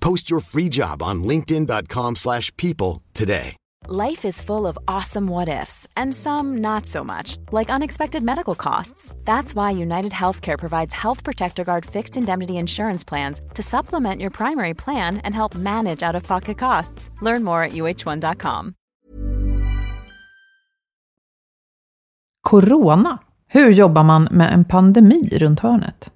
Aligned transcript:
Post 0.00 0.30
your 0.30 0.40
free 0.40 0.68
job 0.68 1.02
on 1.02 1.22
linkedin.com/people 1.24 2.14
slash 2.14 2.50
people 2.56 3.02
today. 3.12 3.56
Life 3.88 4.28
is 4.28 4.42
full 4.42 4.66
of 4.66 4.78
awesome 4.86 5.26
what 5.26 5.48
ifs, 5.48 5.88
and 5.96 6.14
some 6.14 6.60
not 6.60 6.86
so 6.86 7.04
much, 7.04 7.38
like 7.52 7.72
unexpected 7.72 8.22
medical 8.22 8.54
costs. 8.54 9.14
That's 9.24 9.54
why 9.54 9.82
United 9.82 10.12
Healthcare 10.12 10.58
provides 10.58 10.94
Health 10.94 11.24
Protector 11.24 11.64
Guard 11.64 11.86
fixed 11.86 12.16
indemnity 12.16 12.52
insurance 12.52 13.08
plans 13.08 13.40
to 13.54 13.62
supplement 13.62 14.20
your 14.20 14.30
primary 14.30 14.74
plan 14.74 15.20
and 15.24 15.34
help 15.34 15.54
manage 15.54 16.02
out 16.08 16.16
of 16.16 16.22
pocket 16.28 16.58
costs. 16.58 17.10
Learn 17.22 17.42
more 17.42 17.64
at 17.64 17.72
uh1.com. 17.72 18.74
Corona. 22.48 23.18
Hur 23.46 23.70
jobbar 23.70 24.04
man 24.04 24.28
med 24.30 24.52
en 24.52 24.64
pandemi 24.64 25.28
runt 25.32 25.60
hörnet? 25.60 26.10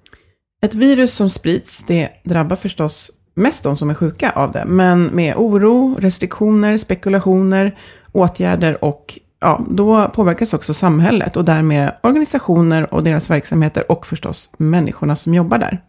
Ett 0.61 0.73
virus 0.73 1.13
som 1.13 1.29
sprids, 1.29 1.83
det 1.87 2.11
drabbar 2.23 2.55
förstås 2.55 3.11
mest 3.35 3.63
de 3.63 3.77
som 3.77 3.89
är 3.89 3.93
sjuka 3.93 4.31
av 4.31 4.51
det, 4.51 4.63
men 4.65 5.05
med 5.05 5.35
oro, 5.35 5.95
restriktioner, 5.99 6.77
spekulationer, 6.77 7.77
åtgärder 8.11 8.83
och 8.83 9.19
ja, 9.39 9.65
då 9.69 10.09
påverkas 10.09 10.53
också 10.53 10.73
samhället 10.73 11.37
och 11.37 11.45
därmed 11.45 11.91
organisationer 12.03 12.93
och 12.93 13.03
deras 13.03 13.29
verksamheter 13.29 13.91
och 13.91 14.07
förstås 14.07 14.49
människorna 14.57 15.15
som 15.15 15.33
jobbar 15.33 15.57
där. 15.57 15.81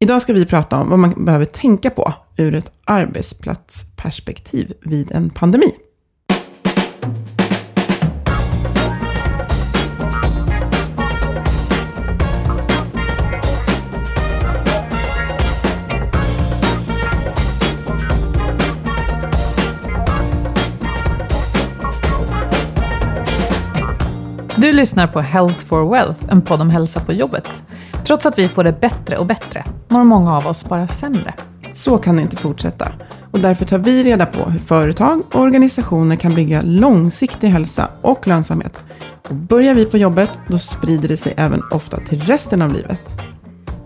Idag 0.00 0.22
ska 0.22 0.32
vi 0.32 0.46
prata 0.46 0.80
om 0.80 0.88
vad 0.88 0.98
man 0.98 1.24
behöver 1.24 1.44
tänka 1.44 1.90
på 1.90 2.14
ur 2.36 2.54
ett 2.54 2.72
arbetsplatsperspektiv 2.84 4.72
vid 4.80 5.12
en 5.12 5.30
pandemi. 5.30 5.72
Du 24.72 24.76
lyssnar 24.76 25.06
på 25.06 25.20
Health 25.20 25.58
for 25.58 25.90
Wealth, 25.90 26.20
en 26.28 26.42
podd 26.42 26.60
om 26.60 26.70
hälsa 26.70 27.00
på 27.00 27.12
jobbet. 27.12 27.48
Trots 28.04 28.26
att 28.26 28.38
vi 28.38 28.48
får 28.48 28.64
det 28.64 28.80
bättre 28.80 29.16
och 29.16 29.26
bättre, 29.26 29.64
mår 29.88 30.04
många 30.04 30.36
av 30.36 30.46
oss 30.46 30.64
bara 30.64 30.88
sämre. 30.88 31.34
Så 31.72 31.98
kan 31.98 32.16
det 32.16 32.22
inte 32.22 32.36
fortsätta. 32.36 32.88
Och 33.30 33.38
därför 33.38 33.64
tar 33.64 33.78
vi 33.78 34.04
reda 34.04 34.26
på 34.26 34.50
hur 34.50 34.58
företag 34.58 35.22
och 35.32 35.40
organisationer 35.40 36.16
kan 36.16 36.34
bygga 36.34 36.62
långsiktig 36.62 37.48
hälsa 37.48 37.88
och 38.00 38.26
lönsamhet. 38.26 38.78
Och 39.28 39.34
börjar 39.34 39.74
vi 39.74 39.84
på 39.84 39.98
jobbet, 39.98 40.30
då 40.46 40.58
sprider 40.58 41.08
det 41.08 41.16
sig 41.16 41.34
även 41.36 41.62
ofta 41.70 41.96
till 41.96 42.20
resten 42.20 42.62
av 42.62 42.72
livet. 42.72 43.00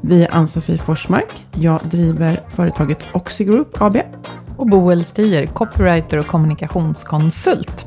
Vi 0.00 0.24
är 0.24 0.34
Ann-Sofie 0.34 0.78
Forsmark. 0.78 1.44
Jag 1.52 1.80
driver 1.84 2.40
företaget 2.54 2.98
Oxigroup 3.12 3.82
AB. 3.82 3.96
Och 4.56 4.66
Boel 4.66 5.04
Stier, 5.04 5.46
copywriter 5.46 6.18
och 6.18 6.26
kommunikationskonsult. 6.26 7.86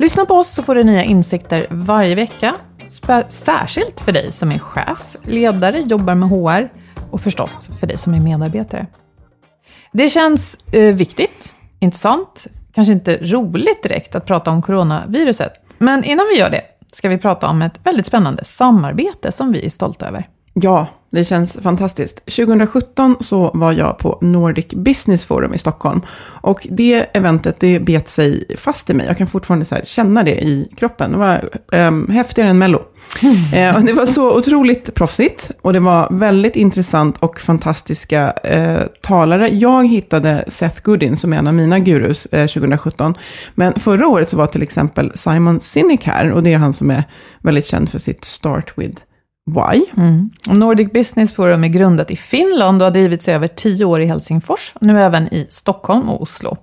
Lyssna 0.00 0.24
på 0.24 0.34
oss 0.34 0.54
så 0.54 0.62
får 0.62 0.74
du 0.74 0.84
nya 0.84 1.04
insikter 1.04 1.66
varje 1.70 2.14
vecka. 2.14 2.54
Särskilt 3.28 4.00
för 4.00 4.12
dig 4.12 4.32
som 4.32 4.52
är 4.52 4.58
chef, 4.58 5.16
ledare, 5.22 5.80
jobbar 5.80 6.14
med 6.14 6.28
HR 6.28 6.68
och 7.10 7.20
förstås 7.20 7.70
för 7.80 7.86
dig 7.86 7.98
som 7.98 8.14
är 8.14 8.20
medarbetare. 8.20 8.86
Det 9.92 10.10
känns 10.10 10.58
eh, 10.72 10.94
viktigt, 10.94 11.54
intressant, 11.80 12.46
kanske 12.74 12.92
inte 12.92 13.18
roligt 13.20 13.82
direkt 13.82 14.14
att 14.14 14.26
prata 14.26 14.50
om 14.50 14.62
coronaviruset. 14.62 15.52
Men 15.78 16.04
innan 16.04 16.26
vi 16.32 16.38
gör 16.38 16.50
det 16.50 16.62
ska 16.92 17.08
vi 17.08 17.18
prata 17.18 17.48
om 17.48 17.62
ett 17.62 17.80
väldigt 17.84 18.06
spännande 18.06 18.44
samarbete 18.44 19.32
som 19.32 19.52
vi 19.52 19.66
är 19.66 19.70
stolta 19.70 20.08
över. 20.08 20.28
Ja, 20.54 20.86
det 21.10 21.24
känns 21.24 21.56
fantastiskt. 21.62 22.16
2017 22.24 23.16
så 23.20 23.50
var 23.54 23.72
jag 23.72 23.98
på 23.98 24.18
Nordic 24.20 24.66
Business 24.66 25.24
Forum 25.24 25.54
i 25.54 25.58
Stockholm. 25.58 26.00
Och 26.20 26.66
det 26.70 27.06
eventet, 27.16 27.60
det 27.60 27.80
bet 27.80 28.08
sig 28.08 28.56
fast 28.56 28.90
i 28.90 28.94
mig. 28.94 29.06
Jag 29.06 29.18
kan 29.18 29.26
fortfarande 29.26 29.64
så 29.64 29.76
känna 29.84 30.22
det 30.22 30.44
i 30.44 30.68
kroppen. 30.76 31.12
Det 31.12 31.18
var 31.18 31.48
um, 31.72 32.08
häftigare 32.08 32.50
än 32.50 32.58
Mello. 32.58 32.82
Eh, 33.52 33.76
och 33.76 33.82
det 33.82 33.92
var 33.92 34.06
så 34.06 34.38
otroligt 34.38 34.94
proffsigt. 34.94 35.50
Och 35.62 35.72
det 35.72 35.80
var 35.80 36.08
väldigt 36.10 36.56
intressant 36.56 37.16
och 37.18 37.40
fantastiska 37.40 38.30
eh, 38.30 38.82
talare. 39.02 39.48
Jag 39.48 39.88
hittade 39.88 40.44
Seth 40.48 40.82
Godin 40.82 41.16
som 41.16 41.32
är 41.32 41.36
en 41.36 41.46
av 41.46 41.54
mina 41.54 41.78
gurus 41.78 42.26
eh, 42.26 42.46
2017. 42.46 43.14
Men 43.54 43.74
förra 43.74 44.08
året 44.08 44.28
så 44.28 44.36
var 44.36 44.46
till 44.46 44.62
exempel 44.62 45.12
Simon 45.14 45.60
Sinek 45.60 46.04
här. 46.04 46.32
Och 46.32 46.42
det 46.42 46.52
är 46.52 46.58
han 46.58 46.72
som 46.72 46.90
är 46.90 47.04
väldigt 47.42 47.66
känd 47.66 47.88
för 47.88 47.98
sitt 47.98 48.24
Start 48.24 48.72
with 48.78 49.07
Why. 49.48 49.84
Och 50.48 50.56
Nordic 50.56 50.92
Business 50.92 51.34
Forum 51.34 51.64
är 51.64 51.68
grundat 51.68 52.10
i 52.10 52.16
Finland 52.16 52.82
och 52.82 52.86
har 52.86 52.90
drivits 52.90 53.28
i 53.28 53.30
över 53.30 53.48
tio 53.48 53.84
år 53.84 54.00
i 54.00 54.06
Helsingfors, 54.06 54.74
nu 54.80 55.00
även 55.00 55.34
i 55.34 55.46
Stockholm 55.48 56.08
och 56.08 56.22
Oslo. 56.22 56.56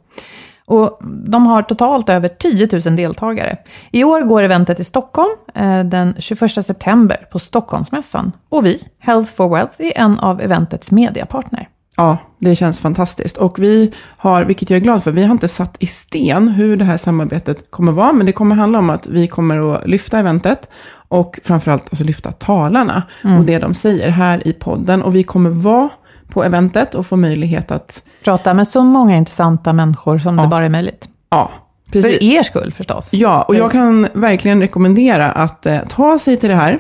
Och 0.68 1.00
de 1.28 1.46
har 1.46 1.62
totalt 1.62 2.10
över 2.10 2.28
10 2.28 2.70
000 2.86 2.96
deltagare. 2.96 3.58
I 3.92 4.04
år 4.04 4.22
går 4.22 4.44
eventet 4.44 4.80
i 4.80 4.84
Stockholm 4.84 5.36
eh, 5.56 5.84
den 5.84 6.16
21 6.20 6.66
september 6.66 7.28
på 7.32 7.40
Stockholmsmässan. 7.40 8.32
Och 8.50 8.66
vi, 8.66 8.84
Health 9.00 9.34
for 9.36 9.50
Wealth, 9.50 9.82
är 9.82 9.98
en 9.98 10.20
av 10.20 10.42
eventets 10.42 10.92
mediapartner. 10.92 11.70
Ja, 11.98 12.18
det 12.40 12.56
känns 12.56 12.80
fantastiskt. 12.80 13.38
Och 13.38 13.60
vi 13.60 13.94
har, 14.18 14.46
vilket 14.46 14.70
jag 14.70 14.78
är 14.78 14.82
glad 14.82 15.04
för, 15.04 15.12
vi 15.12 15.24
har 15.24 15.32
inte 15.32 15.48
satt 15.48 15.84
i 15.84 15.88
sten 15.88 16.48
hur 16.48 16.78
det 16.78 16.86
här 16.86 16.98
samarbetet 16.98 17.72
kommer 17.72 17.92
vara, 17.92 18.14
men 18.14 18.26
det 18.26 18.32
kommer 18.32 18.56
handla 18.56 18.80
om 18.80 18.90
att 18.90 19.08
vi 19.08 19.28
kommer 19.28 19.76
att 19.76 19.88
lyfta 19.88 20.20
eventet 20.20 20.70
och 21.08 21.40
framförallt 21.44 21.84
alltså 21.90 22.04
lyfta 22.04 22.32
talarna 22.32 23.04
och 23.40 23.46
det 23.46 23.60
de 23.60 23.74
säger 23.74 24.10
här 24.10 24.48
i 24.48 24.54
podden. 24.54 25.04
Och 25.04 25.16
vi 25.16 25.24
kommer 25.24 25.50
vara 25.50 25.90
på 26.28 26.44
eventet 26.44 26.96
och 26.96 27.06
få 27.06 27.16
möjlighet 27.18 27.72
att, 27.72 28.04
Prata 28.24 28.54
med 28.54 28.68
så 28.68 28.84
många 28.84 29.18
intressanta 29.18 29.74
människor 29.74 30.18
som 30.18 30.36
det 30.38 30.48
bara 30.48 30.66
är 30.66 30.70
möjligt. 30.70 31.10
ja, 31.30 31.52
precis. 31.92 32.18
För 32.18 32.24
er 32.24 32.44
skull 32.44 32.74
förstås. 32.74 33.14
Ja, 33.14 33.42
och 33.42 33.56
jag 33.56 33.72
kan 33.72 34.08
verkligen 34.14 34.62
rekommendera 34.62 35.32
att 35.32 35.66
eh, 35.66 35.80
ta 35.90 36.20
sig 36.20 36.38
till 36.38 36.50
det 36.50 36.56
här. 36.56 36.72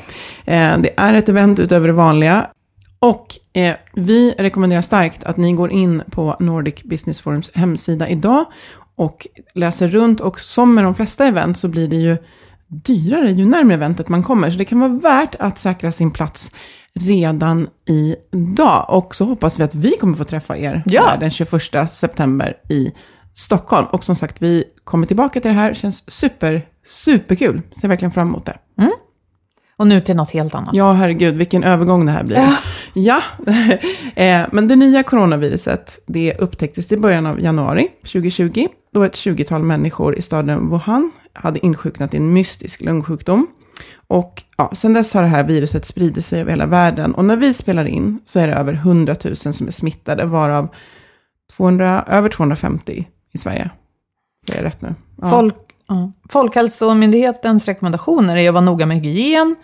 Eh, 0.45 0.77
det 0.77 0.89
är 0.97 1.13
ett 1.13 1.29
event 1.29 1.59
utöver 1.59 1.87
det 1.87 1.93
vanliga. 1.93 2.47
Och 2.99 3.27
eh, 3.53 3.73
vi 3.93 4.35
rekommenderar 4.37 4.81
starkt 4.81 5.23
att 5.23 5.37
ni 5.37 5.53
går 5.53 5.71
in 5.71 6.03
på 6.11 6.35
Nordic 6.39 6.83
Business 6.83 7.21
Forums 7.21 7.51
hemsida 7.55 8.09
idag 8.09 8.45
och 8.95 9.27
läser 9.53 9.87
runt. 9.87 10.19
Och 10.19 10.39
som 10.39 10.75
med 10.75 10.83
de 10.83 10.95
flesta 10.95 11.25
event 11.25 11.57
så 11.57 11.67
blir 11.67 11.87
det 11.87 11.95
ju 11.95 12.17
dyrare 12.83 13.31
ju 13.31 13.45
närmare 13.45 13.73
eventet 13.73 14.09
man 14.09 14.23
kommer. 14.23 14.51
Så 14.51 14.57
det 14.57 14.65
kan 14.65 14.79
vara 14.79 14.89
värt 14.89 15.35
att 15.39 15.57
säkra 15.57 15.91
sin 15.91 16.11
plats 16.11 16.51
redan 16.93 17.67
idag. 17.87 18.85
Och 18.89 19.15
så 19.15 19.25
hoppas 19.25 19.59
vi 19.59 19.63
att 19.63 19.75
vi 19.75 19.91
kommer 19.91 20.17
få 20.17 20.23
träffa 20.23 20.57
er 20.57 20.83
Ja. 20.85 21.03
den 21.19 21.31
21 21.31 21.87
september 21.91 22.53
i 22.69 22.91
Stockholm. 23.35 23.87
Och 23.91 24.03
som 24.03 24.15
sagt, 24.15 24.41
vi 24.41 24.63
kommer 24.83 25.07
tillbaka 25.07 25.41
till 25.41 25.49
det 25.49 25.55
här. 25.57 25.73
känns 25.73 26.11
super, 26.11 26.65
superkul. 26.87 27.61
Ser 27.81 27.87
verkligen 27.87 28.11
fram 28.11 28.27
emot 28.27 28.45
det. 28.45 28.57
Och 29.77 29.87
nu 29.87 30.01
till 30.01 30.15
något 30.15 30.31
helt 30.31 30.55
annat. 30.55 30.75
Ja, 30.75 30.91
herregud, 30.93 31.35
vilken 31.35 31.63
övergång 31.63 32.05
det 32.05 32.11
här 32.11 32.23
blir. 32.23 32.47
Ja, 32.93 33.21
eh, 34.15 34.41
men 34.51 34.67
det 34.67 34.75
nya 34.75 35.03
coronaviruset, 35.03 35.99
det 36.07 36.33
upptäcktes 36.39 36.91
i 36.91 36.97
början 36.97 37.25
av 37.25 37.39
januari 37.41 37.87
2020, 38.01 38.67
då 38.93 39.03
ett 39.03 39.13
20-tal 39.13 39.63
människor 39.63 40.15
i 40.15 40.21
staden 40.21 40.69
Wuhan 40.69 41.11
hade 41.35 41.65
insjuknat 41.65 42.13
i 42.13 42.17
en 42.17 42.33
mystisk 42.33 42.81
lungsjukdom. 42.81 43.47
Och 44.07 44.43
ja, 44.57 44.71
sen 44.75 44.93
dess 44.93 45.13
har 45.13 45.21
det 45.21 45.27
här 45.27 45.43
viruset 45.43 45.85
spridit 45.85 46.25
sig 46.25 46.41
över 46.41 46.51
hela 46.51 46.65
världen. 46.65 47.15
Och 47.15 47.25
när 47.25 47.35
vi 47.35 47.53
spelar 47.53 47.85
in 47.85 48.19
så 48.25 48.39
är 48.39 48.47
det 48.47 48.53
över 48.53 48.73
100 48.73 49.15
000 49.23 49.35
som 49.35 49.67
är 49.67 49.71
smittade, 49.71 50.25
varav 50.25 50.69
200, 51.57 52.05
över 52.07 52.29
250 52.29 53.07
i 53.33 53.37
Sverige. 53.37 53.69
Säger 54.47 54.61
jag 54.61 54.67
rätt 54.67 54.81
nu? 54.81 54.95
Ja. 55.21 55.29
Folk, 55.29 55.55
ja. 55.87 56.11
Folkhälsomyndighetens 56.29 57.65
rekommendationer 57.65 58.35
är 58.35 58.47
att 58.47 58.53
vara 58.53 58.65
noga 58.65 58.85
med 58.85 58.97
hygien. 58.97 59.55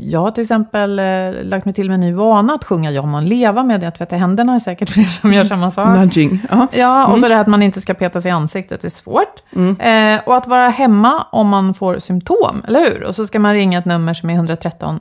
Jag 0.00 0.20
har 0.20 0.30
till 0.30 0.42
exempel 0.42 0.98
eh, 0.98 1.04
lagt 1.42 1.64
mig 1.64 1.74
till 1.74 1.86
med 1.86 1.94
en 1.94 2.00
ny 2.00 2.12
vana 2.12 2.54
att 2.54 2.64
sjunga 2.64 2.90
Ja 2.90 3.06
man 3.06 3.26
leva 3.26 3.62
med 3.62 3.80
det 3.80 3.88
att 3.88 3.98
tvätta 3.98 4.16
händerna 4.16 4.54
är 4.54 4.58
säkert 4.58 4.90
fler 4.90 5.04
som 5.04 5.32
gör 5.32 5.44
samma 5.44 5.70
sak. 5.70 5.88
Nudging. 5.98 6.40
Ja. 6.50 6.66
Ja, 6.72 7.06
och 7.06 7.18
så 7.18 7.28
det 7.28 7.34
här 7.34 7.40
att 7.40 7.46
man 7.46 7.62
inte 7.62 7.80
ska 7.80 7.94
peta 7.94 8.20
sig 8.20 8.28
i 8.28 8.32
ansiktet 8.32 8.84
är 8.84 8.88
svårt. 8.88 9.42
Eh, 9.78 10.20
och 10.26 10.36
att 10.36 10.46
vara 10.46 10.68
hemma 10.68 11.26
om 11.32 11.48
man 11.48 11.74
får 11.74 11.98
symptom, 11.98 12.62
eller 12.68 12.80
hur? 12.80 13.04
Och 13.04 13.14
så 13.14 13.26
ska 13.26 13.38
man 13.38 13.54
ringa 13.54 13.78
ett 13.78 13.84
nummer 13.84 14.14
som 14.14 14.30
är 14.30 14.34
113 14.34 15.00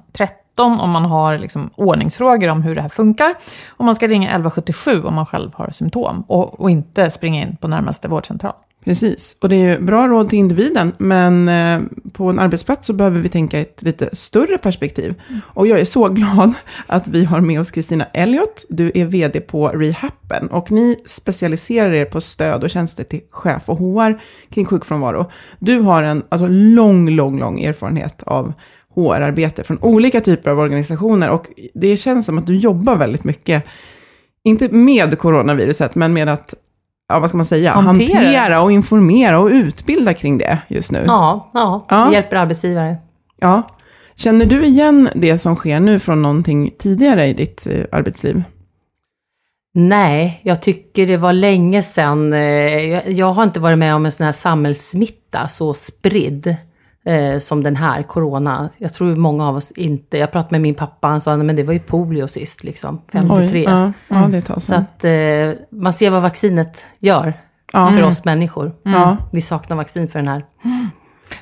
13 0.58 0.80
om 0.80 0.90
man 0.90 1.06
har 1.06 1.38
liksom 1.38 1.70
ordningsfrågor 1.76 2.48
om 2.50 2.62
hur 2.62 2.76
det 2.76 2.82
här 2.82 2.90
funkar. 2.90 3.36
Och 3.70 3.86
man 3.86 3.96
ska 3.96 4.08
ringa 4.08 4.28
1177 4.28 5.04
om 5.04 5.14
man 5.14 5.26
själv 5.26 5.52
har 5.56 5.70
symptom. 5.72 6.24
Och, 6.28 6.60
och 6.60 6.70
inte 6.70 7.12
springa 7.12 7.42
in 7.42 7.58
på 7.62 7.68
närmaste 7.68 8.08
vårdcentral. 8.08 8.54
Precis, 8.88 9.38
och 9.42 9.50
det 9.50 9.56
är 9.56 9.70
ju 9.70 9.80
bra 9.80 10.08
råd 10.08 10.30
till 10.30 10.40
individen, 10.40 10.94
men 10.98 11.50
eh, 11.50 11.82
på 12.14 12.30
en 12.30 12.40
arbetsplats 12.40 12.88
så 12.88 12.94
behöver 12.94 13.20
vi 13.20 13.30
tänka 13.30 13.60
i 13.60 13.62
ett 13.62 13.82
lite 13.82 14.16
större 14.16 14.58
perspektiv. 14.58 15.22
Och 15.42 15.68
jag 15.68 15.80
är 15.80 15.86
så 15.86 16.08
glad 16.10 16.54
att 16.88 17.08
vi 17.08 17.26
har 17.26 17.42
med 17.42 17.60
oss 17.60 17.72
Kristina 17.72 18.06
Elliot. 18.14 18.66
Du 18.70 18.92
är 18.96 19.06
vd 19.06 19.40
på 19.40 19.68
Rehappen 19.68 20.48
och 20.48 20.72
ni 20.72 20.96
specialiserar 21.06 21.94
er 21.94 22.06
på 22.06 22.22
stöd 22.22 22.64
och 22.64 22.70
tjänster 22.70 23.04
till 23.04 23.22
chef 23.32 23.70
och 23.70 23.78
HR 23.78 24.22
kring 24.50 24.66
sjukfrånvaro. 24.66 25.26
Du 25.60 25.80
har 25.80 26.04
en 26.04 26.24
alltså, 26.30 26.48
lång, 26.48 27.10
lång, 27.10 27.40
lång 27.40 27.62
erfarenhet 27.62 28.24
av 28.24 28.54
HR-arbete 28.96 29.64
från 29.64 29.80
olika 29.82 30.22
typer 30.22 30.52
av 30.52 30.60
organisationer 30.60 31.30
och 31.30 31.46
det 31.74 31.98
känns 31.98 32.26
som 32.26 32.38
att 32.38 32.48
du 32.48 32.56
jobbar 32.56 32.96
väldigt 32.96 33.24
mycket, 33.24 33.64
inte 34.44 34.70
med 34.70 35.18
coronaviruset, 35.18 35.96
men 35.96 36.14
med 36.14 36.30
att 36.30 36.54
ja, 37.08 37.20
vad 37.20 37.30
ska 37.30 37.38
man 37.38 37.46
säga, 37.46 37.72
Hantera. 37.72 38.18
hantera. 38.20 38.62
och 38.62 38.72
informera 38.72 39.40
och 39.40 39.48
utbilda 39.48 40.14
kring 40.14 40.38
det 40.38 40.58
just 40.68 40.92
nu. 40.92 41.04
Ja, 41.08 41.52
ja, 41.54 41.86
Ja. 41.90 42.14
hjälper 42.14 42.36
arbetsgivare. 42.36 42.96
Ja. 43.40 43.62
Känner 44.16 44.46
du 44.46 44.66
igen 44.66 45.10
det 45.16 45.38
som 45.38 45.56
sker 45.56 45.80
nu 45.80 46.00
från 46.00 46.22
någonting 46.22 46.72
tidigare 46.80 47.28
i 47.28 47.34
ditt 47.34 47.68
eh, 47.68 47.86
arbetsliv? 47.92 48.44
Nej, 49.74 50.40
jag 50.44 50.62
tycker 50.62 51.08
det 51.08 51.18
var 51.18 51.34
länge 51.34 51.82
sedan. 51.82 52.34
eh, 52.34 52.40
Jag, 52.40 53.12
jag 53.12 53.34
har 53.34 53.44
inte 53.44 53.60
varit 53.60 53.78
med 53.78 53.96
om 53.96 54.06
en 54.06 54.12
sån 54.12 54.26
här 54.26 54.32
samhällssmitta 54.32 55.48
så 55.48 55.74
spridd 55.74 56.56
eh, 57.08 57.38
som 57.38 57.64
den 57.64 57.76
här, 57.76 58.04
corona. 58.04 58.70
Jag 58.78 58.94
tror 58.94 59.16
många 59.16 59.48
av 59.48 59.56
oss 59.56 59.72
inte, 59.72 60.18
jag 60.18 60.32
pratade 60.32 60.52
med 60.54 60.62
min 60.62 60.76
pappa, 60.76 61.08
han 61.08 61.22
sa 61.22 61.38
men 61.38 61.56
det 61.56 61.64
var 61.64 61.74
ju 61.74 61.80
polio 61.80 62.28
sist, 62.28 62.64
liksom, 62.64 63.02
53. 63.12 63.64
ja, 63.64 63.92
ja, 64.08 64.28
det 64.32 64.42
tar 64.42 64.56
Så 64.56 64.62
så. 64.62 64.74
att 64.76 65.04
eh, 65.04 65.52
man 65.82 65.94
ser 65.94 66.10
vad 66.10 66.22
vaccinet 66.22 66.86
gör 67.00 67.34
Ja. 67.74 67.92
för 67.96 68.04
oss 68.04 68.26
människor. 68.26 68.76
Ja. 68.84 69.18
Vi 69.32 69.42
saknar 69.42 69.78
vaccin 69.78 70.08
för 70.08 70.20
den 70.20 70.28
här. 70.28 70.46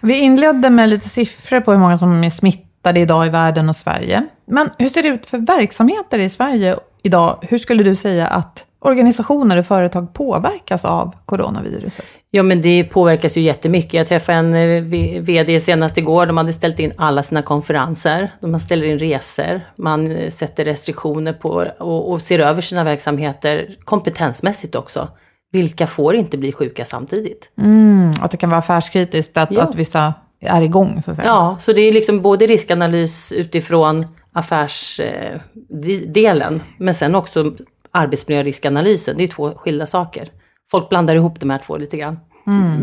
Vi 0.02 0.20
inledde 0.20 0.70
med 0.70 0.90
lite 0.90 1.10
siffror 1.10 1.60
på 1.60 1.72
hur 1.72 1.80
många 1.80 1.98
som 1.98 2.24
är 2.24 2.30
smittade 2.30 3.00
idag 3.00 3.28
i 3.28 3.30
världen 3.30 3.70
och 3.70 3.76
Sverige. 3.76 4.28
Men 4.48 4.70
hur 4.78 4.90
ser 4.90 5.04
det 5.04 5.10
ut 5.10 5.26
för 5.26 5.38
verksamheter 5.38 6.20
i 6.20 6.30
Sverige 6.30 6.76
idag? 7.04 7.38
Hur 7.42 7.58
skulle 7.58 7.84
du 7.84 7.96
säga 7.96 8.28
att 8.28 8.65
organisationer 8.86 9.58
och 9.58 9.66
företag 9.66 10.14
påverkas 10.14 10.86
av 10.86 11.16
coronaviruset? 11.26 12.06
Ja 12.32 12.44
men 12.44 12.62
det 12.62 12.84
påverkas 12.84 13.38
ju 13.38 13.42
jättemycket. 13.42 13.94
Jag 13.94 14.08
träffade 14.08 14.38
en 14.38 14.54
eh, 14.54 14.84
VD 15.22 15.60
senast 15.60 15.98
igår. 15.98 16.26
De 16.26 16.38
hade 16.38 16.54
ställt 16.54 16.80
in 16.80 16.92
alla 16.98 17.24
sina 17.24 17.42
konferenser. 17.42 18.30
De 18.42 18.60
ställer 18.60 18.88
in 18.88 19.00
resor. 19.00 19.62
Man 19.78 20.12
eh, 20.12 20.30
sätter 20.30 20.66
restriktioner 20.66 21.34
på 21.34 21.68
och, 21.80 22.12
och 22.12 22.22
ser 22.22 22.40
över 22.40 22.62
sina 22.62 22.84
verksamheter 22.84 23.76
kompetensmässigt 23.84 24.76
också. 24.76 25.08
Vilka 25.52 25.88
får 25.88 26.16
inte 26.16 26.38
bli 26.38 26.52
sjuka 26.52 26.86
samtidigt? 26.86 27.50
Mm, 27.62 28.14
att 28.22 28.32
det 28.32 28.38
kan 28.38 28.50
vara 28.50 28.60
affärskritiskt, 28.60 29.38
att, 29.38 29.52
Ja. 29.52 29.62
att 29.62 29.76
vissa 29.76 30.14
är 30.42 30.62
igång 30.62 31.02
så 31.02 31.12
att 31.12 31.18
säga. 31.18 31.28
Ja, 31.28 31.58
så 31.60 31.74
det 31.74 31.82
är 31.82 31.92
liksom 31.92 32.22
både 32.22 32.48
riskanalys 32.48 33.32
utifrån 33.32 34.06
affärsdelen, 34.32 36.62
men 36.78 36.94
sen 36.96 37.16
också 37.16 37.54
arbetsmiljöriskanalysen. 37.96 39.18
Det 39.18 39.24
är 39.24 39.28
två 39.28 39.52
skilda 39.56 39.88
saker. 39.88 40.30
Folk 40.72 40.90
blandar 40.90 41.16
ihop 41.16 41.40
de 41.40 41.50
här 41.50 41.62
två 41.66 41.78
lite 41.78 41.98
grann. 41.98 42.20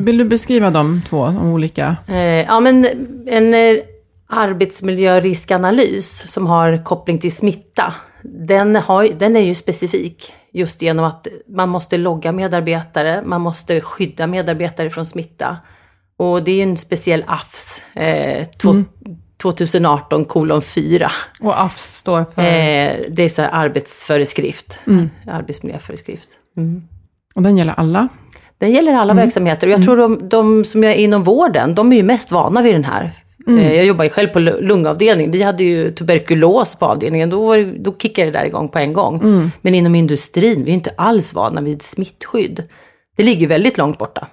Vill 0.05 0.19
du 0.19 0.25
beskriva 0.25 0.71
de 0.71 1.03
två, 1.09 1.27
de 1.27 1.53
olika? 1.53 1.97
Eh, 2.09 2.17
ja, 2.19 2.61
men 2.61 2.87
en 3.27 3.55
eh, 3.55 3.83
arbetsmiljöriskanalys 4.27 6.33
som 6.33 6.47
har 6.47 6.85
koppling 6.85 7.19
till 7.19 7.37
smitta, 7.37 7.95
den, 8.23 8.77
har, 8.77 9.09
den 9.19 9.37
är 9.37 9.41
ju 9.41 9.55
specifik. 9.55 10.33
Just 10.53 10.83
genom 10.83 11.05
att 11.05 11.27
man 11.49 11.69
måste 11.69 11.99
logga 11.99 12.33
medarbetare, 12.33 13.23
man 13.25 13.41
måste 13.41 13.81
skydda 13.81 14.27
medarbetare 14.27 14.91
från 14.91 15.07
smitta. 15.07 15.57
Och 16.17 16.45
det 16.45 16.51
är 16.51 16.57
ju 16.57 16.63
en 16.63 16.77
speciell 16.77 17.25
AFS, 17.27 17.83
eh, 17.95 18.45
två, 18.45 18.75
2018 19.43 20.25
kolon 20.25 20.63
4. 20.63 21.11
Och 21.41 21.61
AFS 21.63 21.97
står 21.97 22.25
för... 22.35 22.43
Eh, 22.43 22.93
det 23.11 23.23
är 23.23 23.29
så 23.29 23.43
här 23.43 23.51
arbetsföreskrift, 23.53 24.81
arbetsmiljöföreskrift. 25.27 26.29
Och 27.35 27.43
den 27.43 27.57
gäller 27.57 27.73
alla? 27.77 28.09
Den 28.59 28.71
gäller 28.73 28.93
alla 28.93 29.15
verksamheter 29.15 29.67
och 29.67 29.73
jag 29.73 29.85
tror 29.85 29.97
de, 29.97 30.29
de 30.29 30.65
som 30.65 30.85
är 30.85 30.95
inom 30.95 31.23
vården, 31.23 31.75
de 31.75 31.93
är 31.93 31.97
ju 31.97 32.03
mest 32.03 32.33
vana 32.33 32.63
vid 32.63 32.75
den 32.75 32.85
här. 32.85 33.11
Eh, 33.49 33.73
Jag 33.77 33.85
jobbar 33.87 34.05
ju 34.05 34.11
själv 34.11 34.29
på 34.29 34.39
lungavdelning. 34.39 35.31
Vi 35.31 35.43
hade 35.43 35.65
ju 35.65 35.91
tuberkulos 35.91 36.77
på 36.77 36.87
avdelningen. 36.87 37.31
Då, 37.31 37.47
var 37.47 37.57
det, 37.59 37.65
då 37.79 37.95
kickade 37.99 38.31
det 38.31 38.39
där 38.39 38.45
igång 38.47 38.69
på 38.69 38.79
en 38.79 38.93
gång. 38.93 39.51
Men 39.63 39.75
inom 39.75 39.95
industrin, 39.95 40.65
vi 40.65 40.71
är 40.71 40.75
inte 40.75 40.93
alls 40.97 41.35
vana 41.35 41.61
vid 41.61 41.83
smittskydd. 41.83 42.63
Det 43.17 43.23
ligger 43.23 43.49
väldigt 43.49 43.79
långt 43.79 43.99
borta. 43.99 44.29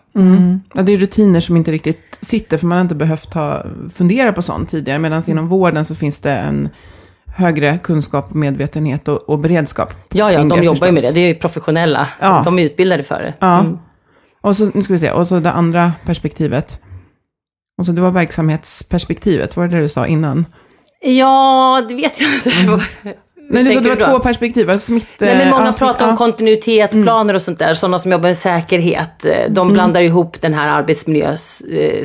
Ja, 0.74 0.82
det 0.82 0.92
är 0.92 0.98
rutiner 0.98 1.40
som 1.40 1.58
inte 1.58 1.72
riktigt 1.72 2.20
sitter, 2.22 2.58
för 2.58 2.68
man 2.68 2.78
har 2.78 2.82
inte 2.82 2.96
behövt 2.96 3.34
ha, 3.34 3.66
fundera 3.94 4.34
på 4.34 4.42
sånt 4.42 4.70
tidigare. 4.70 5.00
Medan 5.00 5.24
inom 5.28 5.48
vården 5.48 5.86
så 5.86 5.96
finns 5.96 6.20
det 6.22 6.32
en 6.32 6.70
högre 7.36 7.78
kunskap, 7.84 8.34
medvetenhet 8.34 9.08
och, 9.08 9.30
och 9.30 9.40
beredskap. 9.40 9.94
Ja, 10.12 10.32
ja, 10.32 10.44
de 10.44 10.64
jobbar 10.64 10.88
ju 10.88 10.94
med 10.94 11.04
det. 11.04 11.12
Det 11.12 11.20
är 11.20 11.28
ju 11.28 11.36
professionella. 11.36 12.08
Ja. 12.20 12.42
De 12.46 12.60
är 12.60 12.64
utbildade 12.64 13.04
för 13.04 13.22
det. 13.22 13.34
Ja. 13.40 13.60
Mm. 13.60 13.78
Och 14.42 14.58
så, 14.58 14.72
nu 14.74 14.84
ska 14.84 14.94
vi 14.94 15.00
se, 15.00 15.12
och 15.12 15.28
så 15.28 15.40
det 15.40 15.52
andra 15.52 15.92
perspektivet. 16.06 16.80
Och 17.78 17.86
så 17.86 17.92
det 17.92 18.02
var 18.02 18.12
verksamhetsperspektivet, 18.12 19.58
var 19.58 19.68
det 19.68 19.76
det 19.76 19.82
du 19.82 19.90
sa 19.90 20.08
innan? 20.08 20.46
Ja, 21.02 21.86
det 21.90 21.96
vet 21.96 22.22
jag 22.22 22.34
inte. 22.34 22.86
Nej, 23.50 23.64
det, 23.64 23.80
det 23.80 23.90
var 23.90 23.96
två 23.96 24.20
perspektiv. 24.20 24.70
Alltså 24.70 24.86
smitt, 24.86 25.08
Nej, 25.20 25.38
men 25.38 25.50
många 25.50 25.72
smitt- 25.74 25.80
pratar 25.80 26.06
om 26.06 26.12
ja. 26.12 26.18
kontinuitetsplaner 26.18 27.34
och 27.34 27.42
sånt 27.42 27.60
där. 27.60 27.74
Sådana 27.74 28.00
som 28.00 28.12
jobbar 28.12 28.30
med 28.30 28.38
säkerhet. 28.38 29.26
eh, 29.26 29.50
De 29.50 29.74
blandar 29.74 30.02
ihop 30.02 30.42
den 30.42 30.54
här 30.54 30.68
arbetsmiljös 30.68 31.62
eh, 31.62 32.04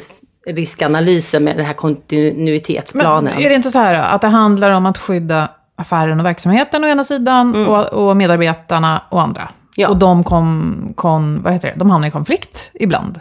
med 1.40 1.56
den 1.56 1.66
här 1.66 1.72
kontinuitetsplanen. 1.72 3.32
Men 3.34 3.42
är 3.44 3.48
det 3.48 3.54
inte 3.54 3.70
så 3.70 3.78
här 3.78 3.94
att 4.14 4.20
det 4.20 4.26
handlar 4.28 4.70
om 4.70 4.86
att 4.86 4.98
skydda 4.98 5.48
affären 5.76 6.20
och 6.20 6.26
verksamheten 6.26 6.84
å 6.84 6.86
ena 6.86 7.04
sidan 7.04 7.66
och, 7.66 7.84
och 8.08 8.16
medarbetarna 8.16 9.02
å 9.10 9.18
andra? 9.18 9.48
Ja. 9.76 9.88
Och 9.88 9.96
de, 9.96 10.24
kom, 10.24 10.92
kom, 10.96 11.42
vad 11.42 11.52
heter 11.52 11.68
det? 11.68 11.74
de 11.78 11.90
hamnar 11.90 12.08
i 12.08 12.10
konflikt 12.10 12.70
ibland? 12.74 13.20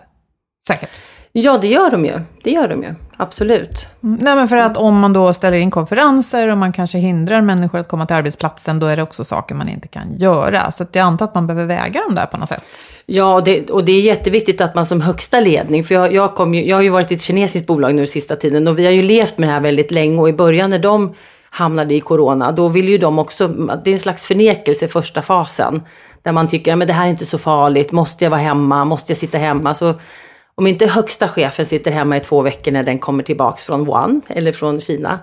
Säkert. 0.68 0.90
Ja, 1.36 1.58
det 1.58 1.68
gör 1.68 1.92
de 1.92 2.06
ju. 2.06 2.20
Det 2.44 2.52
gör 2.52 2.68
de 2.68 2.84
ju. 2.84 2.94
Absolut. 3.18 3.88
Mm, 4.04 4.20
Nej, 4.22 4.36
men 4.36 4.48
för 4.50 4.58
att 4.58 4.78
om 4.78 5.00
man 5.00 5.14
då 5.14 5.34
ställer 5.34 5.58
in 5.58 5.72
konferenser 5.72 6.48
och 6.48 6.58
man 6.58 6.74
kanske 6.74 6.98
hindrar 6.98 7.42
människor 7.42 7.80
att 7.80 7.88
komma 7.88 8.06
till 8.06 8.16
arbetsplatsen, 8.16 8.80
då 8.80 8.88
är 8.88 8.96
det 8.96 9.04
också 9.04 9.24
saker 9.24 9.56
man 9.56 9.70
inte 9.70 9.88
kan 9.88 10.18
göra. 10.18 10.72
Så 10.72 10.86
jag 10.92 11.02
antar 11.02 11.26
att 11.26 11.36
man 11.36 11.48
behöver 11.48 11.66
väga 11.66 12.02
dem 12.02 12.16
där 12.16 12.26
på 12.26 12.38
något 12.38 12.50
sätt. 12.50 12.64
Ja, 13.06 13.42
det, 13.46 13.70
och 13.70 13.86
det 13.86 13.92
är 13.92 14.02
jätteviktigt 14.02 14.62
att 14.62 14.76
man 14.76 14.86
som 14.86 15.02
högsta 15.02 15.40
ledning, 15.40 15.84
för 15.84 15.96
jag, 15.96 16.14
jag, 16.14 16.36
kom 16.36 16.54
ju, 16.54 16.68
jag 16.68 16.78
har 16.78 16.82
ju 16.82 16.90
varit 16.90 17.12
i 17.12 17.16
ett 17.16 17.22
kinesiskt 17.22 17.68
bolag 17.68 17.96
nu 17.96 18.08
sista 18.08 18.36
tiden 18.36 18.68
och 18.68 18.80
vi 18.80 18.86
har 18.86 18.92
ju 18.92 19.04
levt 19.04 19.38
med 19.38 19.50
det 19.50 19.54
här 19.54 19.62
väldigt 19.62 19.92
länge 19.92 20.22
och 20.22 20.30
i 20.30 20.34
början 20.34 20.70
när 20.70 20.80
de 20.80 21.16
hamnade 21.50 21.94
i 21.94 22.00
corona, 22.00 22.52
då 22.52 22.68
ville 22.68 22.92
ju 22.92 22.98
de 22.98 23.20
också, 23.20 23.48
det 23.84 23.90
är 23.90 23.94
en 23.94 24.00
slags 24.00 24.26
förnekelse 24.26 24.88
första 24.88 25.22
fasen, 25.22 25.82
där 26.22 26.32
man 26.32 26.48
tycker, 26.48 26.76
men 26.76 26.88
det 26.88 26.94
här 26.94 27.06
är 27.06 27.10
inte 27.10 27.26
så 27.26 27.38
farligt, 27.38 27.92
måste 27.92 28.26
jag 28.26 28.32
vara 28.32 28.42
hemma, 28.42 28.86
måste 28.86 29.12
jag 29.12 29.18
sitta 29.18 29.38
hemma? 29.38 29.74
Så 29.74 29.94
om 30.56 30.68
inte 30.68 30.88
högsta 30.88 31.28
chefen 31.28 31.66
sitter 31.66 31.92
hemma 31.92 32.18
i 32.18 32.20
två 32.20 32.42
veckor 32.42 32.72
när 32.72 32.84
den 32.84 33.00
kommer 33.00 33.24
tillbaks 33.24 33.64
från 33.64 33.86
Wuhan 33.86 34.22
eller 34.28 34.52
från 34.52 34.80
Kina, 34.82 35.20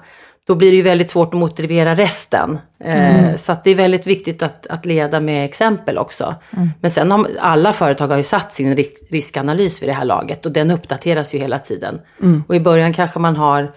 då 0.46 0.54
blir 0.54 0.70
det 0.70 0.76
ju 0.76 0.82
väldigt 0.82 1.10
svårt 1.10 1.34
att 1.34 1.40
motivera 1.40 1.94
resten. 1.94 2.58
Eh, 2.84 3.34
så 3.36 3.52
att 3.52 3.64
det 3.64 3.70
är 3.70 3.74
väldigt 3.74 4.06
viktigt 4.06 4.42
att, 4.42 4.66
att 4.66 4.86
leda 4.86 5.20
med 5.20 5.44
exempel 5.44 5.98
också. 5.98 6.34
Men 6.80 6.90
sen 6.90 7.10
har 7.10 7.30
alla 7.38 7.72
företag 7.72 8.08
har 8.08 8.16
ju 8.16 8.22
satt 8.22 8.52
sin 8.52 8.76
risk, 8.76 8.92
riskanalys 9.10 9.82
vid 9.82 9.88
det 9.88 9.92
här 9.92 10.04
laget 10.04 10.46
och 10.46 10.52
den 10.52 10.70
uppdateras 10.70 11.34
ju 11.34 11.38
hela 11.38 11.58
tiden. 11.58 12.00
Och 12.46 12.56
i 12.56 12.60
början 12.60 12.92
kanske 12.92 13.18
man 13.18 13.36
har 13.36 13.72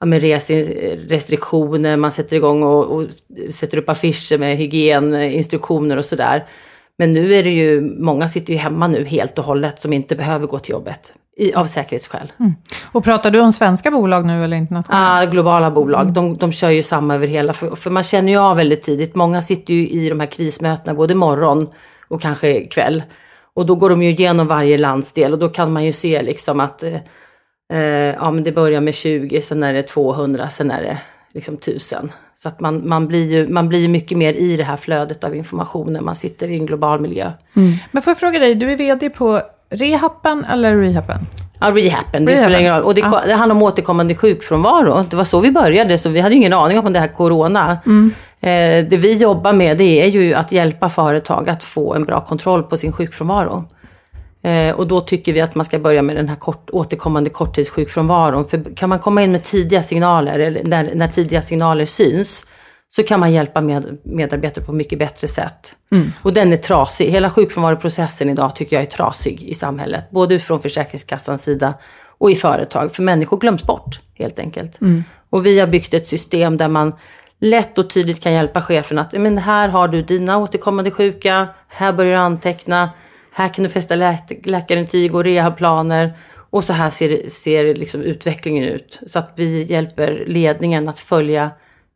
ja, 0.00 0.06
med 0.06 0.20
reserestriktioner, 0.20 1.96
man 1.96 2.10
sätter 2.10 2.36
igång 2.36 2.62
och, 2.62 2.84
och 2.84 3.06
sätter 3.50 3.78
upp 3.78 3.88
affischer 3.88 4.38
med 4.38 4.56
hygieninstruktioner 4.56 5.96
och 5.96 6.04
sådär. 6.04 6.44
Men 6.98 7.12
nu 7.12 7.34
är 7.34 7.42
det 7.42 7.50
ju, 7.50 7.80
många 7.80 8.28
sitter 8.28 8.52
ju 8.52 8.58
hemma 8.58 8.88
nu 8.88 9.04
helt 9.04 9.38
och 9.38 9.44
hållet 9.44 9.80
som 9.80 9.92
inte 9.92 10.16
behöver 10.16 10.46
gå 10.46 10.58
till 10.58 10.72
jobbet. 10.72 11.12
I, 11.36 11.54
av 11.54 11.64
säkerhetsskäl. 11.64 12.32
Och 12.92 13.04
pratar 13.04 13.30
du 13.30 13.40
om 13.40 13.52
svenska 13.52 13.90
bolag 13.90 14.26
nu 14.26 14.44
eller 14.44 14.56
internationella? 14.56 15.20
Ah, 15.20 15.24
globala 15.24 15.70
bolag, 15.70 16.12
de, 16.12 16.36
de 16.36 16.52
kör 16.52 16.70
ju 16.70 16.82
samma 16.82 17.14
över 17.14 17.26
hela, 17.26 17.52
för, 17.52 17.76
för 17.76 17.90
man 17.90 18.02
känner 18.02 18.32
ju 18.32 18.38
av 18.38 18.56
väldigt 18.56 18.82
tidigt, 18.82 19.14
många 19.14 19.42
sitter 19.42 19.74
ju 19.74 19.88
i 19.88 20.08
de 20.08 20.20
här 20.20 20.26
krismötena 20.26 20.94
både 20.94 21.14
morgon 21.14 21.68
och 22.08 22.22
kanske 22.22 22.60
kväll. 22.60 23.02
Och 23.54 23.66
då 23.66 23.74
går 23.74 23.90
de 23.90 24.02
ju 24.02 24.10
igenom 24.10 24.46
varje 24.46 24.78
landsdel 24.78 25.32
och 25.32 25.38
då 25.38 25.48
kan 25.48 25.72
man 25.72 25.84
ju 25.84 25.92
se 25.92 26.22
liksom 26.22 26.60
att 26.60 26.82
eh, 26.82 26.94
eh 27.72 28.14
ja, 28.14 28.30
men 28.30 28.44
det 28.44 28.52
börjar 28.52 28.80
med 28.80 28.94
20, 28.94 29.40
sen 29.40 29.62
är 29.62 29.72
det 29.72 29.82
200, 29.82 30.48
sen 30.48 30.70
är 30.70 30.82
det 30.82 30.98
liksom 31.34 31.54
1000. 31.54 32.12
Så 32.36 32.48
att 32.48 32.60
man, 32.60 32.88
man, 32.88 33.06
blir 33.06 33.32
ju, 33.32 33.48
man 33.48 33.68
blir 33.68 33.88
mycket 33.88 34.18
mer 34.18 34.32
i 34.32 34.56
det 34.56 34.64
här 34.64 34.76
flödet 34.76 35.24
av 35.24 35.36
information 35.36 35.92
när 35.92 36.00
man 36.00 36.14
sitter 36.14 36.48
i 36.48 36.54
en 36.54 36.66
global 36.66 37.00
miljö. 37.00 37.32
Mm. 37.56 37.72
Men 37.90 38.02
får 38.02 38.10
jag 38.10 38.18
fråga 38.18 38.38
dig, 38.38 38.54
du 38.54 38.72
är 38.72 38.76
vd 38.76 39.10
på 39.10 39.40
Rehappen 39.70 40.44
eller 40.44 40.76
Rehappen? 40.76 41.18
Ja, 41.60 41.70
rehappen, 41.70 42.24
det 42.24 42.36
spelar 42.36 42.60
ingen 42.60 42.74
roll. 42.74 42.82
Och 42.82 42.94
det, 42.94 43.00
ja. 43.00 43.22
det 43.26 43.34
handlar 43.34 43.56
om 43.56 43.62
återkommande 43.62 44.14
sjukfrånvaro. 44.14 45.04
Det 45.10 45.16
var 45.16 45.24
så 45.24 45.40
vi 45.40 45.50
började, 45.50 45.98
så 45.98 46.08
vi 46.08 46.20
hade 46.20 46.34
ingen 46.34 46.52
aning 46.52 46.78
om 46.78 46.92
det 46.92 46.98
här 46.98 47.08
corona. 47.08 47.78
Mm. 47.86 48.10
Eh, 48.40 48.88
det 48.90 48.96
vi 48.96 49.16
jobbar 49.16 49.52
med 49.52 49.78
det 49.78 50.02
är 50.02 50.06
ju 50.06 50.34
att 50.34 50.52
hjälpa 50.52 50.88
företag 50.88 51.48
att 51.48 51.64
få 51.64 51.94
en 51.94 52.04
bra 52.04 52.20
kontroll 52.20 52.62
på 52.62 52.76
sin 52.76 52.92
sjukfrånvaro. 52.92 53.64
Eh, 54.44 54.74
och 54.74 54.86
då 54.86 55.00
tycker 55.00 55.32
vi 55.32 55.40
att 55.40 55.54
man 55.54 55.64
ska 55.64 55.78
börja 55.78 56.02
med 56.02 56.16
den 56.16 56.28
här 56.28 56.36
kort, 56.36 56.70
återkommande 56.70 57.30
korttidssjukfrånvaron. 57.30 58.48
För 58.48 58.76
kan 58.76 58.88
man 58.88 58.98
komma 58.98 59.22
in 59.22 59.32
med 59.32 59.44
tidiga 59.44 59.82
signaler, 59.82 60.38
eller 60.38 60.64
när, 60.64 60.94
när 60.94 61.08
tidiga 61.08 61.42
signaler 61.42 61.84
syns, 61.84 62.46
så 62.96 63.02
kan 63.02 63.20
man 63.20 63.32
hjälpa 63.32 63.60
med, 63.60 63.98
medarbetare 64.02 64.64
på 64.64 64.72
mycket 64.72 64.98
bättre 64.98 65.28
sätt. 65.28 65.76
Mm. 65.92 66.12
Och 66.22 66.32
den 66.32 66.52
är 66.52 66.56
trasig. 66.56 67.10
Hela 67.10 67.30
sjukfrånvaroprocessen 67.30 68.30
idag 68.30 68.56
tycker 68.56 68.76
jag 68.76 68.82
är 68.82 68.90
trasig 68.90 69.42
i 69.42 69.54
samhället. 69.54 70.10
Både 70.10 70.40
från 70.40 70.60
Försäkringskassans 70.60 71.42
sida 71.42 71.74
och 72.18 72.30
i 72.30 72.34
företag. 72.34 72.94
För 72.94 73.02
människor 73.02 73.38
glöms 73.38 73.64
bort 73.64 74.00
helt 74.14 74.38
enkelt. 74.38 74.80
Mm. 74.80 75.04
Och 75.30 75.46
vi 75.46 75.60
har 75.60 75.66
byggt 75.66 75.94
ett 75.94 76.06
system 76.06 76.56
där 76.56 76.68
man 76.68 76.92
lätt 77.40 77.78
och 77.78 77.90
tydligt 77.90 78.22
kan 78.22 78.32
hjälpa 78.32 78.62
chefen 78.62 78.98
att 78.98 79.12
men 79.12 79.38
här 79.38 79.68
har 79.68 79.88
du 79.88 80.02
dina 80.02 80.38
återkommande 80.38 80.90
sjuka, 80.90 81.48
här 81.68 81.92
börjar 81.92 82.12
du 82.12 82.18
anteckna, 82.18 82.90
här 83.36 83.48
kan 83.48 83.62
du 83.62 83.70
fästa 83.70 83.96
lä 83.96 84.18
läkarintyg 84.44 85.14
och 85.14 85.24
rehabplaner 85.24 86.16
och 86.50 86.64
så 86.64 86.72
här 86.72 86.90
ser, 86.90 87.28
ser 87.28 87.74
liksom 87.74 88.02
utvecklingen 88.02 88.64
ut. 88.64 89.00
Så 89.06 89.18
att 89.18 89.32
vi 89.36 89.62
hjälper 89.62 90.24
ledningen 90.26 90.88
att 90.88 91.00
följa 91.00 91.50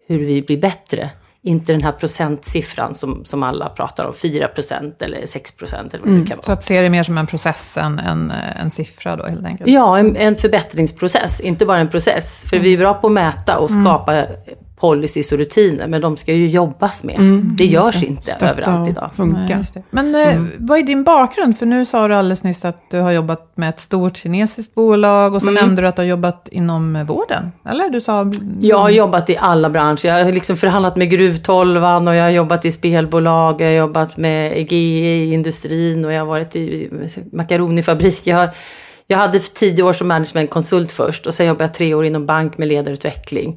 hur 0.09 0.19
vi 0.19 0.43
blir 0.43 0.61
bättre. 0.61 1.11
Inte 1.43 1.73
den 1.73 1.83
här 1.83 1.93
procentsiffran 1.93 2.95
som, 2.95 3.25
som 3.25 3.43
alla 3.43 3.69
pratar 3.69 4.05
om, 4.05 4.13
4% 4.13 5.03
eller 5.05 5.27
6 5.27 5.55
eller 5.63 5.73
vad 5.73 5.91
det 5.91 6.09
mm, 6.09 6.27
kan 6.27 6.37
vara. 6.37 6.45
Så 6.47 6.53
att 6.53 6.63
se 6.63 6.81
det 6.81 6.91
mer 6.91 7.03
som 7.03 7.19
en 7.19 7.27
process 7.27 7.77
än 7.77 7.99
en, 7.99 8.33
en 8.61 8.71
siffra 8.71 9.17
då 9.17 9.27
helt 9.27 9.45
enkelt? 9.45 9.71
Ja, 9.71 9.99
en, 9.99 10.17
en 10.17 10.37
förbättringsprocess, 10.37 11.41
inte 11.41 11.67
bara 11.67 11.79
en 11.79 11.91
process. 11.91 12.45
För 12.49 12.57
mm. 12.57 12.65
vi 12.65 12.75
är 12.75 12.79
bra 12.79 12.95
på 12.95 13.07
att 13.07 13.13
mäta 13.13 13.59
och 13.59 13.71
skapa 13.71 14.15
mm 14.15 14.37
policies 14.81 15.33
och 15.33 15.39
rutiner, 15.39 15.89
men 15.89 16.01
de 16.01 16.17
ska 16.17 16.33
ju 16.33 16.49
jobbas 16.49 17.05
med. 17.05 17.17
Mm, 17.17 17.57
det 17.57 17.65
görs 17.65 18.01
det. 18.01 18.07
inte 18.07 18.23
Stötta 18.23 18.51
överallt 18.51 18.91
idag. 18.91 19.11
Funka. 19.17 19.65
Nej, 19.75 19.85
men 19.91 20.15
eh, 20.15 20.35
mm. 20.35 20.51
vad 20.59 20.79
är 20.79 20.83
din 20.83 21.05
bakgrund? 21.05 21.59
För 21.59 21.67
nu 21.67 21.85
sa 21.85 22.09
du 22.09 22.15
alldeles 22.15 22.43
nyss 22.43 22.65
att 22.65 22.91
du 22.91 22.99
har 22.99 23.13
jobbat 23.13 23.53
med 23.55 23.69
ett 23.69 23.81
stort 23.81 24.17
kinesiskt 24.17 24.75
bolag 24.75 25.35
och 25.35 25.43
så 25.43 25.49
mm. 25.49 25.65
nämnde 25.65 25.83
du 25.83 25.89
att 25.89 25.97
du 25.97 26.03
har 26.03 26.07
jobbat 26.07 26.49
inom 26.51 27.07
vården. 27.07 27.53
Eller? 27.65 27.91
Du 27.91 28.01
sa... 28.01 28.33
Jag 28.61 28.79
har 28.79 28.91
jobbat 28.91 29.31
i 29.31 29.37
alla 29.37 29.71
branscher. 29.71 30.07
Jag 30.07 30.25
har 30.25 30.33
liksom 30.33 30.57
förhandlat 30.57 30.97
med 30.97 31.11
Gruvtolvan 31.11 32.09
och 32.09 32.15
jag 32.15 32.23
har 32.23 32.31
jobbat 32.31 32.65
i 32.65 32.71
spelbolag, 32.71 33.61
jag 33.61 33.67
har 33.67 33.75
jobbat 33.75 34.17
med 34.17 34.59
EG 34.59 34.73
i 34.73 35.33
industrin 35.33 36.05
och 36.05 36.13
jag 36.13 36.19
har 36.21 36.27
varit 36.27 36.57
i 36.57 36.91
makaronifabrik. 37.33 38.27
Jag, 38.27 38.49
jag 39.07 39.19
hade 39.19 39.39
tio 39.39 39.83
år 39.83 39.93
som 39.93 40.09
managementkonsult 40.09 40.93
först 40.93 41.27
och 41.27 41.35
sen 41.35 41.47
jobbade 41.47 41.65
jag 41.65 41.75
tre 41.75 41.95
år 41.95 42.05
inom 42.05 42.27
bank 42.27 42.59
med 42.59 42.69
ledarutveckling. 42.69 43.57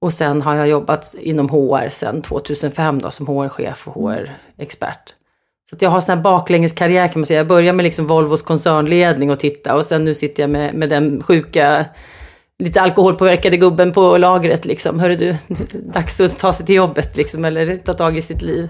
Och 0.00 0.12
sen 0.12 0.42
har 0.42 0.54
jag 0.54 0.68
jobbat 0.68 1.14
inom 1.18 1.48
HR 1.48 1.88
sedan 1.88 2.22
2005 2.22 2.98
då, 2.98 3.10
som 3.10 3.26
HR-chef 3.26 3.88
och 3.88 3.94
HR-expert. 3.94 5.14
Så 5.70 5.76
jag 5.80 5.90
har 5.90 6.00
sån 6.00 6.16
här 6.16 6.22
baklängeskarriär 6.22 7.08
kan 7.08 7.20
man 7.20 7.26
säga. 7.26 7.40
Jag 7.40 7.48
började 7.48 7.76
med 7.76 7.84
liksom 7.84 8.06
Volvos 8.06 8.42
koncernledning 8.42 9.30
och 9.30 9.40
titta 9.40 9.76
och 9.76 9.86
sen 9.86 10.04
nu 10.04 10.14
sitter 10.14 10.42
jag 10.42 10.50
med, 10.50 10.74
med 10.74 10.88
den 10.88 11.22
sjuka, 11.22 11.84
lite 12.58 12.80
alkoholpåverkade 12.80 13.56
gubben 13.56 13.92
på 13.92 14.16
lagret 14.16 14.64
liksom. 14.64 15.00
Hörru 15.00 15.16
du, 15.16 15.36
dags 15.92 16.20
att 16.20 16.38
ta 16.38 16.52
sig 16.52 16.66
till 16.66 16.74
jobbet 16.74 17.16
liksom, 17.16 17.44
eller 17.44 17.76
ta 17.76 17.94
tag 17.94 18.18
i 18.18 18.22
sitt 18.22 18.42
liv. 18.42 18.68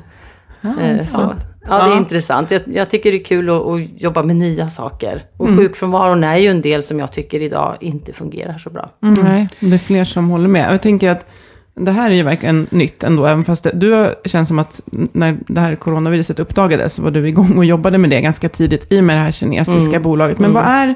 Ah, 0.63 0.81
eh, 0.81 1.07
så. 1.07 1.35
Ja, 1.69 1.87
det 1.87 1.93
är 1.93 1.97
intressant. 1.97 2.51
Jag, 2.51 2.63
jag, 2.67 2.91
tycker 2.91 3.13
det 3.13 3.19
är 3.19 3.25
kul 3.25 3.51
att, 3.51 3.67
att, 3.67 4.01
jobba 4.01 4.23
med 4.23 4.37
nya 4.37 4.71
saker. 4.71 5.23
Och 5.37 5.47
mm. 5.47 5.59
sjukfrånvaron 5.59 6.25
är 6.25 6.37
ju 6.37 6.49
en 6.49 6.61
del 6.61 6.83
som 6.83 6.99
jag 6.99 7.13
tycker 7.13 7.41
idag 7.41 7.77
inte 7.81 8.13
fungerar 8.13 8.59
så 8.59 8.71
bra. 8.71 8.91
Mm. 9.03 9.25
Nej, 9.25 9.49
det 9.61 9.75
är 9.75 9.79
fler 9.79 10.05
som 10.05 10.29
håller 10.29 10.49
med. 10.49 10.73
Jag 10.73 10.83
tänker 10.83 11.11
att 11.11 11.27
det 11.75 11.91
här 11.91 12.11
är 12.11 12.15
ju 12.15 12.23
verkligen 12.23 12.67
nytt 12.71 13.05
ändå, 13.05 13.27
även 13.27 13.45
fast 13.45 13.65
det, 13.65 13.71
du 13.75 14.15
känns 14.25 14.49
som 14.49 14.59
att 14.59 14.81
när 15.13 15.37
det 15.47 15.61
här 15.61 15.77
coronaviruset 15.77 16.39
uppdagades 16.39 16.95
så 16.95 17.03
var 17.03 17.11
du 17.11 17.29
igång 17.29 17.59
och 17.59 17.65
jobbade 17.65 17.99
med 17.99 18.11
det 18.11 18.21
ganska 18.21 18.49
tidigt 18.49 18.93
i 18.93 19.03
med 19.03 19.17
det 19.17 19.23
här 19.23 19.33
kinesiska 19.33 19.91
mm. 19.91 20.03
bolaget. 20.03 20.39
Men 20.39 20.53
vad 20.53 20.63
mm. 20.63 20.75
är, 20.75 20.95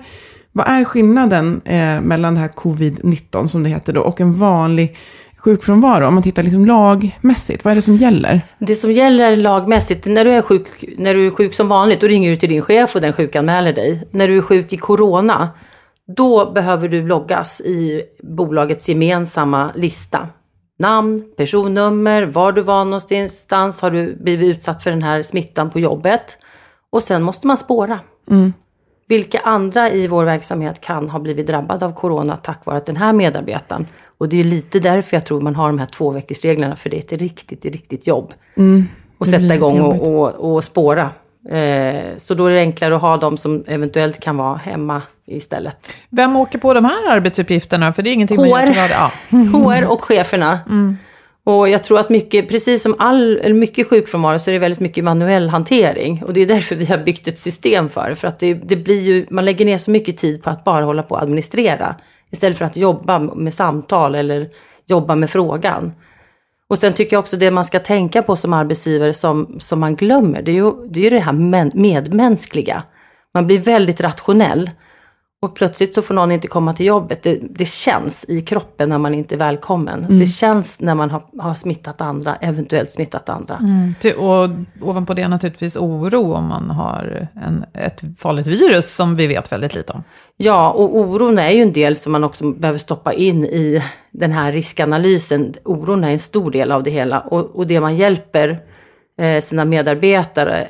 vad 0.52 0.68
är 0.68 0.84
skillnaden 0.84 1.60
eh, 1.64 2.00
mellan 2.00 2.34
det 2.34 2.40
här 2.40 2.48
covid-19 2.48 3.46
som 3.46 3.62
det 3.62 3.68
heter 3.68 3.92
då 3.92 4.00
och 4.00 4.20
en 4.20 4.34
vanlig 4.34 4.96
sjukfrånvaro, 5.44 6.06
om 6.06 6.14
man 6.14 6.22
tittar 6.22 6.42
liksom 6.42 6.66
lagmässigt, 6.66 7.64
vad 7.64 7.70
är 7.70 7.74
det 7.74 7.82
som 7.82 7.96
gäller? 7.96 8.40
Det 8.58 8.74
som 8.74 8.92
gäller 8.92 9.36
lagmässigt, 9.36 10.06
när 10.06 10.24
du 10.24 10.30
är 10.30 10.42
sjuk, 10.42 10.66
när 10.98 11.14
du 11.14 11.26
är 11.26 11.30
sjuk 11.30 11.54
som 11.54 11.68
vanligt, 11.68 12.00
då 12.00 12.06
ringer 12.06 12.30
du 12.30 12.36
till 12.36 12.48
din 12.48 12.62
chef 12.62 12.94
och 12.94 13.00
den 13.00 13.12
sjukanmäler 13.12 13.72
dig. 13.72 14.08
När 14.10 14.28
du 14.28 14.38
är 14.38 14.42
sjuk 14.42 14.72
i 14.72 14.76
corona, 14.76 15.48
då 16.16 16.52
behöver 16.52 16.88
du 16.88 17.06
loggas 17.06 17.60
i 17.60 18.02
bolagets 18.22 18.88
gemensamma 18.88 19.70
lista. 19.74 20.28
Namn, 20.78 21.24
personnummer, 21.36 22.22
var 22.22 22.52
du 22.52 22.62
var 22.62 22.84
någonstans, 22.84 23.82
har 23.82 23.90
du 23.90 24.16
blivit 24.16 24.56
utsatt 24.56 24.82
för 24.82 24.90
den 24.90 25.02
här 25.02 25.22
smittan 25.22 25.70
på 25.70 25.80
jobbet? 25.80 26.38
Och 26.90 27.02
sen 27.02 27.22
måste 27.22 27.46
man 27.46 27.56
spåra. 27.56 28.00
Mm. 28.30 28.52
Vilka 29.08 29.38
andra 29.38 29.90
i 29.90 30.06
vår 30.06 30.24
verksamhet 30.24 30.80
kan 30.80 31.08
ha 31.08 31.18
blivit 31.18 31.46
drabbade 31.46 31.86
av 31.86 31.92
corona 31.92 32.36
tack 32.36 32.66
vare 32.66 32.76
att 32.76 32.86
den 32.86 32.96
här 32.96 33.12
medarbetaren 33.12 33.86
och 34.18 34.28
det 34.28 34.40
är 34.40 34.44
lite 34.44 34.80
därför 34.80 35.16
jag 35.16 35.26
tror 35.26 35.40
man 35.40 35.54
har 35.54 35.66
de 35.66 35.78
här 35.78 35.86
två 35.86 36.12
reglerna 36.42 36.76
för 36.76 36.90
det 36.90 36.96
är 36.96 37.00
ett 37.00 37.20
riktigt, 37.20 37.64
riktigt 37.64 38.06
jobb. 38.06 38.34
Mm, 38.56 38.88
och 39.18 39.26
sätta 39.26 39.54
igång 39.54 39.80
och, 39.80 40.14
och, 40.14 40.54
och 40.54 40.64
spåra. 40.64 41.10
Eh, 41.48 42.16
så 42.16 42.34
då 42.34 42.46
är 42.46 42.50
det 42.50 42.60
enklare 42.60 42.96
att 42.96 43.02
ha 43.02 43.16
de 43.16 43.36
som 43.36 43.64
eventuellt 43.66 44.20
kan 44.20 44.36
vara 44.36 44.56
hemma 44.56 45.02
istället. 45.26 45.92
Vem 46.10 46.36
åker 46.36 46.58
på 46.58 46.74
de 46.74 46.84
här 46.84 47.10
arbetsuppgifterna? 47.10 47.92
För 47.92 48.02
det 48.02 48.10
är 48.10 48.12
ingenting 48.12 48.38
HR, 48.38 48.48
man 48.48 48.74
gör 48.74 48.90
ja. 48.90 49.12
HR 49.30 49.84
och 49.84 50.04
cheferna. 50.04 50.60
Mm. 50.70 50.96
Och 51.44 51.68
jag 51.68 51.84
tror 51.84 51.98
att 51.98 52.10
mycket, 52.10 52.48
precis 52.48 52.82
som 52.82 52.94
all, 52.98 53.38
eller 53.38 53.54
mycket 53.54 53.88
sjukfrånvaro 53.88 54.38
så 54.38 54.50
är 54.50 54.52
det 54.52 54.58
väldigt 54.58 54.80
mycket 54.80 55.04
manuell 55.04 55.48
hantering. 55.48 56.22
Och 56.26 56.32
det 56.32 56.40
är 56.40 56.46
därför 56.46 56.76
vi 56.76 56.84
har 56.84 56.98
byggt 56.98 57.28
ett 57.28 57.38
system 57.38 57.88
för 57.88 58.08
det. 58.08 58.16
För 58.16 58.28
att 58.28 58.40
det, 58.40 58.54
det 58.54 58.76
blir 58.76 59.00
ju, 59.00 59.26
man 59.30 59.44
lägger 59.44 59.64
ner 59.64 59.78
så 59.78 59.90
mycket 59.90 60.16
tid 60.16 60.42
på 60.42 60.50
att 60.50 60.64
bara 60.64 60.84
hålla 60.84 61.02
på 61.02 61.14
och 61.14 61.22
administrera. 61.22 61.94
Istället 62.32 62.58
för 62.58 62.64
att 62.64 62.76
jobba 62.76 63.18
med 63.18 63.54
samtal 63.54 64.14
eller 64.14 64.48
jobba 64.86 65.14
med 65.14 65.30
frågan. 65.30 65.92
Och 66.68 66.78
sen 66.78 66.92
tycker 66.92 67.16
jag 67.16 67.20
också 67.20 67.36
det 67.36 67.50
man 67.50 67.64
ska 67.64 67.78
tänka 67.78 68.22
på 68.22 68.36
som 68.36 68.52
arbetsgivare 68.52 69.12
som, 69.12 69.56
som 69.60 69.80
man 69.80 69.96
glömmer, 69.96 70.42
det 70.42 70.50
är 70.50 70.54
ju 70.54 70.72
det, 70.88 71.06
är 71.06 71.10
det 71.10 71.18
här 71.18 71.32
medmänskliga. 71.74 72.82
Man 73.34 73.46
blir 73.46 73.58
väldigt 73.58 74.00
rationell. 74.00 74.70
Och 75.42 75.54
plötsligt 75.54 75.94
så 75.94 76.02
får 76.02 76.14
någon 76.14 76.32
inte 76.32 76.48
komma 76.48 76.74
till 76.74 76.86
jobbet. 76.86 77.22
Det, 77.22 77.38
det 77.50 77.64
känns 77.64 78.24
i 78.28 78.40
kroppen 78.40 78.88
när 78.88 78.98
man 78.98 79.14
inte 79.14 79.34
är 79.34 79.38
välkommen. 79.38 80.04
Mm. 80.04 80.18
Det 80.18 80.26
känns 80.26 80.80
när 80.80 80.94
man 80.94 81.10
har, 81.10 81.22
har, 81.38 81.54
smittat 81.54 82.00
andra, 82.00 82.36
eventuellt 82.36 82.92
smittat 82.92 83.28
andra. 83.28 83.56
Mm. 83.56 83.94
Och 84.18 84.50
ovanpå 84.88 85.14
det 85.14 85.28
naturligtvis 85.28 85.76
oro 85.76 86.32
om 86.34 86.44
man 86.44 86.70
har 86.70 87.28
en, 87.46 87.64
ett 87.74 88.00
farligt 88.18 88.46
virus 88.46 88.94
som 88.94 89.14
vi 89.14 89.26
vet 89.26 89.52
väldigt 89.52 89.74
lite 89.74 89.92
om. 89.92 90.02
Ja, 90.36 90.70
och 90.70 90.96
oron 90.96 91.38
är 91.38 91.50
ju 91.50 91.62
en 91.62 91.72
del 91.72 91.96
som 91.96 92.12
man 92.12 92.24
också 92.24 92.50
behöver 92.50 92.78
stoppa 92.78 93.12
in 93.12 93.44
i 93.44 93.82
den 94.10 94.32
här 94.32 94.52
riskanalysen. 94.52 95.54
Oron 95.64 96.04
är 96.04 96.10
en 96.10 96.18
stor 96.18 96.50
del 96.50 96.72
av 96.72 96.82
det 96.82 96.90
hela 96.90 97.20
och, 97.20 97.56
och 97.56 97.66
det 97.66 97.80
man 97.80 97.96
hjälper 97.96 98.60
eh, 99.18 99.40
sina 99.40 99.64
medarbetare 99.64 100.68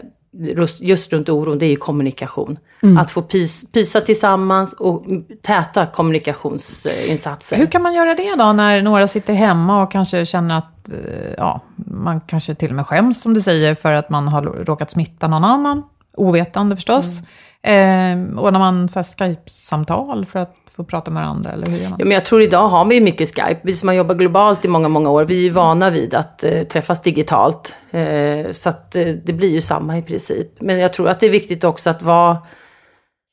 just 0.80 1.12
runt 1.12 1.28
oron, 1.28 1.58
det 1.58 1.66
är 1.66 1.70
ju 1.70 1.76
kommunikation. 1.76 2.58
Mm. 2.82 2.98
Att 2.98 3.10
få 3.10 3.22
pys, 3.22 3.64
pysa 3.72 4.00
tillsammans 4.00 4.72
och 4.72 5.04
täta 5.42 5.86
kommunikationsinsatser. 5.86 7.56
Hur 7.56 7.66
kan 7.66 7.82
man 7.82 7.94
göra 7.94 8.14
det 8.14 8.34
då 8.34 8.52
när 8.52 8.82
några 8.82 9.08
sitter 9.08 9.34
hemma 9.34 9.82
och 9.82 9.92
kanske 9.92 10.26
känner 10.26 10.58
att 10.58 10.88
eh, 10.88 11.34
ja, 11.36 11.60
man 11.76 12.20
kanske 12.20 12.54
till 12.54 12.68
och 12.68 12.76
med 12.76 12.86
skäms 12.86 13.22
som 13.22 13.34
du 13.34 13.40
säger 13.40 13.74
för 13.74 13.92
att 13.92 14.10
man 14.10 14.28
har 14.28 14.42
råkat 14.42 14.90
smitta 14.90 15.28
någon 15.28 15.44
annan, 15.44 15.82
ovetande 16.16 16.76
förstås. 16.76 17.20
Mm. 17.62 18.30
Eh, 18.32 18.38
och 18.38 18.52
när 18.52 18.58
man 18.58 18.88
så 18.88 18.98
här, 18.98 19.04
Skype-samtal 19.04 20.26
för 20.26 20.38
att 20.38 20.56
få 20.76 20.84
prata 20.84 21.10
med 21.10 21.22
varandra, 21.22 21.50
eller 21.50 21.66
hur 21.66 21.78
gör 21.78 21.90
man? 21.90 21.98
Ja, 21.98 22.04
men 22.04 22.14
jag 22.14 22.24
tror 22.24 22.42
idag 22.42 22.68
har 22.68 22.84
vi 22.84 23.00
mycket 23.00 23.28
Skype. 23.28 23.60
Vi 23.62 23.76
som 23.76 23.88
har 23.88 23.94
jobbat 23.94 24.16
globalt 24.16 24.64
i 24.64 24.68
många, 24.68 24.88
många 24.88 25.10
år, 25.10 25.24
vi 25.24 25.46
är 25.46 25.50
vana 25.50 25.90
vid 25.90 26.14
att 26.14 26.44
eh, 26.44 26.62
träffas 26.62 27.02
digitalt. 27.02 27.76
Eh, 27.90 28.50
så 28.50 28.68
att 28.68 28.96
eh, 28.96 29.06
det 29.06 29.32
blir 29.32 29.50
ju 29.50 29.60
samma 29.60 29.98
i 29.98 30.02
princip. 30.02 30.60
Men 30.60 30.78
jag 30.78 30.92
tror 30.92 31.08
att 31.08 31.20
det 31.20 31.26
är 31.26 31.30
viktigt 31.30 31.64
också 31.64 31.90
att 31.90 32.02
vara, 32.02 32.38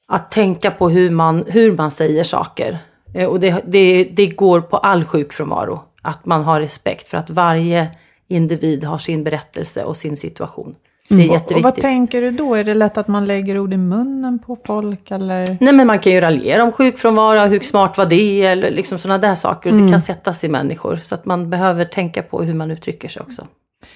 att 0.08 0.32
tänka 0.32 0.72
på 0.72 0.90
hur 0.90 1.10
man, 1.10 1.44
hur 1.48 1.78
man 1.78 1.92
säger 1.92 2.24
saker. 2.24 2.78
Eh, 3.14 3.28
och 3.28 3.40
det, 3.40 3.64
det, 3.68 4.04
det 4.04 4.28
går 4.28 4.62
på 4.62 4.78
all 4.78 5.06
sjukfrånvaro. 5.06 5.84
Att 6.02 6.26
man 6.26 6.44
har 6.44 6.60
respekt 6.60 7.08
för 7.08 7.18
att 7.18 7.30
varje 7.30 7.88
individ 8.28 8.84
har 8.84 8.98
sin 8.98 9.24
berättelse 9.24 9.84
och 9.84 9.98
sin 9.98 10.18
situation. 10.18 10.76
Det 11.10 11.16
är 11.16 11.20
Och, 11.20 11.30
och 11.30 11.34
jätteviktigt. 11.34 11.64
vad 11.64 11.76
tänker 11.76 12.22
du 12.22 12.32
då? 12.32 12.56
Är 12.56 12.64
det 12.64 12.74
lätt 12.74 12.98
att 12.98 13.08
man 13.08 13.28
lägger 13.28 13.60
ord 13.60 13.74
i 13.74 13.78
munnen 13.78 14.40
på 14.40 14.58
folk 14.66 15.12
eller? 15.12 15.64
Nej 15.64 15.74
men 15.74 15.88
man 15.88 16.00
kan 16.00 16.12
ju 16.12 16.22
raljera 16.22 16.64
om 16.64 16.72
sjukfrånvaro, 16.72 17.40
hur 17.40 17.60
smart 17.60 17.98
var 17.98 18.06
det? 18.06 18.46
Eller 18.46 18.72
liksom 18.72 18.98
sådana 18.98 19.18
där 19.18 19.36
saker. 19.36 19.72
Och 19.72 19.78
det 19.78 19.92
kan 19.92 20.02
sättas 20.02 20.44
i 20.44 20.50
människor. 20.50 20.96
Så 20.96 21.16
att 21.16 21.26
man 21.26 21.50
behöver 21.50 21.86
tänka 21.86 22.24
på 22.24 22.44
hur 22.44 22.54
man 22.54 22.72
uttrycker 22.72 23.08
sig 23.08 23.22
också. 23.22 23.48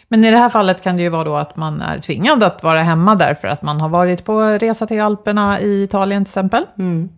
Men 0.08 0.26
i 0.26 0.32
det 0.32 0.38
här 0.38 0.50
fallet 0.50 0.82
kan 0.82 0.98
det 0.98 1.04
ju 1.04 1.10
vara 1.10 1.24
då 1.24 1.36
att 1.36 1.56
man 1.56 1.82
är 1.82 2.00
tvingad 2.00 2.44
att 2.44 2.64
vara 2.64 2.82
hemma 2.84 3.16
därför 3.16 3.48
att 3.48 3.62
man 3.62 3.82
har 3.82 3.90
varit 3.90 4.26
på 4.26 4.42
resa 4.42 4.88
till 4.88 5.02
Alperna 5.02 5.62
i 5.62 5.84
Italien 5.84 6.26
till 6.26 6.30
exempel. 6.30 6.66
Mm. 6.80 7.10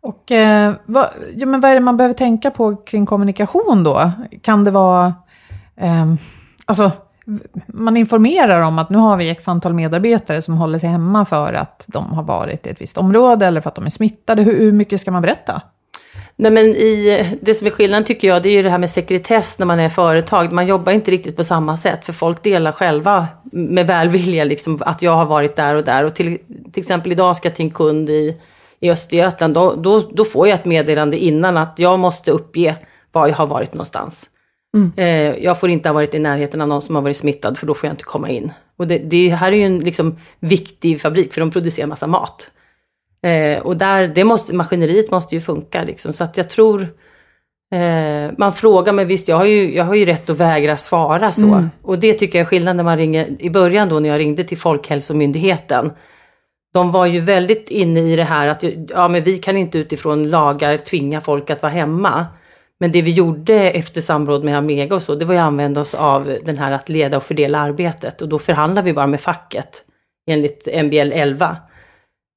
Och 0.00 0.32
eh, 0.32 0.74
vad, 0.86 1.08
ja, 1.34 1.46
men 1.46 1.60
vad 1.60 1.70
är 1.70 1.74
det 1.74 1.80
man 1.80 1.96
behöver 1.96 2.14
tänka 2.14 2.50
på 2.50 2.76
kring 2.76 3.06
kommunikation 3.06 3.84
då? 3.84 4.10
Kan 4.42 4.64
det 4.64 4.70
vara, 4.70 5.14
ehm, 5.76 6.18
alltså, 6.64 6.90
man 7.66 7.96
informerar 7.96 8.60
om 8.60 8.78
att 8.78 8.90
nu 8.90 8.98
har 8.98 9.16
vi 9.16 9.28
x 9.28 9.48
antal 9.48 9.74
medarbetare 9.74 10.42
som 10.42 10.56
håller 10.56 10.78
sig 10.78 10.88
hemma 10.88 11.24
för 11.24 11.52
att 11.52 11.84
de 11.86 12.12
har 12.12 12.22
varit 12.22 12.66
i 12.66 12.70
ett 12.70 12.80
visst 12.80 12.98
område 12.98 13.46
eller 13.46 13.60
för 13.60 13.68
att 13.68 13.74
de 13.74 13.86
är 13.86 13.90
smittade. 13.90 14.42
Hur, 14.42 14.58
hur 14.58 14.72
mycket 14.72 15.00
ska 15.00 15.10
man 15.10 15.22
berätta? 15.22 15.62
Nej 16.36 16.50
men 16.50 16.64
i, 16.64 17.38
det 17.42 17.54
som 17.54 17.66
är 17.66 17.70
skillnaden 17.70 18.04
tycker 18.04 18.28
jag 18.28 18.42
det 18.42 18.48
är 18.48 18.52
ju 18.52 18.62
det 18.62 18.70
här 18.70 18.78
med 18.78 18.90
sekretess 18.90 19.58
när 19.58 19.66
man 19.66 19.80
är 19.80 19.88
företag. 19.88 20.52
Man 20.52 20.66
jobbar 20.66 20.92
inte 20.92 21.10
riktigt 21.10 21.36
på 21.36 21.44
samma 21.44 21.76
sätt 21.76 22.06
för 22.06 22.12
folk 22.12 22.42
delar 22.42 22.72
själva 22.72 23.26
med 23.52 23.86
välvilja 23.86 24.44
liksom 24.44 24.78
att 24.80 25.02
jag 25.02 25.16
har 25.16 25.24
varit 25.24 25.56
där 25.56 25.74
och 25.74 25.84
där. 25.84 26.04
Och 26.04 26.14
till, 26.14 26.38
till 26.72 26.80
exempel 26.80 27.12
idag 27.12 27.36
ska 27.36 27.48
jag 27.48 27.56
till 27.56 27.64
en 27.64 27.70
kund 27.70 28.10
i, 28.10 28.40
i 28.80 28.90
Östergötland. 28.90 29.54
Då, 29.54 29.74
då, 29.74 30.00
då 30.00 30.24
får 30.24 30.48
jag 30.48 30.54
ett 30.54 30.64
meddelande 30.64 31.16
innan 31.18 31.56
att 31.56 31.78
jag 31.78 31.98
måste 31.98 32.30
uppge 32.30 32.76
var 33.12 33.28
jag 33.28 33.34
har 33.34 33.46
varit 33.46 33.74
någonstans. 33.74 34.28
Eh, 34.96 35.44
jag 35.44 35.60
får 35.60 35.70
inte 35.70 35.88
ha 35.88 35.94
varit 35.94 36.14
i 36.14 36.18
närheten 36.18 36.60
av 36.60 36.68
någon 36.68 36.82
som 36.82 36.94
har 36.94 37.02
varit 37.02 37.16
smittad 37.16 37.58
för 37.58 37.66
då 37.66 37.74
får 37.74 37.86
jag 37.86 37.92
inte 37.92 38.04
komma 38.04 38.30
in. 38.30 38.52
Och 38.76 38.86
det, 38.86 38.98
det 38.98 39.28
här 39.28 39.52
är 39.52 39.56
ju 39.56 39.62
en 39.62 39.78
liksom, 39.78 40.18
viktig 40.40 41.00
fabrik 41.00 41.32
för 41.32 41.40
de 41.40 41.50
producerar 41.50 41.86
massa 41.86 42.06
mat. 42.06 42.50
Eh, 43.26 43.62
och 43.62 43.76
där, 43.76 44.08
det 44.08 44.24
måste, 44.24 44.54
maskineriet 44.54 45.10
måste 45.10 45.34
ju 45.34 45.40
funka 45.40 45.82
liksom. 45.82 46.12
Så 46.12 46.24
att 46.24 46.36
jag 46.36 46.50
tror, 46.50 46.80
eh, 47.74 48.30
man 48.38 48.52
frågar 48.52 48.92
mig 48.92 49.04
visst, 49.04 49.28
jag 49.28 49.36
har, 49.36 49.44
ju, 49.44 49.74
jag 49.74 49.84
har 49.84 49.94
ju 49.94 50.04
rätt 50.04 50.30
att 50.30 50.36
vägra 50.36 50.76
svara 50.76 51.32
så. 51.32 51.68
Och 51.82 51.98
det 51.98 52.12
tycker 52.12 52.38
jag 52.38 52.44
är 52.44 52.48
skillnad 52.48 52.76
när 52.76 52.84
man 52.84 52.98
ringer, 52.98 53.28
i 53.38 53.50
början 53.50 53.88
då 53.88 54.00
när 54.00 54.08
jag 54.08 54.18
ringde 54.18 54.44
till 54.44 54.58
Folkhälsomyndigheten. 54.58 55.92
De 56.74 56.90
var 56.90 57.06
ju 57.06 57.20
väldigt 57.20 57.70
inne 57.70 58.00
i 58.00 58.16
det 58.16 58.24
här 58.24 58.48
att 58.48 58.64
ja, 58.88 59.08
men 59.08 59.24
vi 59.24 59.38
kan 59.38 59.56
inte 59.56 59.78
utifrån 59.78 60.28
lagar 60.28 60.76
tvinga 60.76 61.20
folk 61.20 61.50
att 61.50 61.62
vara 61.62 61.72
hemma. 61.72 62.26
Men 62.82 62.92
det 62.92 63.02
vi 63.02 63.10
gjorde 63.10 63.54
efter 63.70 64.00
samråd 64.00 64.44
med 64.44 64.56
Amega 64.56 64.94
och 64.94 65.02
så, 65.02 65.14
det 65.14 65.24
var 65.24 65.34
ju 65.34 65.40
att 65.40 65.46
använda 65.46 65.80
oss 65.80 65.94
av 65.94 66.36
den 66.44 66.58
här 66.58 66.72
att 66.72 66.88
leda 66.88 67.16
och 67.16 67.22
fördela 67.22 67.58
arbetet. 67.58 68.22
Och 68.22 68.28
då 68.28 68.38
förhandlar 68.38 68.82
vi 68.82 68.92
bara 68.92 69.06
med 69.06 69.20
facket 69.20 69.84
enligt 70.30 70.68
MBL 70.84 71.12
11. 71.12 71.56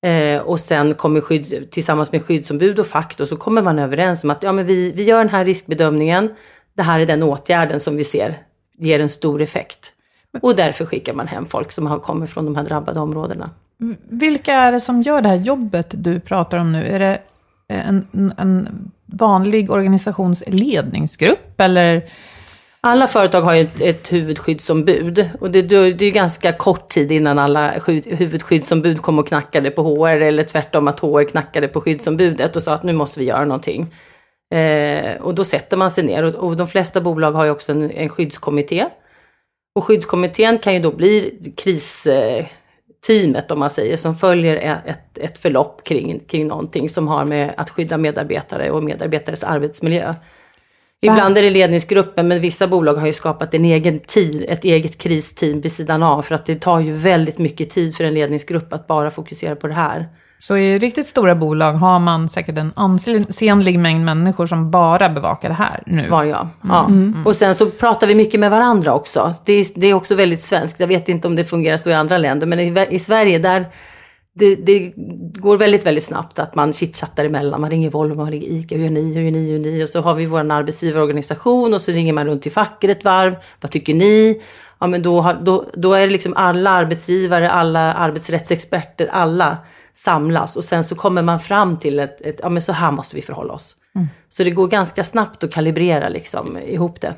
Eh, 0.06 0.42
och 0.42 0.60
sen 0.60 0.94
kommer 0.94 1.22
skydd, 1.22 1.72
tillsammans 1.72 2.12
med 2.12 2.24
skyddsombud 2.25 2.80
och 2.80 2.88
fack 2.88 3.18
då, 3.18 3.25
så 3.25 3.36
kommer 3.36 3.62
man 3.62 3.80
överens 3.80 4.24
om 4.24 4.30
att 4.30 4.44
ja, 4.44 4.52
men 4.52 4.66
vi, 4.66 4.92
vi 4.92 5.04
gör 5.04 5.18
den 5.18 5.30
här 5.30 5.46
riskbedömningen. 5.46 6.30
Det 6.75 6.84
här 6.84 7.00
är 7.00 7.06
den 7.06 7.24
åtgärden 7.24 7.80
som 7.80 7.96
vi 7.98 8.04
ser 8.04 8.38
ger 8.78 9.00
en 9.00 9.10
stor 9.10 9.42
effekt. 9.42 9.92
Och 10.42 10.56
därför 10.56 10.86
skickar 10.86 11.14
man 11.14 11.28
hem 11.28 11.46
folk 11.46 11.72
som 11.72 11.88
har 11.88 12.00
kommit 12.00 12.30
från 12.30 12.46
de 12.46 12.56
här 12.56 12.64
drabbade 12.64 13.00
områdena. 13.00 13.50
Mm. 13.82 13.96
Vilka 14.10 14.54
är 14.54 14.72
det 14.72 14.82
som 14.82 15.02
gör 15.02 15.22
det 15.22 15.30
här 15.30 15.36
jobbet 15.36 15.88
du 15.98 16.20
pratar 16.20 16.58
om 16.58 16.72
nu? 16.72 16.84
Är 16.84 17.00
det 17.00 17.20
en- 17.68 18.08
en 18.38 18.70
vanlig 19.06 19.72
organisationsledningsgrupp 19.72 21.62
eller? 21.62 22.10
Alla 22.82 23.08
företag 23.08 23.42
har 23.42 23.54
ju 23.54 23.62
ett, 23.62 23.82
ett 23.82 24.14
huvudskyddsombud 24.14 25.30
och 25.40 25.52
det, 25.52 25.62
det 25.62 26.06
är 26.06 26.12
ganska 26.12 26.54
kort 26.54 26.90
tid 26.90 27.12
innan 27.12 27.40
alla 27.40 27.74
huvudskyddsombud 28.06 29.02
kom 29.02 29.20
och 29.20 29.28
knackade 29.28 29.72
på 29.72 29.84
HR 29.84 30.22
eller 30.22 30.44
tvärtom 30.44 30.88
att 30.88 31.00
HR 31.00 31.24
knackade 31.24 31.68
på 31.68 31.82
skyddsombudet 31.82 32.56
och 32.56 32.64
sa 32.64 32.74
att 32.74 32.84
nu 32.84 32.94
måste 32.94 33.20
vi 33.20 33.26
göra 33.26 33.46
någonting. 33.46 33.94
Eh, 34.54 35.22
och 35.22 35.36
då 35.36 35.44
sätter 35.44 35.78
man 35.78 35.92
sig 35.92 36.03
ner 36.03 36.24
och, 36.24 36.36
och 36.36 36.58
de 36.58 36.68
flesta 36.68 37.01
bolag 37.01 37.32
har 37.32 37.46
ju 37.46 37.51
också 37.51 37.72
en, 37.72 37.92
en 37.92 38.10
skyddskommitté. 38.10 38.86
Och 39.75 39.84
skyddskommittén 39.84 40.58
kan 40.58 40.74
ju 40.74 40.79
då 40.79 40.92
bli 40.92 41.40
kris... 41.58 42.08
Eh, 42.08 42.46
kristeamet 43.05 43.51
om 43.51 43.59
man 43.59 43.70
säger 43.70 43.98
som 43.98 44.15
följer 44.15 44.55
ett, 44.55 44.79
ett, 44.85 45.18
ett 45.18 45.37
förlopp 45.37 45.83
kring, 45.83 46.20
kring 46.20 46.48
någonting 46.48 46.89
som 46.89 47.07
har 47.07 47.25
med 47.25 47.53
att 47.57 47.70
skydda 47.70 47.98
medarbetare 47.98 48.72
och 48.72 48.83
medarbetares 48.83 49.44
arbetsmiljö. 49.44 50.15
Ibland 51.01 51.37
är 51.37 51.44
det 51.44 51.50
ledningsgruppen, 51.50 52.27
men 52.27 52.41
vissa 52.41 52.68
bolag 52.68 52.94
har 52.94 53.07
ju 53.07 53.13
skapat 53.13 53.53
en 53.53 53.65
egen 53.65 54.00
team, 54.00 54.46
ett 54.48 54.63
eget 54.63 54.98
kristeam 54.98 55.61
vid 55.61 55.72
sidan 55.72 56.03
av. 56.03 56.22
För 56.22 56.35
att 56.35 56.46
det 56.46 56.55
tar 56.55 56.79
ju 56.79 56.91
väldigt 56.91 57.37
mycket 57.37 57.70
tid 57.70 57.96
för 57.96 58.03
en 58.03 58.13
ledningsgrupp 58.13 58.74
att 58.74 58.87
bara 58.87 59.11
fokusera 59.11 59.55
på 59.55 59.68
det 59.68 59.74
här. 59.74 60.07
Så 60.48 60.58
i 60.58 60.77
riktigt 60.77 61.08
stora 61.08 61.36
bolag 61.36 61.74
har 61.74 62.00
man 62.00 62.29
säkert 62.29 62.58
en 62.58 62.74
ansenlig 62.75 63.79
mängd 63.79 64.05
människor 64.05 64.46
som 64.46 64.72
bara 64.72 65.10
bevakar 65.10 65.50
det 65.50 65.55
här 65.55 65.84
nu. 65.86 65.98
Svar 65.98 66.24
ja. 66.24 66.50
ja. 66.62 66.90
Och 67.25 67.36
sen 67.36 67.55
så 67.55 67.70
pratar 67.70 68.08
vi 68.08 68.16
mycket 68.16 68.40
med 68.40 68.51
varandra 68.51 68.94
också. 68.94 69.34
Det 69.46 69.53
är, 69.53 69.66
det 69.75 69.88
är 69.88 69.94
också 69.94 70.16
väldigt 70.16 70.42
svenskt. 70.42 70.79
Jag 70.79 70.88
vet 70.88 71.10
inte 71.10 71.27
om 71.27 71.36
det 71.36 71.44
fungerar 71.44 71.77
så 71.77 71.90
i 71.90 71.94
andra 71.94 72.18
länder. 72.18 72.48
Men 72.48 72.60
i, 72.60 72.88
i 72.90 73.00
Sverige 73.00 73.40
där 73.40 73.66
det, 74.36 74.55
det 74.55 74.94
går 75.40 75.58
väldigt, 75.58 75.86
väldigt 75.86 76.03
snabbt 76.03 76.40
att 76.40 76.55
man 76.55 76.74
chitchattar 76.74 77.25
emellan. 77.25 77.62
Man 77.62 77.70
ringer 77.70 77.90
Volvo, 77.90 78.16
man 78.16 78.31
ringer 78.31 78.48
ICA, 78.48 78.75
hur 78.75 78.84
gör 78.84 78.92
ni, 78.92 79.14
hur 79.14 79.22
gör 79.22 79.31
ni, 79.31 79.40
hur 79.40 79.51
gör 79.51 79.60
ni? 79.60 79.84
Och 79.84 79.90
så 79.90 80.01
har 80.01 80.14
vi 80.14 80.25
vår 80.25 80.51
arbetsgivarorganisation 80.51 81.74
och 81.74 81.81
så 81.81 81.92
ringer 81.92 82.14
man 82.14 82.25
runt 82.25 82.42
till 82.42 82.51
facket 82.51 82.90
ett 82.90 83.03
varv. 83.03 83.36
Vad 83.62 83.72
tycker 83.72 83.94
ni? 83.94 84.42
Ja 84.79 84.88
men 84.88 85.01
då, 85.01 85.22
har, 85.22 85.34
då, 85.34 85.66
då 85.74 85.94
är 85.94 86.01
det 86.01 86.14
liksom 86.14 86.34
alla 86.36 86.70
arbetsgivare, 86.70 87.51
alla 87.51 87.94
arbetsrättsexperter, 87.94 89.10
alla 89.12 89.58
samlas. 89.96 90.55
Och 90.55 90.64
sen 90.64 90.84
så 90.84 90.96
kommer 90.96 91.22
man 91.22 91.40
fram 91.40 91.77
till 91.77 92.00
ett, 92.00 92.22
ett 92.22 92.40
ja 92.44 92.50
men 92.50 92.62
så 92.62 92.74
här 92.74 92.92
måste 92.92 93.16
vi 93.16 93.22
förhålla 93.22 93.53
oss. 93.53 93.75
Så 94.29 94.44
det 94.44 94.51
går 94.51 94.68
ganska 94.68 95.03
snabbt 95.03 95.44
att 95.44 95.53
kalibrera 95.53 96.10
liksom 96.10 96.58
ihop 96.58 97.01
det. 97.01 97.14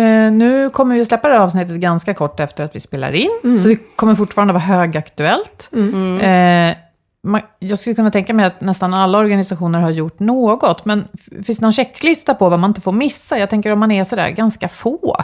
Eh, 0.00 0.32
nu 0.32 0.70
kommer 0.70 0.94
vi 0.94 1.00
att 1.00 1.08
släppa 1.08 1.28
det 1.28 1.34
här 1.34 1.40
avsnittet 1.40 1.76
ganska 1.76 2.14
kort 2.14 2.40
efter 2.40 2.64
att 2.64 2.76
vi 2.76 2.80
spelar 2.80 3.12
in. 3.12 3.30
Så 3.62 3.68
det 3.68 3.76
kommer 3.96 4.14
fortfarande 4.14 4.52
vara 4.52 4.62
högaktuellt. 4.62 5.70
Eh, 6.22 6.76
man, 7.24 7.40
jag 7.58 7.78
skulle 7.78 7.94
kunna 7.94 8.10
tänka 8.10 8.34
mig 8.34 8.46
att 8.46 8.60
nästan 8.60 8.94
alla 8.94 9.18
organisationer 9.18 9.80
har 9.80 9.90
gjort 9.90 10.20
något. 10.20 10.84
Men 10.84 11.04
finns 11.44 11.58
det 11.58 11.62
någon 11.62 11.72
checklista 11.72 12.34
på 12.34 12.48
vad 12.48 12.58
man 12.58 12.70
inte 12.70 12.80
får 12.80 12.92
missa? 12.92 13.38
Jag 13.38 13.50
tänker 13.50 13.70
om 13.70 13.78
man 13.78 13.90
är 13.90 14.04
sådär 14.04 14.30
ganska 14.30 14.68
få. 14.68 15.16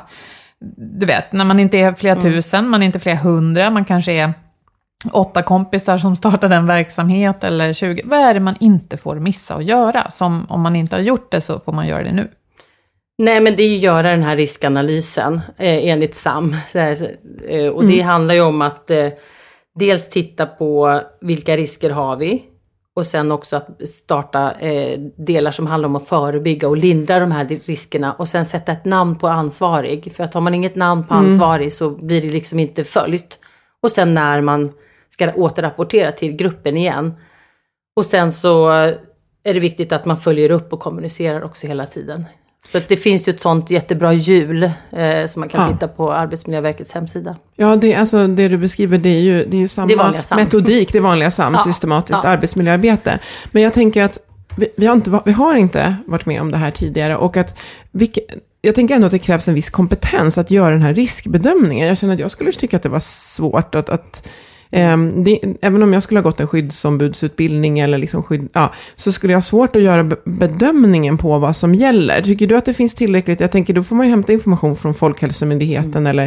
Du 0.76 1.06
vet, 1.06 1.32
när 1.32 1.44
man 1.44 1.60
inte 1.60 1.78
är 1.78 1.94
flera 1.94 2.22
tusen, 2.22 2.68
man 2.68 2.82
är 2.82 2.86
inte 2.86 3.00
flera 3.00 3.16
hundra, 3.16 3.70
man 3.70 3.84
kanske 3.84 4.12
är 4.12 4.34
åtta 5.12 5.42
kompisar 5.42 5.98
som 5.98 6.16
startar 6.16 6.50
en 6.50 6.66
verksamhet 6.66 7.44
eller 7.44 7.72
20. 7.72 8.02
Vad 8.04 8.18
är 8.18 8.34
det 8.34 8.40
man 8.40 8.54
inte 8.60 8.96
får 8.96 9.16
missa 9.16 9.54
att 9.54 9.64
göra? 9.64 10.10
Som 10.10 10.46
om 10.48 10.60
man 10.60 10.76
inte 10.76 10.96
har 10.96 11.00
gjort 11.00 11.30
det 11.30 11.40
så 11.40 11.60
får 11.60 11.72
man 11.72 11.86
göra 11.86 12.02
det 12.02 12.12
nu. 12.12 12.28
Nej, 13.22 13.40
men 13.40 13.54
det 13.56 13.62
är 13.62 13.68
ju 13.68 13.76
att 13.76 13.82
göra 13.82 14.10
den 14.10 14.22
här 14.22 14.36
riskanalysen 14.36 15.40
eh, 15.56 15.88
enligt 15.88 16.14
SAM. 16.14 16.56
Här, 16.74 17.16
eh, 17.48 17.68
och 17.68 17.84
det 17.84 18.00
handlar 18.00 18.34
ju 18.34 18.40
om 18.40 18.62
att 18.62 18.90
eh, 18.90 19.08
dels 19.74 20.08
titta 20.08 20.46
på 20.46 21.00
vilka 21.20 21.56
risker 21.56 21.90
har 21.90 22.16
vi 22.16 22.44
och 22.98 23.06
sen 23.06 23.32
också 23.32 23.56
att 23.56 23.88
starta 23.88 24.52
eh, 24.52 25.00
delar 25.16 25.50
som 25.50 25.66
handlar 25.66 25.88
om 25.88 25.96
att 25.96 26.08
förebygga 26.08 26.68
och 26.68 26.76
lindra 26.76 27.20
de 27.20 27.32
här 27.32 27.60
riskerna 27.64 28.12
och 28.12 28.28
sen 28.28 28.44
sätta 28.44 28.72
ett 28.72 28.84
namn 28.84 29.16
på 29.16 29.28
ansvarig. 29.28 30.12
För 30.16 30.24
att 30.24 30.34
har 30.34 30.40
man 30.40 30.54
inget 30.54 30.76
namn 30.76 31.04
på 31.04 31.14
ansvarig 31.14 31.72
så 31.72 31.90
blir 31.90 32.22
det 32.22 32.28
liksom 32.30 32.58
inte 32.58 32.84
följt. 32.84 33.38
Och 33.82 33.90
sen 33.90 34.14
när 34.14 34.40
man 34.40 34.72
ska 35.18 35.32
återrapportera 35.34 36.12
till 36.12 36.32
gruppen 36.32 36.76
igen. 36.76 37.14
Och 37.96 38.06
sen 38.06 38.32
så 38.32 38.68
är 39.44 39.54
det 39.54 39.60
viktigt 39.60 39.92
att 39.92 40.04
man 40.04 40.16
följer 40.20 40.50
upp 40.50 40.72
och 40.72 40.80
kommunicerar 40.80 41.42
också 41.44 41.66
hela 41.66 41.86
tiden. 41.86 42.24
Så 42.72 42.78
att 42.78 42.88
det 42.88 42.96
finns 42.96 43.28
ju 43.28 43.30
ett 43.32 43.40
sånt 43.40 43.70
jättebra 43.70 44.12
hjul 44.12 44.62
eh, 44.92 45.26
som 45.28 45.40
man 45.40 45.48
kan 45.48 45.60
Ja. 45.66 45.72
titta 45.72 45.88
på 45.88 46.12
Arbetsmiljöverkets 46.12 46.92
hemsida. 46.92 47.36
Ja, 47.56 47.76
det, 47.76 47.94
alltså, 47.94 48.26
det 48.26 48.48
du 48.48 48.58
beskriver 48.58 48.98
det 48.98 49.08
är 49.08 49.20
ju, 49.20 49.44
det 49.44 49.56
är 49.56 49.60
ju 49.60 49.68
samma 49.68 50.10
Det 50.12 50.22
SAM. 50.22 50.36
metodik, 50.38 50.92
det 50.92 51.00
vanliga 51.00 51.30
SAM, 51.30 51.52
Ja, 51.56 51.60
systematiskt 51.72 52.20
ja. 52.24 52.30
arbetsmiljöarbete. 52.30 53.18
Men 53.52 53.62
jag 53.62 53.72
tänker 53.72 54.02
att 54.02 54.18
vi, 54.56 54.68
vi, 54.76 54.86
har 54.86 54.94
inte, 54.94 55.20
vi 55.24 55.32
har 55.32 55.54
inte 55.56 55.96
varit 56.06 56.26
med 56.26 56.40
om 56.40 56.50
det 56.50 56.56
här 56.56 56.70
tidigare 56.70 57.16
och 57.16 57.36
att 57.36 57.58
vilka, 57.92 58.20
jag 58.60 58.74
tänker 58.74 58.94
ändå 58.94 59.06
att 59.06 59.12
det 59.12 59.18
krävs 59.18 59.48
en 59.48 59.54
viss 59.54 59.70
kompetens 59.70 60.38
att 60.38 60.50
göra 60.50 60.70
den 60.70 60.82
här 60.82 60.94
riskbedömningen. 60.94 61.88
Jag 61.88 61.98
känner 61.98 62.14
att 62.14 62.20
jag 62.20 62.30
skulle 62.30 62.52
tycka 62.52 62.76
att 62.76 62.82
det 62.82 62.88
var 62.88 63.00
svårt 63.00 63.74
att, 63.74 63.88
att 63.90 64.28
det, 65.24 65.40
även 65.62 65.82
om 65.82 65.92
jag 65.92 66.02
skulle 66.02 66.20
ha 66.20 66.22
gått 66.22 66.40
en 66.40 66.46
skyddsombudsutbildning 66.46 67.78
eller 67.78 67.98
liksom 67.98 68.22
skydd, 68.22 68.48
ja, 68.52 68.72
så 68.96 69.12
skulle 69.12 69.32
jag 69.32 69.36
ha 69.38 69.42
svårt 69.42 69.76
att 69.76 69.82
göra 69.82 70.04
be- 70.04 70.16
bedömningen 70.24 71.18
på 71.18 71.38
vad 71.38 71.56
som 71.56 71.74
gäller. 71.74 72.22
Tycker 72.22 72.46
du 72.46 72.56
att 72.56 72.64
det 72.64 72.74
finns 72.74 72.94
tillräckligt? 72.94 73.40
Jag 73.40 73.52
tänker, 73.52 73.74
då 73.74 73.82
får 73.82 73.96
man 73.96 74.06
ju 74.06 74.10
hämta 74.10 74.32
information 74.32 74.76
från 74.76 74.94
Folkhälsomyndigheten 74.94 76.06
eller, 76.06 76.24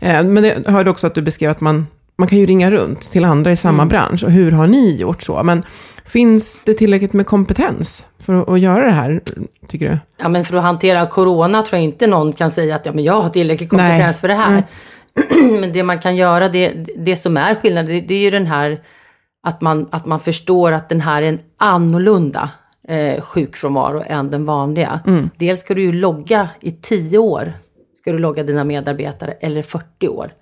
eh, 0.00 0.22
men 0.22 0.42
det, 0.42 0.58
jag 0.64 0.72
hörde 0.72 0.90
också 0.90 1.06
att 1.06 1.14
du 1.14 1.22
beskrev 1.22 1.50
att 1.50 1.60
man, 1.60 1.86
man 2.18 2.28
kan 2.28 2.38
ju 2.38 2.46
ringa 2.46 2.70
runt 2.70 3.10
till 3.10 3.24
andra 3.24 3.52
i 3.52 3.56
samma 3.56 3.86
bransch. 3.86 4.24
Och 4.24 4.30
hur 4.30 4.52
har 4.52 4.66
ni 4.66 4.96
gjort 4.96 5.22
så? 5.22 5.42
Men 5.42 5.62
finns 6.06 6.62
det 6.64 6.74
tillräckligt 6.74 7.12
med 7.12 7.26
kompetens 7.26 8.06
för 8.18 8.34
att, 8.34 8.48
att 8.48 8.60
göra 8.60 8.84
det 8.84 8.90
här, 8.92 9.20
tycker 9.68 9.90
du? 9.90 9.98
Ja 10.16 10.28
men 10.28 10.44
för 10.44 10.56
att 10.56 10.62
hantera 10.62 11.06
corona 11.06 11.62
tror 11.62 11.78
jag 11.78 11.84
inte 11.84 12.06
någon 12.06 12.32
kan 12.32 12.50
säga 12.50 12.76
att 12.76 12.86
ja, 12.86 12.92
men 12.92 13.04
jag 13.04 13.20
har 13.20 13.28
tillräcklig 13.28 13.70
kompetens 13.70 14.00
Nej. 14.00 14.14
för 14.14 14.28
det 14.28 14.34
här. 14.34 14.48
Mm. 14.48 14.62
Men 15.60 15.72
det 15.72 15.82
man 15.82 15.98
kan 15.98 16.16
göra, 16.16 16.48
det, 16.48 16.72
det 16.96 17.16
som 17.16 17.36
är 17.36 17.54
skillnaden, 17.54 17.94
det, 17.94 18.00
det 18.00 18.14
är 18.14 18.18
ju 18.18 18.30
den 18.30 18.46
här 18.46 18.80
att 19.42 19.60
man, 19.60 19.88
att 19.90 20.06
man 20.06 20.20
förstår 20.20 20.72
att 20.72 20.88
den 20.88 21.00
här 21.00 21.22
är 21.22 21.28
en 21.28 21.38
annorlunda 21.56 22.50
eh, 22.88 23.20
sjukfrånvaro 23.20 24.02
än 24.06 24.30
den 24.30 24.44
vanliga. 24.44 25.00
Mm. 25.06 25.30
Dels 25.36 25.60
ska 25.60 25.74
du 25.74 25.82
ju 25.82 25.92
logga 25.92 26.48
i 26.60 26.70
10 26.70 27.18
år, 27.18 27.52
ska 27.98 28.12
du 28.12 28.18
logga 28.18 28.42
dina 28.42 28.64
medarbetare, 28.64 29.32
eller 29.32 29.62
40 29.62 30.08
år. 30.08 30.32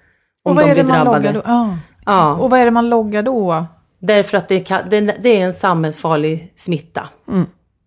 Om 0.44 0.56
de 0.56 0.72
blir 0.72 0.84
drabbade. 0.84 1.32
då? 1.32 1.42
Ja. 1.44 1.78
Ja. 2.04 2.36
Och 2.36 2.50
vad 2.50 2.60
är 2.60 2.64
det 2.64 2.70
man 2.70 2.88
loggar 2.88 3.22
då? 3.22 3.66
Därför 3.98 4.38
att 4.38 4.48
det, 4.48 4.60
kan, 4.60 4.88
det, 4.88 5.00
det 5.00 5.28
är 5.28 5.46
en 5.46 5.52
samhällsfarlig 5.52 6.52
smitta. 6.56 7.08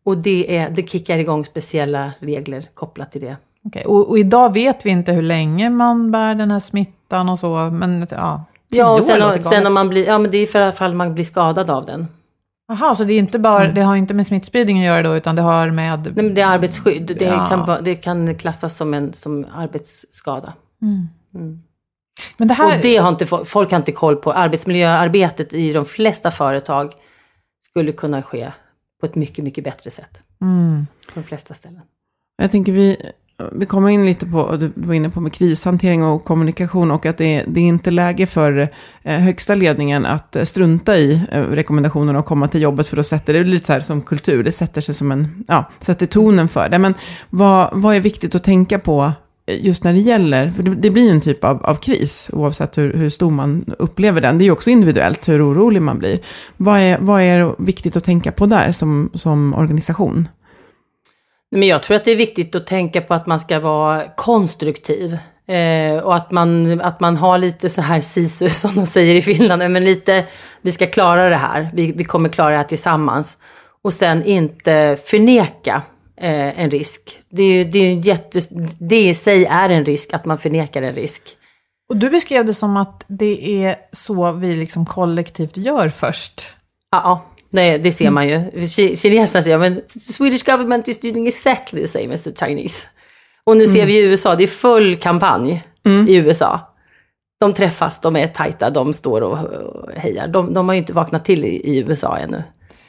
Och 0.05 0.17
det, 0.17 0.57
är, 0.57 0.69
det 0.69 0.89
kickar 0.89 1.17
igång 1.17 1.45
speciella 1.45 2.11
regler 2.19 2.69
kopplat 2.73 3.11
till 3.11 3.21
det. 3.21 3.37
Okej, 3.65 3.85
Och, 3.85 4.09
och 4.09 4.19
idag 4.19 4.53
vet 4.53 4.85
vi 4.85 4.89
inte 4.89 5.11
hur 5.11 5.21
länge 5.21 5.69
man 5.69 6.11
bär 6.11 6.35
den 6.35 6.51
här 6.51 6.59
smittan 6.59 7.29
och 7.29 7.39
så, 7.39 7.55
men 7.55 8.07
ja. 8.11 8.45
Ja, 8.67 8.95
och 8.95 9.03
sen, 9.03 9.43
sen 9.43 9.67
om 9.67 9.73
man 9.73 9.89
blir, 9.89 10.05
ja 10.07 10.17
men 10.17 10.31
det 10.31 10.37
är 10.37 10.45
för 10.45 10.61
alla 10.61 10.71
fall 10.71 10.93
man 10.93 11.13
blir 11.13 11.23
skadad 11.23 11.69
av 11.69 11.85
den. 11.85 12.07
Jaha, 12.67 12.95
så 12.95 13.03
det 13.03 13.13
är 13.13 13.19
inte 13.19 13.39
bara, 13.39 13.63
Mm. 13.63 13.75
det 13.75 13.81
har 13.81 13.95
inte 13.95 14.13
med 14.13 14.27
smittspridning 14.27 14.79
att 14.79 14.85
göra 14.85 15.01
då, 15.03 15.15
utan 15.15 15.35
det 15.35 15.41
har 15.41 15.69
med... 15.69 15.99
Nej, 16.03 16.13
men 16.15 16.33
det 16.33 16.41
är 16.41 16.47
arbetsskydd. 16.47 17.15
Det, 17.19 17.25
Ja. 17.25 17.47
kan, 17.65 17.83
det 17.83 17.95
kan 17.95 18.35
klassas 18.35 18.77
som 18.77 18.93
en 18.93 19.13
som 19.13 19.45
arbetsskada. 19.53 20.53
Men 22.37 22.47
det 22.47 22.53
här... 22.53 22.75
Och 22.75 22.81
det 22.81 22.97
har 22.97 23.09
inte 23.09 23.25
folk, 23.25 23.47
folk 23.47 23.71
har 23.71 23.77
inte 23.77 23.91
koll 23.91 24.15
på. 24.15 24.31
Arbetsmiljöarbetet 24.31 25.53
i 25.53 25.73
de 25.73 25.85
flesta 25.85 26.31
företag 26.31 26.93
skulle 27.69 27.91
kunna 27.91 28.21
ske 28.23 28.51
på 28.99 29.05
ett 29.05 29.15
mycket, 29.15 29.43
mycket 29.43 29.63
bättre 29.63 29.91
sätt. 29.91 30.17
Mm. 30.41 30.87
På 31.13 31.19
de 31.19 31.23
flesta 31.25 31.53
ställen. 31.53 31.81
Jag 32.41 32.51
tänker 32.51 32.71
vi, 32.71 32.97
vi 33.51 33.65
kommer 33.65 33.89
in 33.89 34.05
lite 34.05 34.25
på, 34.25 34.39
och 34.39 34.59
du 34.59 34.71
var 34.75 34.93
inne 34.93 35.09
på 35.09 35.21
med 35.21 35.33
krishantering 35.33 36.03
och 36.03 36.23
kommunikation 36.23 36.91
och 36.91 37.05
att 37.05 37.17
det, 37.17 37.43
det 37.47 37.59
är 37.59 37.63
inte 37.63 37.91
läge 37.91 38.25
för 38.25 38.69
eh, 39.03 39.19
högsta 39.19 39.55
ledningen 39.55 40.05
att 40.05 40.35
eh, 40.35 40.43
strunta 40.43 40.97
i 40.97 41.21
eh, 41.31 41.41
rekommendationerna 41.41 42.19
och 42.19 42.25
komma 42.25 42.47
till 42.47 42.61
jobbet 42.61 42.87
för 42.87 42.95
då 42.95 43.03
sätter 43.03 43.33
det 43.33 43.43
lite 43.43 43.65
så 43.65 43.73
här 43.73 43.81
som 43.81 44.01
kultur, 44.01 44.43
det 44.43 44.51
sätter 44.51 44.81
sig 44.81 44.95
som 44.95 45.11
en, 45.11 45.43
ja, 45.47 45.69
sätter 45.79 46.05
tonen 46.05 46.47
för 46.47 46.69
det. 46.69 46.77
Men 46.77 46.93
vad, 47.29 47.69
vad 47.73 47.95
är 47.95 47.99
viktigt 47.99 48.35
att 48.35 48.43
tänka 48.43 48.79
på 48.79 49.11
just 49.47 49.83
när 49.83 49.93
det 49.93 49.99
gäller, 49.99 50.49
för 50.51 50.63
det, 50.63 50.75
det 50.75 50.89
blir 50.89 51.03
ju 51.03 51.09
en 51.09 51.21
typ 51.21 51.43
av, 51.43 51.65
av 51.65 51.75
kris 51.75 52.29
oavsett 52.33 52.77
hur, 52.77 52.93
hur 52.93 53.09
stor 53.09 53.31
man 53.31 53.65
upplever 53.79 54.21
den. 54.21 54.37
Det 54.37 54.43
är 54.43 54.45
ju 54.45 54.51
också 54.51 54.69
individuellt 54.69 55.27
hur 55.27 55.51
orolig 55.51 55.81
man 55.81 55.99
blir. 55.99 56.19
Vad 56.57 56.79
är, 56.79 56.97
vad 56.99 57.21
är 57.21 57.55
viktigt 57.57 57.95
att 57.95 58.03
tänka 58.03 58.31
på 58.31 58.45
där 58.45 58.71
som, 58.71 59.09
som 59.13 59.53
organisation? 59.53 60.27
Men 61.55 61.67
jag 61.67 61.83
tror 61.83 61.97
att 61.97 62.05
det 62.05 62.11
är 62.11 62.15
viktigt 62.15 62.55
att 62.55 62.67
tänka 62.67 63.01
på 63.01 63.13
att 63.13 63.27
man 63.27 63.39
ska 63.39 63.59
vara 63.59 64.09
konstruktiv. 64.15 65.17
Eh, 65.47 65.97
och 65.97 66.15
att 66.15 66.31
man, 66.31 66.81
att 66.81 66.99
man 66.99 67.17
har 67.17 67.37
lite 67.37 67.69
så 67.69 67.81
här 67.81 68.01
sisu 68.01 68.49
som 68.49 68.75
de 68.75 68.85
säger 68.85 69.15
i 69.15 69.21
Finland. 69.21 69.71
Men 69.71 69.85
lite, 69.85 70.25
vi 70.61 70.71
ska 70.71 70.87
klara 70.87 71.29
det 71.29 71.35
här. 71.35 71.69
Vi, 71.73 71.91
vi 71.91 72.03
kommer 72.03 72.29
klara 72.29 72.49
det 72.51 72.57
här 72.57 72.63
tillsammans. 72.63 73.37
Och 73.81 73.93
sen 73.93 74.23
inte 74.23 74.97
förneka 75.05 75.81
eh, 76.17 76.59
en 76.59 76.71
risk. 76.71 77.19
Det, 77.29 77.43
är, 77.43 77.65
det, 77.65 77.79
är 77.79 77.91
en 77.91 78.01
jätte, 78.01 78.41
det 78.79 79.07
i 79.07 79.13
sig 79.13 79.45
är 79.45 79.69
en 79.69 79.85
risk 79.85 80.13
att 80.13 80.25
man 80.25 80.37
förnekar 80.37 80.81
en 80.81 80.93
risk. 80.93 81.21
Och 81.89 81.97
du 81.97 82.09
beskrev 82.09 82.45
det 82.45 82.53
som 82.53 82.77
att 82.77 83.03
det 83.07 83.63
är 83.65 83.75
så 83.91 84.31
vi 84.31 84.55
liksom 84.55 84.85
kollektivt 84.85 85.57
gör 85.57 85.89
först. 85.89 86.41
Ja. 86.91 87.25
Nej, 87.49 87.79
det 87.79 87.91
ser 87.91 88.09
man 88.09 88.27
ju. 88.27 88.37
Ki- 88.53 88.95
Kineserna 88.95 89.43
säger, 89.43 89.57
men 89.59 89.81
Swedish 89.99 90.45
government 90.45 90.87
is 90.87 90.99
doing 90.99 91.27
exactly 91.27 91.81
the 91.81 91.87
same 91.87 92.13
as 92.13 92.23
the 92.23 92.31
Chinese. 92.45 92.85
Och 93.43 93.57
nu 93.57 93.67
ser 93.67 93.85
vi 93.85 93.97
i 93.97 94.03
USA, 94.05 94.35
det 94.35 94.43
är 94.43 94.47
full 94.47 94.95
kampanj 94.95 95.63
i 96.07 96.15
USA. 96.15 96.59
De 97.39 97.53
träffas, 97.53 97.99
de 98.01 98.15
är 98.15 98.27
tajta, 98.27 98.69
de 98.69 98.93
står 98.93 99.21
och 99.21 99.37
hejar. 99.97 100.27
De, 100.27 100.53
de 100.53 100.67
har 100.67 100.75
ju 100.75 100.79
inte 100.81 100.93
vaknat 100.93 101.25
till 101.25 101.45
i, 101.45 101.47
i 101.55 101.77
USA 101.79 102.17
ännu. 102.17 102.43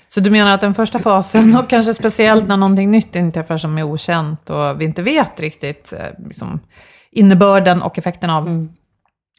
Så 0.09 0.21
du 0.21 0.31
menar 0.31 0.55
att 0.55 0.61
den 0.61 0.75
första 0.75 0.99
fasen, 0.99 1.57
och 1.57 1.69
kanske 1.71 1.95
speciellt 1.95 2.49
när 2.49 2.57
någonting 2.57 2.90
nytt 2.90 3.16
inträffar 3.16 3.57
som 3.57 3.79
är 3.79 3.83
okänt 3.83 4.51
och 4.51 4.81
vi 4.81 4.85
inte 4.85 5.03
vet 5.03 5.40
riktigt 5.40 5.92
eh, 5.92 6.27
liksom, 6.29 6.61
innebörden 7.12 7.83
och 7.83 7.99
effekten 7.99 8.31
av, 8.31 8.69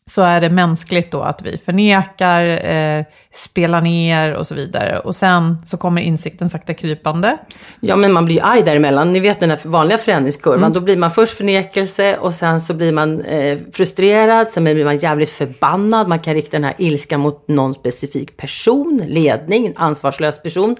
så 0.10 0.22
är 0.22 0.42
det 0.42 0.50
mänskligt 0.50 1.12
då 1.12 1.22
att 1.22 1.42
vi 1.42 1.58
förnekar, 1.58 2.66
eh, 2.66 3.06
spelar 3.34 3.82
ner 3.82 4.34
och 4.34 4.48
så 4.48 4.56
vidare. 4.56 5.00
Och 5.00 5.16
sen 5.16 5.58
så 5.66 5.78
kommer 5.78 6.02
insikten 6.02 6.50
sakta 6.50 6.74
krypande. 6.74 7.38
Ja, 7.80 7.96
men 7.96 8.14
man 8.14 8.26
blir 8.26 8.36
ju 8.36 8.42
arg 8.42 8.62
däremellan. 8.62 9.14
Ni 9.14 9.20
vet 9.20 9.40
den 9.40 9.50
här 9.50 9.60
vanliga 9.66 9.98
förändringskurvan. 9.98 10.74
Då 10.74 10.82
blir 10.82 10.98
man 10.98 11.12
först 11.12 11.38
förnekelse 11.38 12.18
och 12.18 12.34
sen 12.34 12.62
så 12.62 12.74
blir 12.74 12.92
man 12.92 13.22
eh, 13.22 13.60
frustrerad. 13.74 14.52
Sen 14.52 14.64
blir 14.64 14.86
man 14.86 14.98
jävligt 14.98 15.30
förbannad. 15.30 16.08
Man 16.08 16.20
kan 16.20 16.34
rikta 16.34 16.52
den 16.52 16.64
här 16.64 16.76
ilskan 16.78 17.20
mot 17.20 17.48
någon 17.48 17.74
specifik 17.74 18.38
person, 18.38 19.02
ledning, 19.08 19.68
en 19.68 19.78
ansvarslös 19.78 20.42
person. 20.42 20.76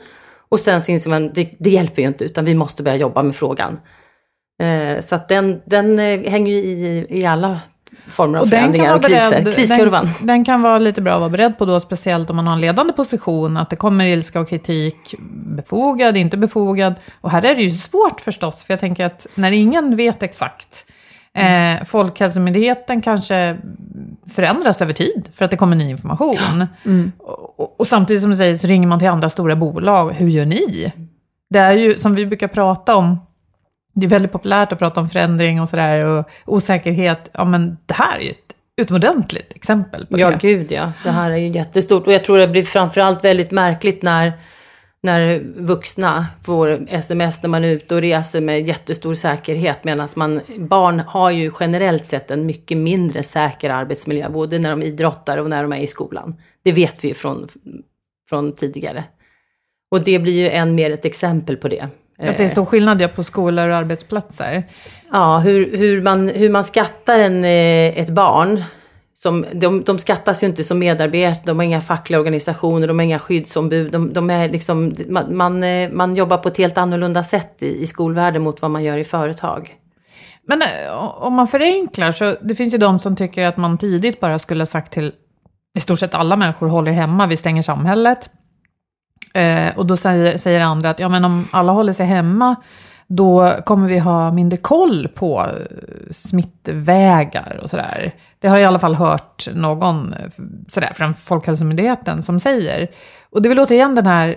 Och 0.50 0.60
sen 0.60 0.82
så 0.82 0.92
inser 0.92 1.10
man, 1.10 1.34
det, 1.34 1.50
det 1.60 1.70
hjälper 1.70 2.02
ju 2.02 2.08
inte 2.08 2.24
utan 2.24 2.46
vi 2.46 2.56
måste 2.56 2.84
börja 2.84 2.98
jobba 2.98 3.24
med 3.24 3.36
frågan. 3.36 3.78
Eh, 4.62 5.00
så 5.00 5.16
att 5.16 5.30
den, 5.30 5.62
den 5.66 6.00
eh, 6.00 6.32
hänger 6.32 6.52
ju 6.52 6.58
i, 6.58 7.06
i 7.10 7.26
alla 7.26 7.60
former 8.10 8.40
av 8.40 8.44
Och 8.44 8.50
den 8.50 8.60
kan 8.60 8.72
förändringar 8.72 8.88
vara 8.88 8.96
och 8.96 9.04
kriser. 9.04 9.44
beredd, 9.44 9.56
Kriskurvan. 9.56 10.06
den, 10.18 10.28
den 10.28 10.46
kan 10.46 10.62
vara 10.62 10.78
lite 10.78 11.02
bra 11.02 11.14
att 11.14 11.20
vara 11.20 11.30
beredd 11.30 11.58
på 11.58 11.66
då, 11.66 11.80
speciellt 11.80 12.30
om 12.30 12.36
man 12.36 12.48
har 12.48 12.54
en 12.54 12.62
ledande 12.62 12.94
position, 12.94 13.58
att 13.58 13.70
det 13.70 13.76
kommer 13.76 14.06
ilska 14.06 14.40
och 14.40 14.50
kritik, 14.50 15.16
befogad, 15.56 16.18
inte 16.18 16.38
befogad. 16.38 16.94
Och 17.22 17.32
här 17.32 17.46
är 17.46 17.56
det 17.56 17.62
ju 17.62 17.72
svårt 17.72 18.22
förstås, 18.22 18.64
för 18.64 18.74
jag 18.74 18.80
tänker 18.80 19.06
att 19.06 19.28
när 19.36 19.52
ingen 19.52 19.96
vet 19.96 20.24
exakt, 20.24 20.86
eh, 21.34 21.84
Folkhälsomyndigheten 21.86 23.02
kanske 23.02 23.58
förändras 24.32 24.82
över 24.82 24.94
tid, 24.94 25.30
för 25.34 25.46
att 25.46 25.52
det 25.52 25.58
kommer 25.58 25.76
ny 25.76 25.90
information. 25.90 26.66
Och, 27.18 27.60
och, 27.60 27.80
och 27.80 27.88
samtidigt 27.88 28.22
som 28.22 28.32
du 28.32 28.38
säger 28.38 28.56
så 28.56 28.68
ringer 28.68 28.88
man 28.88 29.00
till 29.00 29.08
andra 29.08 29.30
stora 29.30 29.56
bolag, 29.56 30.12
hur 30.12 30.28
gör 30.28 30.46
ni? 30.46 30.94
Det 31.50 31.60
är 31.60 31.74
ju 31.74 31.96
som 31.96 32.16
vi 32.16 32.26
brukar 32.26 32.48
prata 32.48 32.96
om, 32.96 33.20
det 34.00 34.06
är 34.06 34.10
väldigt 34.10 34.32
populärt 34.32 34.72
att 34.72 34.80
prata 34.80 35.02
om 35.02 35.10
förändring 35.10 35.62
och 35.62 35.70
sådär 35.70 36.06
och 36.06 36.26
osäkerhet. 36.46 37.30
Ja, 37.32 37.46
men 37.46 37.78
det 37.86 37.94
här 37.94 38.18
är 38.18 38.22
ju 38.22 38.30
ett 38.30 38.54
utomordentligt 38.82 39.54
exempel 39.56 40.06
på 40.06 40.20
Ja, 40.20 40.32
det. 40.32 40.38
gud 40.42 40.72
ja. 40.72 40.92
Det 41.04 41.12
här 41.12 41.32
är 41.32 41.38
ju 41.38 41.48
jättestort. 41.48 42.08
Och 42.08 42.14
jag 42.14 42.26
tror 42.26 42.38
det 42.38 42.48
blir 42.48 42.64
framförallt 42.64 43.24
väldigt 43.24 43.52
märkligt 43.52 44.02
när, 44.02 44.34
när 45.04 45.40
vuxna 45.56 46.26
får 46.44 46.86
sms 46.90 47.42
när 47.44 47.50
man 47.50 47.64
är 47.64 47.68
ute 47.70 47.96
och 47.96 48.02
reser 48.02 48.42
med 48.42 48.68
jättestor 48.68 49.14
säkerhet. 49.14 49.84
Medan 49.84 50.08
man, 50.16 50.42
barn 50.58 51.00
har 51.00 51.32
ju 51.32 51.52
generellt 51.60 52.06
sett 52.06 52.32
en 52.32 52.46
mycket 52.46 52.78
mindre 52.78 53.24
säker 53.24 53.70
arbetsmiljö. 53.70 54.30
Både 54.30 54.60
när 54.60 54.70
de 54.70 54.82
idrottar 54.84 55.38
och 55.38 55.50
när 55.50 55.62
de 55.62 55.74
är 55.74 55.80
i 55.80 55.88
skolan. 55.88 56.36
Det 56.64 56.72
vet 56.72 57.04
vi 57.04 57.08
ju 57.08 57.14
från, 57.14 57.48
från 58.30 58.56
tidigare. 58.56 59.04
Och 59.92 60.04
det 60.04 60.20
blir 60.20 60.34
ju 60.34 60.50
än 60.50 60.76
mer 60.76 60.92
ett 60.92 61.06
exempel 61.06 61.58
på 61.58 61.68
det. 61.68 61.88
Att 62.20 62.38
det 62.38 62.44
är 62.44 62.50
stor 62.50 62.66
skillnad 62.66 63.02
ja, 63.02 63.08
på 63.08 63.24
skolor 63.24 63.70
och 63.70 63.76
arbetsplatser. 63.76 64.64
Ja, 65.12 65.38
hur, 65.38 65.78
hur, 65.78 66.02
man, 66.02 66.28
hur 66.28 66.50
man 66.50 66.64
skattar 66.64 67.20
en, 67.20 67.46
eh, 67.46 68.00
ett 68.00 68.10
barn. 68.10 68.64
Som, 69.16 69.46
de, 69.54 69.84
de 69.84 70.00
skattas 70.00 70.44
ju 70.44 70.48
inte 70.48 70.64
som 70.64 70.80
medarbetare, 70.80 71.42
de 71.46 71.58
har 71.58 71.64
inga 71.64 71.82
fackliga 71.82 72.20
organisationer, 72.20 72.88
de 72.88 73.00
har 73.00 73.04
inga 73.04 73.20
skyddsombud. 73.20 73.92
De, 73.92 74.14
de 74.14 74.30
är 74.30 74.50
liksom, 74.50 74.96
man, 75.08 75.38
man, 75.38 75.64
eh, 75.64 75.90
man 75.92 76.16
jobbar 76.16 76.38
på 76.38 76.50
ett 76.50 76.58
helt 76.58 76.78
annorlunda 76.78 77.24
sätt 77.24 77.56
i, 77.60 77.82
i 77.82 77.88
skolvärlden 77.88 78.42
mot 78.42 78.62
vad 78.62 78.72
man 78.72 78.84
gör 78.84 78.98
i 78.98 79.04
företag. 79.04 79.76
Men 80.48 80.62
eh, 80.62 81.24
om 81.24 81.34
man 81.34 81.48
förenklar 81.48 82.12
så 82.12 82.36
det 82.42 82.56
finns 82.56 82.74
ju 82.74 82.78
de 82.78 83.00
som 83.00 83.16
tycker 83.16 83.46
att 83.46 83.58
man 83.58 83.78
tidigt 83.78 84.20
bara 84.20 84.40
skulle 84.40 84.62
ha 84.62 84.66
sagt 84.66 84.94
till 84.94 85.12
i 85.78 85.80
stort 85.80 86.00
sett 86.00 86.14
alla 86.14 86.36
människor 86.36 86.68
håller 86.68 86.92
hemma, 86.92 87.28
vi 87.28 87.38
stänger 87.38 87.62
samhället. 87.62 88.30
Eh, 89.38 89.78
och 89.78 89.86
då 89.86 89.98
säger, 89.98 90.38
säger 90.38 90.62
andra 90.62 90.90
att 90.90 91.00
ja, 91.00 91.10
men 91.10 91.26
om 91.26 91.48
alla 91.52 91.72
håller 91.72 91.94
sig 91.94 92.06
hemma 92.06 92.56
då 93.08 93.54
kommer 93.66 93.88
vi 93.88 94.00
ha 94.00 94.32
mindre 94.32 94.58
koll 94.58 95.08
på 95.08 95.40
eh, 95.42 96.12
smittvägar 96.12 97.60
och 97.64 97.70
sådär. 97.70 98.12
Det 98.40 98.48
har 98.48 98.58
jag 98.58 98.64
i 98.64 98.66
alla 98.68 98.80
fall 98.80 98.96
hört 98.96 99.48
någon 99.54 100.14
eh, 100.14 100.44
sådär 100.68 100.92
från 100.96 101.14
Folkhälsomyndigheten 101.14 102.24
som 102.24 102.40
säger. 102.40 102.88
Och 103.30 103.42
det 103.42 103.48
är 103.48 103.56
väl 103.56 103.60
återigen 103.60 103.96
den 103.96 104.06
här, 104.08 104.36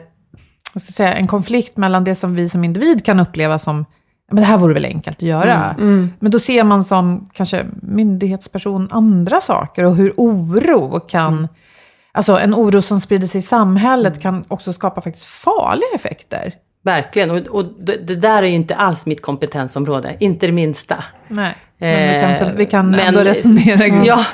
vad 0.75 0.83
ska 0.83 0.91
jag 0.91 0.95
säga, 0.95 1.15
en 1.15 1.27
konflikt 1.27 1.77
mellan 1.77 2.05
det 2.05 2.15
som 2.15 2.35
vi 2.35 2.49
som 2.49 2.65
individ 2.65 3.05
kan 3.05 3.21
uppleva 3.21 3.59
som 3.59 3.85
"Ja, 4.29 4.35
men 4.35 4.43
det 4.43 4.47
här 4.49 4.59
vore 4.59 4.75
väl 4.75 4.85
enkelt 4.85 5.17
att 5.19 5.23
göra. 5.23 5.75
Men 6.19 6.31
då 6.31 6.39
ser 6.39 6.65
man 6.65 6.85
som 6.85 7.31
kanske 7.33 7.65
myndighetsperson 7.83 8.89
andra 8.91 9.41
saker 9.41 9.85
och 9.85 9.97
hur 9.97 10.15
oro 10.17 11.01
kan, 11.01 11.49
alltså 12.12 12.38
en 12.38 12.55
oro 12.55 12.83
som 12.83 13.01
sprider 13.01 13.27
sig 13.27 13.38
i 13.38 13.42
samhället 13.42 14.20
kan 14.23 14.44
också 14.49 14.73
skapa 14.73 15.01
faktiskt 15.01 15.27
farliga 15.27 15.88
effekter. 15.94 16.55
Verkligen, 16.83 17.31
och, 17.31 17.38
och 17.38 17.64
det, 17.64 17.96
det 17.96 18.16
där 18.16 18.42
är 18.42 18.46
ju 18.46 18.55
inte 18.55 18.75
alls 18.75 19.07
mitt 19.07 19.23
kompetensområde, 19.23 20.16
inte 20.20 20.46
det 20.46 20.53
minsta. 20.53 21.05
Nej, 21.29 21.57
men 21.79 22.14
vi 22.14 22.38
kan, 22.38 22.57
vi 22.57 22.66
kan 22.66 22.94
Eh, 22.94 23.09
ändå 23.09 23.20
resonera. 23.20 24.05
Ja, 24.05 24.25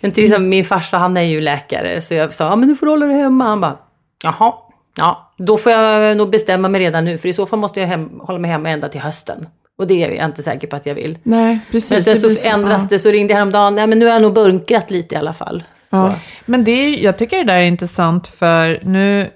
men 0.00 0.12
till 0.12 0.24
exempel 0.24 0.48
min 0.48 0.64
farsa 0.64 0.98
han 0.98 1.16
är 1.16 1.22
ju 1.22 1.40
läkare 1.40 2.00
så 2.00 2.14
jag 2.14 2.34
sa, 2.34 2.44
ja 2.44 2.56
men 2.56 2.68
du 2.68 2.76
får 2.76 2.86
hålla 2.86 3.06
dig 3.06 3.16
hemma. 3.16 3.44
Han 3.44 3.60
bara, 3.60 3.76
jaha, 4.22 4.52
ja 4.96 5.32
då 5.38 5.56
får 5.56 5.72
jag 5.72 6.16
nog 6.16 6.30
bestämma 6.30 6.68
mig 6.68 6.80
redan 6.80 7.04
nu 7.04 7.18
för 7.18 7.28
i 7.28 7.32
så 7.32 7.46
fall 7.46 7.58
måste 7.58 7.80
jag 7.80 7.86
hem, 7.86 8.20
hålla 8.20 8.38
mig 8.38 8.50
hemma 8.50 8.68
ända 8.68 8.88
till 8.88 9.00
hösten. 9.00 9.46
Och 9.78 9.86
det 9.86 10.04
är 10.04 10.10
jag 10.10 10.24
inte 10.24 10.42
säker 10.42 10.68
på 10.68 10.76
att 10.76 10.86
jag 10.86 10.94
vill. 10.94 11.18
Nej, 11.22 11.60
precis. 11.70 11.90
Men 11.90 12.02
sen 12.02 12.16
så 12.16 12.26
blir 12.26 12.46
ändras 12.46 12.82
ja. 12.82 12.86
det, 12.90 12.98
så 12.98 13.10
ringde 13.10 13.32
jag 13.32 13.38
häromdagen, 13.38 13.74
nej 13.74 13.86
men 13.86 13.98
nu 13.98 14.06
har 14.06 14.12
jag 14.12 14.22
nog 14.22 14.34
bunkrat 14.34 14.90
lite 14.90 15.14
i 15.14 15.18
alla 15.18 15.32
fall. 15.32 15.64
Ja. 15.90 16.14
Men 16.44 16.64
det 16.64 16.70
är, 16.70 17.04
jag 17.04 17.18
tycker 17.18 17.38
det 17.38 17.44
där 17.44 17.58
är 17.58 17.62
intressant 17.62 18.26
för 18.26 18.78
nu 18.82 19.30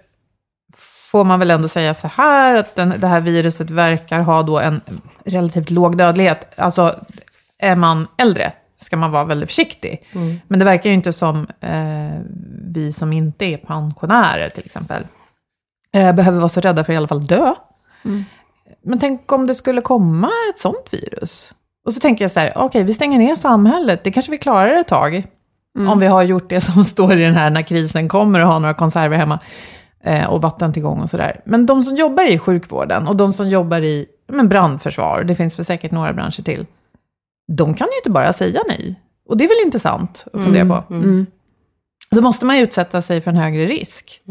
får 0.76 1.24
man 1.24 1.38
väl 1.38 1.50
ändå 1.50 1.68
säga 1.68 1.94
så 1.94 2.08
här 2.08 2.54
att 2.54 2.74
den, 2.74 2.94
det 2.98 3.06
här 3.06 3.20
viruset 3.20 3.70
verkar 3.70 4.20
ha 4.20 4.42
då 4.42 4.58
en 4.58 4.80
relativt 5.24 5.70
låg 5.70 5.96
dödlighet. 5.96 6.52
Alltså 6.56 6.94
är 7.58 7.76
man 7.76 8.06
äldre 8.16 8.52
ska 8.76 8.96
man 8.96 9.10
vara 9.10 9.24
väldigt 9.24 9.48
försiktig. 9.48 10.06
Men 10.48 10.58
det 10.58 10.64
verkar 10.64 10.90
ju 10.90 10.94
inte 10.94 11.12
som 11.12 11.46
eh, 11.60 12.20
vi 12.74 12.92
som 12.92 13.12
inte 13.12 13.44
är 13.44 13.56
pensionärer 13.56 14.48
till 14.48 14.64
exempel 14.64 15.02
eh, 15.92 16.12
behöver 16.12 16.38
vara 16.38 16.48
så 16.48 16.60
rädda 16.60 16.84
för 16.84 16.92
att 16.92 16.94
i 16.94 16.96
alla 16.96 17.08
fall 17.08 17.26
dö. 17.26 17.54
Men 18.82 18.98
tänk 18.98 19.32
om 19.32 19.46
det 19.46 19.54
skulle 19.54 19.80
komma 19.80 20.30
ett 20.50 20.58
sånt 20.58 20.88
virus. 20.90 21.52
Och 21.86 21.92
så 21.94 22.00
tänker 22.00 22.24
jag 22.24 22.30
så 22.30 22.40
här, 22.40 22.52
okej 22.56 22.84
vi 22.84 22.94
stänger 22.94 23.18
ner 23.18 23.34
samhället, 23.34 24.04
det 24.04 24.10
kanske 24.12 24.30
vi 24.30 24.38
klarar 24.38 24.76
ett 24.76 24.88
tag. 24.88 25.24
Om 25.88 26.00
vi 26.00 26.06
har 26.06 26.22
gjort 26.22 26.48
det 26.48 26.60
som 26.60 26.84
står 26.94 27.12
i 27.12 27.22
den 27.22 27.34
här 27.34 27.50
när 27.50 27.62
krisen 27.62 28.08
kommer 28.08 28.40
och 28.40 28.48
har 28.48 28.60
några 28.60 28.74
konserver 28.74 29.16
hemma. 29.16 29.38
Eh, 30.04 30.26
och 30.26 30.42
vattentillgång 30.42 31.00
och 31.00 31.10
sådär. 31.10 31.40
Men 31.44 31.66
de 31.66 31.84
som 31.84 31.96
jobbar 31.96 32.30
i 32.30 32.38
sjukvården 32.38 33.06
och 33.06 33.16
de 33.16 33.32
som 33.32 33.48
jobbar 33.48 33.80
i 33.80 34.06
men 34.28 34.48
brandförsvar, 34.48 35.24
det 35.24 35.34
finns 35.34 35.58
väl 35.58 35.66
säkert 35.66 35.90
några 35.90 36.12
branscher 36.12 36.42
till. 36.42 36.66
De 37.52 37.74
kan 37.74 37.86
ju 37.86 37.96
inte 37.96 38.10
bara 38.10 38.32
säga 38.32 38.60
nej. 38.68 39.00
Och 39.28 39.36
det 39.36 39.44
är 39.44 39.48
väl 39.48 39.66
intressant 39.66 40.26
att 40.32 40.44
fundera 40.44 40.66
på. 40.66 40.94
Mm. 40.94 41.26
Då 42.10 42.20
måste 42.22 42.44
man 42.44 42.56
ju 42.56 42.62
utsätta 42.62 43.02
sig 43.02 43.20
för 43.20 43.30
en 43.30 43.36
högre 43.36 43.66
risk. 43.66 44.22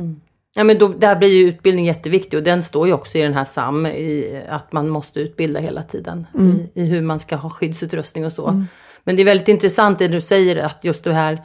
Ja, 0.56 0.64
men 0.64 0.78
då, 0.78 0.88
där 0.88 1.16
blir 1.16 1.30
ju 1.30 1.48
utbildning 1.48 1.86
jätteviktig 1.86 2.38
och 2.38 2.44
den 2.44 2.64
står 2.64 2.88
ju 2.88 2.94
också 2.94 3.18
i 3.18 3.22
den 3.22 3.34
här 3.34 3.46
SAM, 3.46 3.86
i 3.86 4.42
att 4.50 4.72
man 4.72 4.90
måste 4.90 5.20
utbilda 5.20 5.60
hela 5.60 5.84
tiden 5.84 6.28
i, 6.40 6.82
i 6.82 6.86
hur 6.86 7.02
man 7.02 7.20
ska 7.20 7.36
ha 7.36 7.50
skyddsutrustning 7.50 8.26
och 8.26 8.34
så. 8.34 8.66
Men 9.04 9.16
det 9.16 9.22
är 9.24 9.26
väldigt 9.26 9.48
intressant 9.48 10.00
det 10.00 10.08
du 10.08 10.22
säger 10.22 10.56
att 10.56 10.84
just 10.84 11.04
det 11.04 11.14
här 11.14 11.42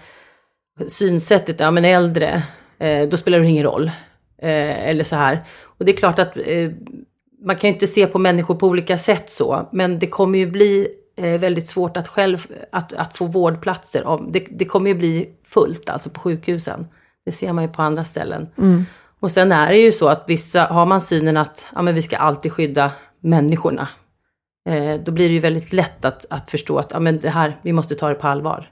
synsättet, 0.88 1.60
ja 1.60 1.70
men 1.70 1.84
äldre, 1.84 2.42
eh, 2.78 3.08
då 3.08 3.16
spelar 3.16 3.38
det 3.38 3.46
ingen 3.46 3.64
roll. 3.64 3.90
Eh, 4.38 4.88
eller 4.88 5.04
så 5.04 5.16
här. 5.16 5.44
Och 5.62 5.84
det 5.84 5.92
är 5.92 5.96
klart 5.96 6.18
att 6.18 6.36
eh, 6.36 6.70
man 7.44 7.56
kan 7.56 7.68
ju 7.70 7.74
inte 7.74 7.86
se 7.86 8.06
på 8.06 8.18
människor 8.18 8.54
på 8.54 8.66
olika 8.66 8.98
sätt 8.98 9.30
så, 9.30 9.68
men 9.72 9.98
det 9.98 10.06
kommer 10.06 10.38
ju 10.38 10.46
bli 10.46 10.88
väldigt 11.16 11.68
svårt 11.68 11.96
att 11.96 12.08
själv, 12.08 12.46
att, 12.72 12.92
att 12.92 13.18
få 13.18 13.26
vårdplatser. 13.26 14.06
Om, 14.06 14.32
det, 14.32 14.46
det 14.50 14.64
kommer 14.64 14.90
ju 14.90 14.94
bli 14.94 15.28
fullt 15.48 15.90
alltså 15.90 16.10
på 16.10 16.20
sjukhusen. 16.20 16.86
Det 17.24 17.32
ser 17.32 17.52
man 17.52 17.64
ju 17.64 17.70
på 17.70 17.82
andra 17.82 18.04
ställen. 18.04 18.48
Och 19.20 19.30
sen 19.30 19.52
är 19.52 19.70
det 19.70 19.78
ju 19.78 19.92
så 19.92 20.08
att 20.08 20.24
vissa, 20.26 20.64
har 20.64 20.86
man 20.86 21.00
synen 21.00 21.36
att 21.36 21.66
ja, 21.74 21.82
men 21.82 21.94
vi 21.94 22.02
ska 22.02 22.16
alltid 22.16 22.52
skydda 22.52 22.90
människorna. 23.20 23.88
Eh, 24.68 25.00
då 25.00 25.12
blir 25.12 25.28
det 25.28 25.34
ju 25.34 25.40
väldigt 25.40 25.72
lätt 25.72 26.04
att, 26.04 26.26
att 26.30 26.50
förstå 26.50 26.78
att 26.78 26.90
ja, 26.92 27.00
men 27.00 27.20
det 27.20 27.30
här, 27.30 27.56
vi 27.62 27.72
måste 27.72 27.94
ta 27.94 28.08
det 28.08 28.14
på 28.14 28.28
allvar. 28.28 28.70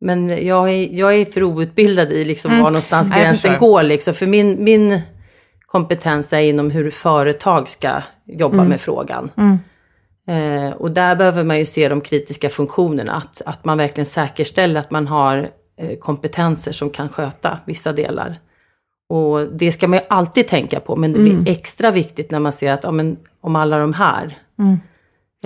Men 0.00 0.46
jag 0.46 0.70
är, 0.70 0.88
jag 0.92 1.14
är 1.14 1.24
för 1.24 1.42
outbildad 1.42 2.12
i 2.12 2.24
liksom 2.24 2.50
var 2.58 2.70
någonstans 2.70 3.10
gränsen 3.10 3.58
går. 3.58 3.82
Liksom. 3.82 4.14
För 4.14 4.26
min, 4.26 4.64
min 4.64 5.00
kompetens 5.66 6.32
är 6.32 6.40
inom 6.40 6.70
hur 6.70 6.90
företag 6.90 7.68
ska 7.68 8.02
jobba 8.26 8.64
med 8.64 8.80
frågan. 8.80 9.30
Eh, 10.28 10.72
och 10.72 10.90
där 10.90 11.16
behöver 11.16 11.44
man 11.44 11.58
ju 11.58 11.64
se 11.64 11.88
de 11.88 12.00
kritiska 12.00 12.48
funktionerna. 12.48 13.12
Att, 13.12 13.42
att 13.46 13.64
man 13.64 13.78
verkligen 13.78 14.06
säkerställer 14.06 14.80
att 14.80 14.90
man 14.90 15.06
har 15.06 15.50
eh, 15.78 15.98
kompetenser 15.98 16.72
som 16.72 16.90
kan 16.90 17.08
sköta 17.08 17.58
vissa 17.66 17.92
delar. 17.92 18.36
Och 19.10 19.46
det 19.46 19.72
ska 19.72 19.88
man 19.88 19.98
ju 19.98 20.04
alltid 20.08 20.48
tänka 20.48 20.80
på, 20.80 20.96
men 20.96 21.12
det 21.12 21.18
blir 21.18 21.48
extra 21.48 21.90
viktigt 21.90 22.30
när 22.30 22.38
man 22.38 22.52
ser 22.52 22.72
att 22.72 22.84
ja, 22.84 22.90
men, 22.90 23.16
om 23.40 23.56
alla 23.56 23.78
de 23.78 23.92
här 23.92 24.38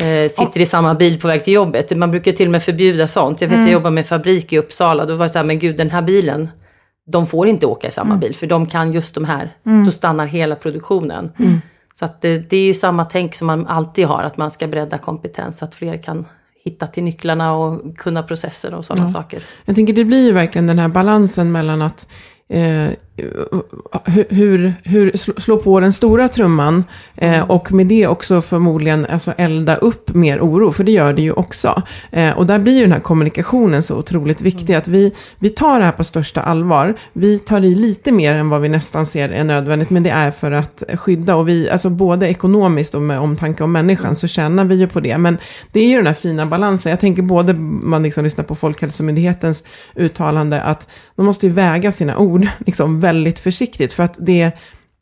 eh, 0.00 0.28
sitter 0.28 0.60
i 0.60 0.66
samma 0.66 0.94
bil 0.94 1.20
på 1.20 1.28
väg 1.28 1.44
till 1.44 1.52
jobbet. 1.52 1.96
Man 1.96 2.10
brukar 2.10 2.32
till 2.32 2.46
och 2.46 2.52
med 2.52 2.62
förbjuda 2.62 3.06
sånt. 3.06 3.40
Jag 3.40 3.48
vet 3.48 3.58
jag 3.58 3.70
jobbar 3.70 3.90
med 3.90 4.06
fabrik 4.06 4.52
i 4.52 4.58
Uppsala, 4.58 5.04
då 5.04 5.14
var 5.14 5.24
det 5.24 5.28
så 5.28 5.38
här, 5.38 5.44
men 5.44 5.58
gud 5.58 5.76
den 5.76 5.90
här 5.90 6.02
bilen, 6.02 6.48
de 7.06 7.26
får 7.26 7.48
inte 7.48 7.66
åka 7.66 7.88
i 7.88 7.90
samma 7.90 8.16
bil, 8.16 8.34
för 8.34 8.46
de 8.46 8.66
kan 8.66 8.92
just 8.92 9.14
de 9.14 9.24
här. 9.24 9.50
Då 9.84 9.90
stannar 9.90 10.26
hela 10.26 10.54
produktionen. 10.54 11.32
Så 11.94 12.04
att 12.04 12.20
det, 12.20 12.38
det 12.38 12.56
är 12.56 12.66
ju 12.66 12.74
samma 12.74 13.04
tänk 13.04 13.34
som 13.34 13.46
man 13.46 13.66
alltid 13.66 14.06
har, 14.06 14.22
att 14.22 14.36
man 14.36 14.50
ska 14.50 14.66
bredda 14.66 14.98
kompetens, 14.98 15.58
så 15.58 15.64
att 15.64 15.74
fler 15.74 16.02
kan 16.02 16.26
hitta 16.64 16.86
till 16.86 17.04
nycklarna 17.04 17.54
och 17.54 17.96
kunna 17.98 18.22
processer 18.22 18.74
och 18.74 18.84
sådana 18.84 19.08
saker. 19.08 19.42
Jag 19.64 19.76
tänker 19.76 19.92
det 19.92 20.04
blir 20.04 20.26
ju 20.26 20.32
verkligen 20.32 20.66
den 20.66 20.78
här 20.78 20.88
balansen 20.88 21.52
mellan 21.52 21.82
att 21.82 22.08
eh, 22.48 22.88
hur, 24.28 24.74
hur, 24.84 25.16
slå, 25.16 25.34
slå 25.36 25.56
på 25.56 25.80
den 25.80 25.92
stora 25.92 26.28
trumman 26.28 26.84
eh, 27.16 27.50
och 27.50 27.72
med 27.72 27.86
det 27.86 28.06
också 28.06 28.42
förmodligen 28.42 29.06
alltså 29.06 29.32
elda 29.36 29.76
upp 29.76 30.14
mer 30.14 30.40
oro, 30.40 30.72
för 30.72 30.84
det 30.84 30.92
gör 30.92 31.12
det 31.12 31.22
ju 31.22 31.32
också. 31.32 31.82
Eh, 32.10 32.30
och 32.38 32.46
där 32.46 32.58
blir 32.58 32.72
ju 32.72 32.82
den 32.82 32.92
här 32.92 33.00
kommunikationen 33.00 33.82
så 33.82 33.96
otroligt 33.98 34.40
viktig, 34.40 34.74
att 34.74 34.88
vi, 34.88 35.12
vi 35.38 35.50
tar 35.50 35.78
det 35.78 35.84
här 35.84 35.92
på 35.92 36.04
största 36.04 36.42
allvar. 36.42 36.94
Vi 37.12 37.38
tar 37.38 37.60
i 37.64 37.74
lite 37.74 38.12
mer 38.12 38.34
än 38.34 38.48
vad 38.48 38.60
vi 38.60 38.68
nästan 38.68 39.06
ser 39.06 39.28
är 39.28 39.44
nödvändigt, 39.44 39.90
men 39.90 40.02
det 40.02 40.10
är 40.10 40.30
för 40.30 40.52
att 40.52 40.82
skydda. 40.94 41.36
Och 41.36 41.48
vi, 41.48 41.70
alltså 41.70 41.90
både 41.90 42.28
ekonomiskt 42.28 42.94
och 42.94 43.02
med 43.02 43.20
omtanke 43.20 43.64
om 43.64 43.72
människan 43.72 44.16
så 44.16 44.26
tjänar 44.26 44.64
vi 44.64 44.74
ju 44.74 44.88
på 44.88 45.00
det. 45.00 45.18
Men 45.18 45.38
det 45.72 45.80
är 45.80 45.88
ju 45.88 45.96
den 45.96 46.06
här 46.06 46.14
fina 46.14 46.46
balansen. 46.46 46.90
Jag 46.90 47.00
tänker 47.00 47.22
både 47.22 47.52
man 47.54 48.02
liksom 48.02 48.24
lyssnar 48.24 48.44
på 48.44 48.54
Folkhälsomyndighetens 48.54 49.64
uttalande 49.94 50.62
att 50.62 50.88
de 51.16 51.26
måste 51.26 51.46
ju 51.46 51.52
väga 51.52 51.92
sina 51.92 52.18
ord 52.18 52.46
liksom 52.66 53.00
väldigt 53.04 53.38
försiktigt. 53.38 53.92
För 53.92 54.02
att 54.02 54.16
det, 54.18 54.52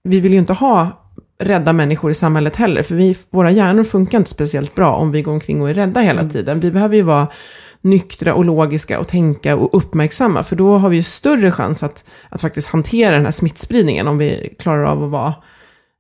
vi 0.04 0.20
vill 0.20 0.32
ju 0.32 0.38
inte 0.38 0.52
ha 0.52 1.02
rädda 1.42 1.72
människor 1.72 2.10
i 2.10 2.14
samhället 2.14 2.56
heller. 2.56 2.82
För 2.82 2.94
vi, 2.94 3.16
våra 3.30 3.50
hjärnor 3.50 3.84
funkar 3.84 4.18
inte 4.18 4.30
speciellt 4.30 4.74
bra 4.74 4.92
om 4.92 5.12
vi 5.12 5.22
går 5.22 5.32
omkring 5.32 5.62
och 5.62 5.70
är 5.70 5.74
rädda 5.74 6.00
hela 6.00 6.28
tiden. 6.28 6.60
Vi 6.60 6.70
behöver 6.70 6.96
ju 6.96 7.02
vara 7.02 7.28
nyktra 7.80 8.34
och 8.34 8.44
logiska 8.44 9.00
och 9.00 9.08
tänka 9.08 9.56
och 9.56 9.76
uppmärksamma. 9.78 10.42
För 10.42 10.56
då 10.56 10.76
har 10.78 10.88
vi 10.88 10.96
ju 10.96 11.02
större 11.02 11.50
chans 11.50 11.82
att, 11.82 12.04
att 12.28 12.40
faktiskt 12.40 12.68
hantera 12.68 13.14
den 13.14 13.24
här 13.24 13.32
smittspridningen 13.32 14.08
om 14.08 14.18
vi 14.18 14.54
klarar 14.58 14.84
av 14.84 15.04
att 15.04 15.10
vara 15.10 15.34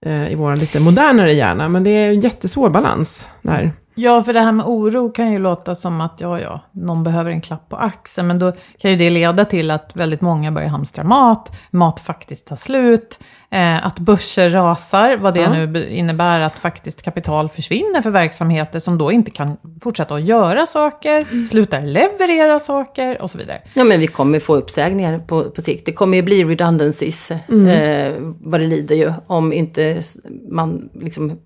eh, 0.06 0.32
i 0.32 0.34
vår 0.34 0.56
lite 0.56 0.80
modernare 0.80 1.32
hjärna. 1.32 1.68
Men 1.68 1.84
det 1.84 1.90
är 1.90 2.08
en 2.08 2.20
jättesvår 2.20 2.70
balans 2.70 3.28
där. 3.42 3.72
Ja, 3.94 4.22
för 4.22 4.32
det 4.32 4.40
här 4.40 4.52
med 4.52 4.66
oro 4.66 5.10
kan 5.10 5.32
ju 5.32 5.38
låta 5.38 5.74
som 5.74 6.00
att 6.00 6.14
ja, 6.18 6.40
ja, 6.40 6.60
någon 6.72 7.04
behöver 7.04 7.30
en 7.30 7.40
klapp 7.40 7.68
på 7.68 7.76
axeln. 7.76 8.28
Men 8.28 8.38
då 8.38 8.52
kan 8.78 8.90
ju 8.90 8.96
det 8.96 9.10
leda 9.10 9.44
till 9.44 9.70
att 9.70 9.96
väldigt 9.96 10.20
många 10.20 10.52
börjar 10.52 10.68
hamstra 10.68 11.04
mat, 11.04 11.52
mat 11.70 12.00
faktiskt 12.00 12.46
tar 12.46 12.56
slut, 12.56 13.20
eh, 13.50 13.86
att 13.86 13.98
börser 13.98 14.50
rasar, 14.50 15.16
vad 15.16 15.34
det 15.34 15.40
Ja. 15.40 15.52
nu 15.52 15.86
innebär 15.88 16.40
att 16.40 16.54
faktiskt 16.54 17.02
kapital 17.02 17.48
försvinner 17.48 18.02
för 18.02 18.10
verksamheter 18.10 18.80
som 18.80 18.98
då 18.98 19.12
inte 19.12 19.30
kan 19.30 19.56
fortsätta 19.82 20.14
att 20.14 20.24
göra 20.24 20.66
saker, 20.66 21.46
slutar 21.46 21.80
leverera 21.80 22.60
saker 22.60 23.22
och 23.22 23.30
så 23.30 23.38
vidare. 23.38 23.58
Ja 23.74 23.84
men 23.84 24.00
vi 24.00 24.06
kommer 24.06 24.40
få 24.40 24.56
uppsägningar 24.56 25.18
på, 25.18 25.50
på 25.50 25.62
sikt. 25.62 25.86
Det 25.86 25.92
kommer 25.92 26.16
ju 26.16 26.22
bli 26.22 26.44
redundancies 26.44 27.30
eh, 27.30 28.12
vad 28.40 28.60
det 28.60 28.66
lider 28.66 28.94
ju. 28.94 29.12
Om 29.26 29.52
inte 29.52 30.02
man 30.50 30.88
liksom 30.94 31.38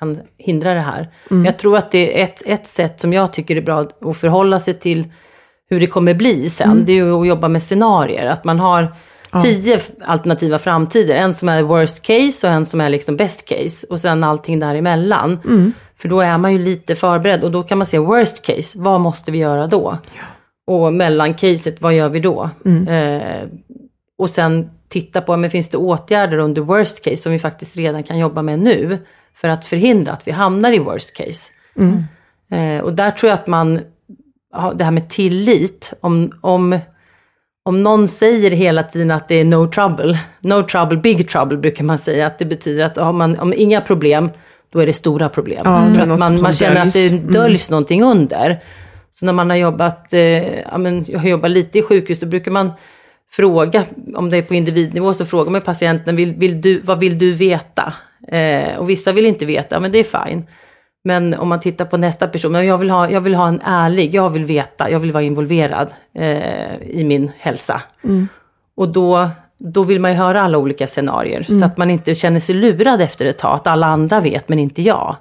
kan 0.00 0.20
hindra 0.38 0.74
det 0.74 0.80
här. 0.80 1.08
Men 1.28 1.44
jag 1.44 1.58
tror 1.58 1.76
att 1.76 1.90
det 1.90 2.20
är 2.20 2.24
ett, 2.24 2.42
ett 2.46 2.66
sätt 2.66 3.00
som 3.00 3.12
jag 3.12 3.32
tycker 3.32 3.56
är 3.56 3.60
bra 3.60 3.80
att 4.00 4.16
förhålla 4.16 4.60
sig 4.60 4.74
till 4.74 5.04
hur 5.70 5.80
det 5.80 5.86
kommer 5.86 6.14
bli 6.14 6.50
sen. 6.50 6.84
Det 6.86 6.92
är 6.92 6.96
ju 6.96 7.20
att 7.20 7.26
jobba 7.26 7.48
med 7.48 7.62
scenarier. 7.62 8.26
Att 8.26 8.44
man 8.44 8.58
har 8.60 8.94
tio 9.42 9.74
f- 9.76 9.90
alternativa 10.04 10.58
framtider. 10.58 11.14
En 11.16 11.34
som 11.34 11.48
är 11.48 11.62
worst 11.62 12.02
case 12.02 12.46
och 12.46 12.52
en 12.52 12.66
som 12.66 12.80
är 12.80 12.88
liksom 12.90 13.16
best 13.16 13.48
case. 13.48 13.86
Och 13.90 14.00
sen 14.00 14.24
allting 14.24 14.58
däremellan. 14.58 15.38
För 15.98 16.08
då 16.08 16.20
är 16.20 16.38
man 16.38 16.52
ju 16.52 16.58
lite 16.58 16.94
förberedd. 16.94 17.44
Och 17.44 17.50
då 17.50 17.62
kan 17.62 17.78
man 17.78 17.86
se 17.86 17.98
worst 17.98 18.46
case, 18.46 18.78
vad 18.78 19.00
måste 19.00 19.30
vi 19.30 19.38
göra 19.38 19.66
då? 19.66 19.98
Och 20.66 20.92
mellancaset, 20.92 21.80
vad 21.80 21.94
gör 21.94 22.08
vi 22.08 22.20
då? 22.20 22.50
Eh, 22.88 23.48
och 24.18 24.30
sen 24.30 24.70
titta 24.88 25.20
på, 25.20 25.36
men 25.36 25.50
finns 25.50 25.68
det 25.68 25.76
åtgärder 25.78 26.38
under 26.38 26.62
worst 26.62 27.04
case 27.04 27.16
som 27.16 27.32
vi 27.32 27.38
faktiskt 27.38 27.76
redan 27.76 28.02
kan 28.02 28.18
jobba 28.18 28.42
med 28.42 28.58
nu? 28.58 28.98
För 29.36 29.48
att 29.48 29.66
förhindra 29.66 30.12
att 30.12 30.28
vi 30.28 30.32
hamnar 30.32 30.72
i 30.72 30.78
worst 30.78 31.16
case. 31.16 31.52
Eh, 32.52 32.80
och 32.80 32.92
där 32.92 33.10
tror 33.10 33.30
jag 33.30 33.38
att 33.38 33.46
man, 33.46 33.80
det 34.74 34.84
här 34.84 34.90
med 34.90 35.08
tillit, 35.08 35.92
om, 36.00 36.32
om, 36.40 36.78
om 37.62 37.82
någon 37.82 38.08
säger 38.08 38.50
hela 38.50 38.82
tiden 38.82 39.10
att 39.10 39.28
det 39.28 39.34
är 39.34 39.44
no 39.44 39.66
trouble, 39.66 40.18
no 40.40 40.62
trouble, 40.62 40.96
big 40.96 41.28
trouble 41.28 41.56
brukar 41.56 41.84
man 41.84 41.98
säga, 41.98 42.26
att 42.26 42.38
det 42.38 42.44
betyder 42.44 42.84
att 42.84 42.96
har 42.96 43.12
man 43.12 43.38
om 43.38 43.52
inga 43.56 43.80
problem, 43.80 44.30
då 44.72 44.78
är 44.78 44.86
det 44.86 44.92
stora 44.92 45.28
problem. 45.28 45.62
Ja, 45.64 45.94
För 45.94 46.02
att 46.02 46.18
man, 46.18 46.40
man 46.40 46.52
känner 46.52 46.86
att 46.86 46.92
det 46.92 47.32
döljs. 47.32 47.68
Mm. 47.68 47.74
någonting 47.74 48.02
under. 48.02 48.60
Så 49.12 49.26
när 49.26 49.32
man 49.32 49.50
har 49.50 49.56
jobbat, 49.56 50.12
eh, 50.12 50.60
ja, 50.60 50.78
men 50.78 51.04
jag 51.08 51.18
har 51.18 51.28
jobbat 51.28 51.50
lite 51.50 51.78
i 51.78 51.82
sjukhus, 51.82 52.20
då 52.20 52.26
brukar 52.26 52.50
man 52.50 52.72
fråga, 53.30 53.84
om 54.14 54.30
det 54.30 54.36
är 54.36 54.42
på 54.42 54.54
individnivå, 54.54 55.14
så 55.14 55.24
frågar 55.24 55.52
man 55.52 55.60
patienten, 55.60 56.16
vill, 56.16 56.34
vill 56.34 56.60
du, 56.60 56.80
vad 56.80 57.00
vill 57.00 57.18
du 57.18 57.32
veta? 57.32 57.92
Eh, 58.28 58.76
och 58.78 58.90
vissa 58.90 59.12
vill 59.12 59.26
inte 59.26 59.44
veta, 59.44 59.80
men 59.80 59.92
det 59.92 59.98
är 59.98 60.24
fine. 60.26 60.46
Men 61.04 61.34
om 61.34 61.48
man 61.48 61.60
tittar 61.60 61.84
på 61.84 61.96
nästa 61.96 62.28
person, 62.28 62.52
men 62.52 62.66
jag 62.66 62.78
vill 62.78 62.90
ha, 62.90 63.10
jag 63.10 63.20
vill 63.20 63.34
ha 63.34 63.48
en 63.48 63.60
ärlig, 63.64 64.14
jag 64.14 64.30
vill 64.30 64.44
veta, 64.44 64.90
jag 64.90 64.98
vill 65.00 65.12
vara 65.12 65.22
involverad 65.22 65.88
eh, 66.14 66.76
i 66.82 67.04
min 67.04 67.30
hälsa. 67.38 67.82
Och 68.76 68.88
då, 68.88 69.28
då 69.58 69.82
vill 69.82 70.00
man 70.00 70.10
ju 70.10 70.16
höra 70.16 70.42
alla 70.42 70.58
olika 70.58 70.86
scenarier, 70.86 71.42
så 71.42 71.64
att 71.64 71.76
man 71.76 71.90
inte 71.90 72.14
känner 72.14 72.40
sig 72.40 72.54
lurad 72.54 73.00
efter 73.00 73.26
ett 73.26 73.38
tag, 73.38 73.54
att 73.54 73.66
alla 73.66 73.86
andra 73.86 74.20
vet 74.20 74.48
men 74.48 74.58
inte 74.58 74.82
jag. 74.82 75.16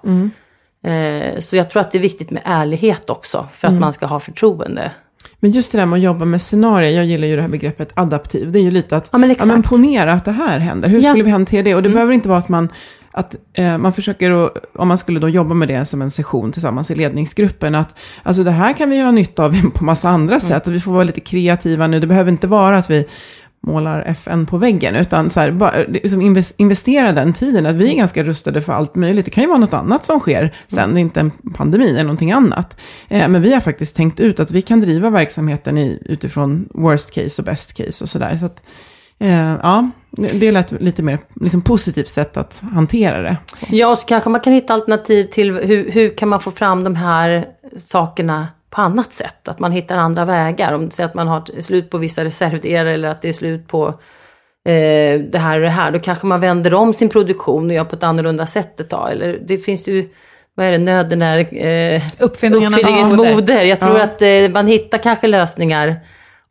Eh, 0.83 1.39
så 1.39 1.55
jag 1.55 1.69
tror 1.69 1.81
att 1.81 1.91
det 1.91 1.97
är 1.97 2.01
viktigt 2.01 2.31
med 2.31 2.41
ärlighet 2.45 3.09
också 3.09 3.47
för 3.53 3.67
att 3.67 3.71
Mm. 3.71 3.81
man 3.81 3.93
ska 3.93 4.05
ha 4.05 4.19
förtroende. 4.19 4.91
Men 5.39 5.51
just 5.51 5.71
det 5.71 5.77
där 5.77 5.85
med 5.85 5.97
att 5.97 6.03
jobba 6.03 6.25
med 6.25 6.41
scenarier, 6.41 6.91
jag 6.91 7.05
gillar 7.05 7.27
ju 7.27 7.35
det 7.35 7.41
här 7.41 7.49
begreppet 7.49 7.91
adaptiv. 7.93 8.51
Det 8.51 8.59
är 8.59 8.63
ju 8.63 8.71
lite 8.71 8.97
att, 8.97 9.09
Ja, 9.11 9.17
men 9.17 9.35
ja, 9.39 9.45
men 9.45 9.63
ponera 9.63 10.13
att 10.13 10.25
det 10.25 10.31
här 10.31 10.59
händer. 10.59 10.87
Hur 10.89 10.95
Ja. 10.95 10.99
Mm. 10.99 11.11
skulle 11.11 11.23
vi 11.23 11.31
hantera 11.31 11.63
det? 11.63 11.75
Och 11.75 11.83
det 11.83 11.89
behöver 11.89 12.13
inte 12.13 12.29
vara 12.29 12.39
att 12.39 12.49
man, 12.49 12.69
att 13.11 13.35
eh, 13.53 13.77
man 13.77 13.93
försöker, 13.93 14.31
att, 14.45 14.53
om 14.75 14.87
man 14.87 14.97
skulle 14.97 15.19
då 15.19 15.29
jobba 15.29 15.53
med 15.53 15.67
det 15.67 15.85
som 15.85 16.01
en 16.01 16.11
session 16.11 16.51
tillsammans 16.51 16.91
i 16.91 16.95
ledningsgruppen, 16.95 17.75
att 17.75 17.95
alltså 18.23 18.43
det 18.43 18.51
här 18.51 18.73
kan 18.73 18.89
vi 18.89 18.99
ha 19.01 19.11
nytta 19.11 19.45
av 19.45 19.71
på 19.75 19.83
massa 19.83 20.09
andra 20.09 20.35
Mm. 20.35 20.47
sätt. 20.47 20.67
Att 20.67 20.73
vi 20.73 20.79
får 20.79 20.91
vara 20.91 21.03
lite 21.03 21.19
kreativa 21.19 21.87
nu. 21.87 21.99
Det 21.99 22.07
behöver 22.07 22.31
inte 22.31 22.47
vara 22.47 22.77
att 22.77 22.89
vi 22.89 23.05
målar 23.61 24.03
FN 24.05 24.45
på 24.45 24.57
väggen, 24.57 24.95
utan 24.95 25.29
så 25.29 25.39
här, 25.39 25.51
bara, 25.51 25.83
liksom 25.87 26.35
investera 26.57 27.11
den 27.11 27.33
tiden, 27.33 27.65
att 27.65 27.75
vi 27.75 27.91
är 27.91 27.95
ganska 27.95 28.23
rustade 28.23 28.61
för 28.61 28.73
allt 28.73 28.95
möjligt. 28.95 29.25
Det 29.25 29.31
kan 29.31 29.43
ju 29.43 29.47
vara 29.47 29.59
något 29.59 29.73
annat 29.73 30.05
som 30.05 30.19
sker 30.19 30.55
sen, 30.67 30.93
det 30.93 30.99
är 30.99 31.01
inte 31.01 31.19
en 31.19 31.31
pandemi 31.31 31.89
eller 31.89 32.03
någonting 32.03 32.31
annat. 32.31 32.77
Eh, 33.07 33.27
men 33.27 33.41
vi 33.41 33.53
har 33.53 33.61
faktiskt 33.61 33.95
tänkt 33.95 34.19
ut 34.19 34.39
att 34.39 34.51
vi 34.51 34.61
kan 34.61 34.81
driva 34.81 35.09
verksamheten 35.09 35.77
i, 35.77 36.01
utifrån 36.05 36.69
worst 36.73 37.11
case 37.11 37.41
och 37.41 37.45
best 37.45 37.73
case 37.73 38.03
och 38.03 38.09
sådär. 38.09 38.37
Så 38.37 38.45
att, 38.45 38.63
eh, 39.19 39.55
ja, 39.63 39.89
det 40.11 40.31
det 40.31 40.51
lät 40.51 40.71
lite 40.71 41.03
mer 41.03 41.19
liksom, 41.35 41.61
positivt 41.61 42.07
sätt 42.07 42.37
att 42.37 42.63
hantera 42.73 43.21
det. 43.21 43.37
Så. 43.53 43.65
Ja, 43.69 43.87
och 43.87 43.97
så 43.97 44.05
kanske 44.05 44.29
man 44.29 44.41
kan 44.41 44.53
hitta 44.53 44.73
alternativ 44.73 45.25
till 45.25 45.51
hur, 45.51 45.91
hur 45.91 46.17
kan 46.17 46.29
man 46.29 46.39
få 46.39 46.51
fram 46.51 46.83
de 46.83 46.95
här 46.95 47.45
sakerna 47.77 48.47
på 48.69 48.81
annat 48.81 49.13
sätt? 49.13 49.47
Att 49.47 49.59
man 49.59 49.71
hittar 49.71 49.97
andra 49.97 50.25
vägar. 50.25 50.73
Om 50.73 50.85
det 50.85 50.91
säger 50.95 51.07
att 51.09 51.13
man 51.15 51.27
har 51.27 51.61
slut 51.61 51.89
på 51.89 51.97
vissa 51.97 52.23
reservdelar 52.23 52.85
eller 52.85 53.09
att 53.09 53.21
det 53.21 53.27
är 53.27 53.31
slut 53.33 53.67
på 53.67 53.87
eh, 54.67 55.19
det 55.31 55.37
här 55.37 55.55
och 55.55 55.61
det 55.63 55.69
här. 55.69 55.91
Då 55.91 55.99
kanske 55.99 56.27
man 56.27 56.39
vänder 56.41 56.73
om 56.73 56.93
sin 56.93 57.09
produktion 57.09 57.69
och 57.69 57.75
gör 57.75 57.83
på 57.83 57.95
ett 57.95 58.03
annorlunda 58.03 58.45
sätt 58.45 58.79
ett 58.79 58.89
tag. 58.89 59.11
Eller 59.11 59.39
det 59.47 59.57
finns 59.57 59.87
ju, 59.87 60.09
vad 60.55 60.65
är 60.65 60.71
det, 60.71 60.77
nöden 60.77 61.21
är 61.21 61.37
eh, 61.95 62.01
uppfinningens 62.19 63.11
moder. 63.17 63.63
Jag 63.63 63.79
tror 63.79 63.97
Ja. 63.97 64.03
att 64.03 64.21
eh, 64.21 64.49
man 64.53 64.67
hittar 64.67 64.97
kanske 64.97 65.27
lösningar. 65.27 65.95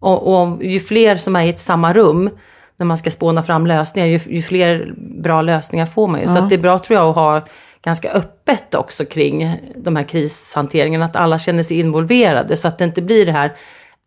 Och, 0.00 0.40
och 0.42 0.64
ju 0.64 0.80
fler 0.80 1.16
som 1.16 1.36
är 1.36 1.44
i 1.44 1.48
ett 1.48 1.58
samma 1.58 1.92
rum 1.92 2.30
när 2.76 2.86
man 2.86 2.98
ska 2.98 3.10
spåna 3.10 3.42
fram 3.42 3.66
lösningar, 3.66 4.08
ju, 4.08 4.20
ju 4.36 4.42
fler 4.42 4.92
bra 5.22 5.42
lösningar 5.42 5.86
får 5.86 6.08
man 6.08 6.20
ju. 6.20 6.26
Så 6.26 6.38
Ja. 6.38 6.42
att 6.42 6.48
det 6.48 6.54
är 6.54 6.58
bra 6.58 6.78
tror 6.78 6.98
jag 6.98 7.08
att 7.08 7.14
ha 7.14 7.42
ganska 7.82 8.10
öppet 8.10 8.74
också 8.74 9.04
kring 9.04 9.56
de 9.76 9.96
här 9.96 10.04
krishanteringarna. 10.04 11.04
Att 11.04 11.16
alla 11.16 11.38
känner 11.38 11.62
sig 11.62 11.78
involverade 11.78 12.56
så 12.56 12.68
att 12.68 12.78
det 12.78 12.84
inte 12.84 13.02
blir 13.02 13.26
det 13.26 13.32
här, 13.32 13.46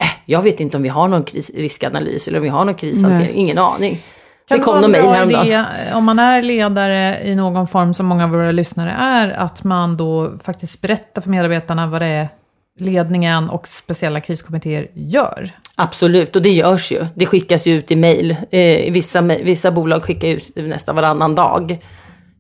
äh, 0.04 0.10
jag 0.26 0.42
vet 0.42 0.60
inte 0.60 0.78
om 0.78 0.84
vi 0.84 0.90
har 0.90 1.08
någon 1.08 1.24
kris, 1.24 1.52
riskanalys 1.56 2.28
eller 2.28 2.38
om 2.38 2.44
vi 2.44 2.50
har 2.50 2.66
någon 2.66 2.76
krishantering, 2.76 3.20
Nej. 3.20 3.40
ingen 3.40 3.58
aning. 3.58 4.04
Kan 4.48 4.58
det 4.58 4.64
kom 4.64 4.82
någon 4.82 4.92
mejl 4.92 5.06
häromdagen. 5.06 5.48
idé, 5.48 5.66
om 5.94 6.04
man 6.04 6.20
är 6.20 6.42
ledare 6.42 7.22
i 7.24 7.36
någon 7.36 7.68
form, 7.68 7.94
som 7.94 8.06
många 8.06 8.24
av 8.24 8.30
våra 8.30 8.52
lyssnare 8.52 8.92
är, 8.92 9.30
att 9.30 9.64
man 9.64 9.98
då 9.98 10.32
faktiskt 10.44 10.82
berättar 10.82 11.22
för 11.22 11.30
medarbetarna 11.30 11.88
vad 11.88 12.02
det 12.02 12.08
är 12.08 12.30
ledningen 12.80 13.50
och 13.50 13.68
speciella 13.68 14.22
kriskommittéer 14.22 14.88
gör. 14.94 15.52
Absolut, 15.76 16.36
och 16.36 16.42
det 16.42 16.50
görs 16.50 16.92
ju. 16.92 17.06
Det 17.16 17.26
skickas 17.26 17.66
ju 17.68 17.74
ut 17.74 17.92
i 17.92 17.96
mejl. 17.96 18.36
Eh, 18.52 18.94
vissa, 18.94 19.22
vissa 19.22 19.72
bolag 19.72 20.04
skickar 20.04 20.28
ut 20.28 20.56
nästan 20.56 20.96
varannan 20.96 21.36
dag. 21.36 21.78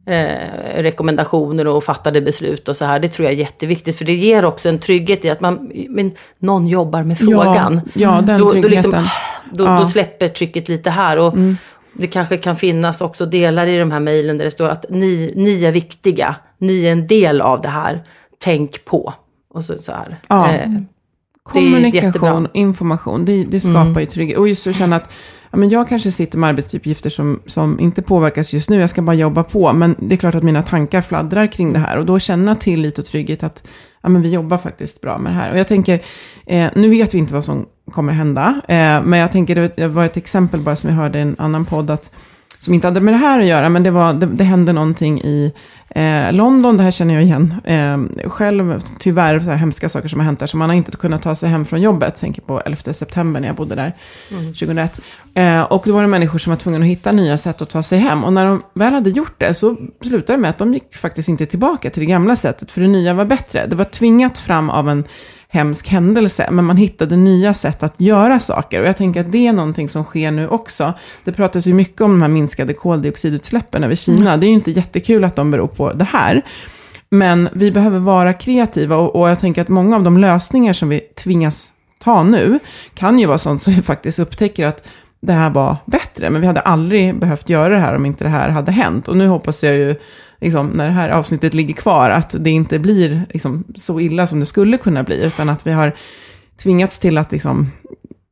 Eh, 0.05 0.81
rekommendationer 0.81 1.67
och 1.67 1.83
fattade 1.83 2.21
beslut 2.21 2.67
och 2.69 2.75
så 2.75 2.85
här. 2.85 2.99
Det 2.99 3.07
tror 3.09 3.25
jag 3.25 3.33
är 3.33 3.37
jätteviktigt. 3.37 3.97
För 3.97 4.05
det 4.05 4.13
ger 4.13 4.45
också 4.45 4.69
en 4.69 4.79
trygghet 4.79 5.25
i 5.25 5.29
att 5.29 5.41
man, 5.41 5.71
men 5.89 6.11
någon 6.39 6.67
jobbar 6.67 7.03
med 7.03 7.17
frågan. 7.17 7.81
Ja, 7.93 8.01
ja 8.15 8.21
den 8.21 8.39
då, 8.39 8.51
då, 8.51 8.67
liksom, 8.67 8.91
då, 9.51 9.63
Ja. 9.63 9.79
då 9.79 9.85
släpper 9.89 10.27
trycket 10.27 10.69
lite 10.69 10.89
här. 10.89 11.17
Och 11.17 11.33
Det 11.93 12.07
kanske 12.07 12.37
kan 12.37 12.55
finnas 12.55 13.01
också 13.01 13.25
delar 13.25 13.67
i 13.67 13.77
de 13.77 13.91
här 13.91 13.99
mejlen 13.99 14.37
där 14.37 14.45
det 14.45 14.51
står 14.51 14.67
att 14.67 14.85
ni, 14.89 15.33
ni 15.35 15.63
är 15.63 15.71
viktiga. 15.71 16.35
Ni 16.57 16.85
är 16.85 16.91
en 16.91 17.07
del 17.07 17.41
av 17.41 17.61
det 17.61 17.69
här. 17.69 18.03
Tänk 18.39 18.85
på. 18.85 19.13
Och 19.53 19.63
så, 19.65 19.75
så 19.75 19.91
här. 19.91 20.17
Ja. 20.27 20.51
Eh, 20.51 20.69
Kommunikation, 21.43 22.47
information, 22.53 23.25
det, 23.25 23.43
det 23.43 23.59
skapar 23.59 23.81
Mm. 23.81 23.99
ju 23.99 24.05
trygghet. 24.05 24.37
Och 24.37 24.47
just 24.47 24.67
att 24.67 24.75
känna 24.75 24.95
att 24.95 25.11
ja, 25.51 25.57
men 25.57 25.69
jag 25.69 25.89
kanske 25.89 26.11
sitter 26.11 26.37
med 26.37 26.49
arbetsuppgifter 26.49 27.09
som, 27.09 27.39
som 27.45 27.79
inte 27.79 28.01
påverkas 28.01 28.53
just 28.53 28.69
nu, 28.69 28.79
jag 28.79 28.89
ska 28.89 29.01
bara 29.01 29.13
jobba 29.15 29.43
på. 29.43 29.73
Men 29.73 29.95
det 29.99 30.15
är 30.15 30.17
klart 30.17 30.35
att 30.35 30.43
mina 30.43 30.61
tankar 30.61 31.01
fladdrar 31.01 31.47
kring 31.47 31.73
det 31.73 31.79
här. 31.79 31.97
Och 31.97 32.05
då 32.05 32.19
känna 32.19 32.55
tillit 32.55 32.99
och 32.99 33.05
trygghet 33.05 33.43
att 33.43 33.63
ja, 34.01 34.09
men 34.09 34.21
vi 34.21 34.29
jobbar 34.29 34.57
faktiskt 34.57 35.01
bra 35.01 35.17
med 35.17 35.31
det 35.31 35.35
här. 35.35 35.51
Och 35.51 35.59
jag 35.59 35.67
tänker, 35.67 36.01
eh, 36.45 36.67
nu 36.75 36.89
vet 36.89 37.13
vi 37.13 37.17
inte 37.17 37.33
vad 37.33 37.45
som 37.45 37.65
kommer 37.91 38.13
hända. 38.13 38.61
Eh, 38.67 39.03
men 39.03 39.19
jag 39.19 39.31
tänker, 39.31 39.55
det- 39.55 39.75
det 39.75 39.87
var 39.87 40.05
ett 40.05 40.17
exempel 40.17 40.59
bara 40.59 40.75
som 40.75 40.89
jag 40.89 40.97
hörde 40.97 41.19
i 41.19 41.21
en 41.21 41.35
annan 41.39 41.65
podd, 41.65 41.89
att, 41.91 42.11
som 42.61 42.73
inte 42.73 42.87
hade 42.87 43.01
med 43.01 43.13
det 43.13 43.17
här 43.17 43.39
att 43.39 43.45
göra, 43.45 43.69
men 43.69 43.83
det, 43.83 43.91
var, 43.91 44.13
det, 44.13 44.25
det 44.25 44.43
hände 44.43 44.73
någonting 44.73 45.21
i 45.21 45.53
eh, 45.89 46.33
London, 46.33 46.77
det 46.77 46.83
här 46.83 46.91
känner 46.91 47.13
jag 47.13 47.23
igen. 47.23 47.55
Eh, 47.63 48.29
själv, 48.29 48.81
tyvärr, 48.99 49.39
så 49.39 49.49
här 49.49 49.57
hemska 49.57 49.89
saker 49.89 50.07
som 50.07 50.19
har 50.19 50.25
hänt 50.25 50.39
där, 50.39 50.47
så 50.47 50.57
man 50.57 50.69
har 50.69 50.75
inte 50.75 50.91
kunnat 50.91 51.23
ta 51.23 51.35
sig 51.35 51.49
hem 51.49 51.65
från 51.65 51.81
jobbet, 51.81 52.15
tänker 52.15 52.41
på 52.41 52.61
11 52.65 52.93
september 52.93 53.39
när 53.39 53.47
jag 53.47 53.55
bodde 53.55 53.75
där, 53.75 53.93
2001. 54.29 54.99
Eh, 55.33 55.61
och 55.61 55.83
då 55.85 55.93
var 55.93 56.01
det 56.01 56.07
människor 56.07 56.39
som 56.39 56.51
var 56.51 56.57
tvungna 56.57 56.79
att 56.79 56.85
hitta 56.85 57.11
nya 57.11 57.37
sätt 57.37 57.61
att 57.61 57.69
ta 57.69 57.83
sig 57.83 57.99
hem, 57.99 58.23
och 58.23 58.33
när 58.33 58.45
de 58.45 58.63
väl 58.73 58.93
hade 58.93 59.09
gjort 59.09 59.35
det 59.37 59.53
så 59.53 59.77
slutade 60.01 60.37
det 60.37 60.41
med 60.41 60.49
att 60.49 60.57
de 60.57 60.73
gick 60.73 60.95
faktiskt 60.95 61.29
inte 61.29 61.45
tillbaka 61.45 61.89
till 61.89 61.99
det 61.99 62.07
gamla 62.07 62.35
sättet, 62.35 62.71
för 62.71 62.81
det 62.81 62.87
nya 62.87 63.13
var 63.13 63.25
bättre. 63.25 63.67
Det 63.67 63.75
var 63.75 63.85
tvingat 63.85 64.37
fram 64.37 64.69
av 64.69 64.89
en 64.89 65.03
hemsk 65.53 65.87
händelse, 65.87 66.47
men 66.51 66.65
man 66.65 66.77
hittade 66.77 67.15
nya 67.17 67.53
sätt 67.53 67.83
att 67.83 67.93
göra 67.97 68.39
saker. 68.39 68.81
Och 68.81 68.87
jag 68.87 68.97
tänker 68.97 69.21
att 69.21 69.31
det 69.31 69.47
är 69.47 69.53
någonting 69.53 69.89
som 69.89 70.03
sker 70.03 70.31
nu 70.31 70.47
också. 70.47 70.93
Det 71.23 71.31
pratas 71.31 71.67
ju 71.67 71.73
mycket 71.73 72.01
om 72.01 72.11
de 72.11 72.21
här 72.21 72.29
minskade 72.29 72.73
koldioxidutsläppen 72.73 73.83
över 73.83 73.95
Kina. 73.95 74.37
Det 74.37 74.45
är 74.45 74.47
ju 74.47 74.53
inte 74.53 74.71
jättekul 74.71 75.23
att 75.23 75.35
de 75.35 75.51
beror 75.51 75.67
på 75.67 75.93
det 75.93 76.03
här. 76.03 76.41
Men 77.09 77.49
vi 77.53 77.71
behöver 77.71 77.99
vara 77.99 78.33
kreativa 78.33 78.95
och, 78.95 79.15
och 79.15 79.29
jag 79.29 79.39
tänker 79.39 79.61
att 79.61 79.69
många 79.69 79.95
av 79.95 80.03
de 80.03 80.17
lösningar 80.17 80.73
som 80.73 80.89
vi 80.89 80.99
tvingas 80.99 81.71
ta 81.99 82.23
nu 82.23 82.59
kan 82.93 83.19
ju 83.19 83.25
vara 83.25 83.37
sånt 83.37 83.63
som 83.63 83.73
vi 83.75 83.81
faktiskt 83.81 84.19
upptäcker 84.19 84.65
att 84.65 84.87
det 85.21 85.33
här 85.33 85.49
var 85.49 85.77
bättre, 85.85 86.29
men 86.29 86.41
vi 86.41 86.47
hade 86.47 86.61
aldrig 86.61 87.19
behövt 87.19 87.49
göra 87.49 87.69
det 87.73 87.79
här 87.79 87.95
om 87.95 88.05
inte 88.05 88.23
det 88.23 88.29
här 88.29 88.49
hade 88.49 88.71
hänt. 88.71 89.07
Och 89.07 89.17
nu 89.17 89.27
hoppas 89.27 89.63
jag 89.63 89.75
ju, 89.75 89.95
liksom, 90.41 90.67
när 90.67 90.85
det 90.85 90.91
här 90.91 91.09
avsnittet 91.09 91.53
ligger 91.53 91.73
kvar, 91.73 92.09
att 92.09 92.35
det 92.39 92.49
inte 92.49 92.79
blir 92.79 93.21
liksom, 93.29 93.63
så 93.75 93.99
illa 93.99 94.27
som 94.27 94.39
det 94.39 94.45
skulle 94.45 94.77
kunna 94.77 95.03
bli, 95.03 95.23
utan 95.23 95.49
att 95.49 95.67
vi 95.67 95.71
har 95.71 95.95
tvingats 96.57 96.99
till 96.99 97.17
att 97.17 97.31
liksom, 97.31 97.71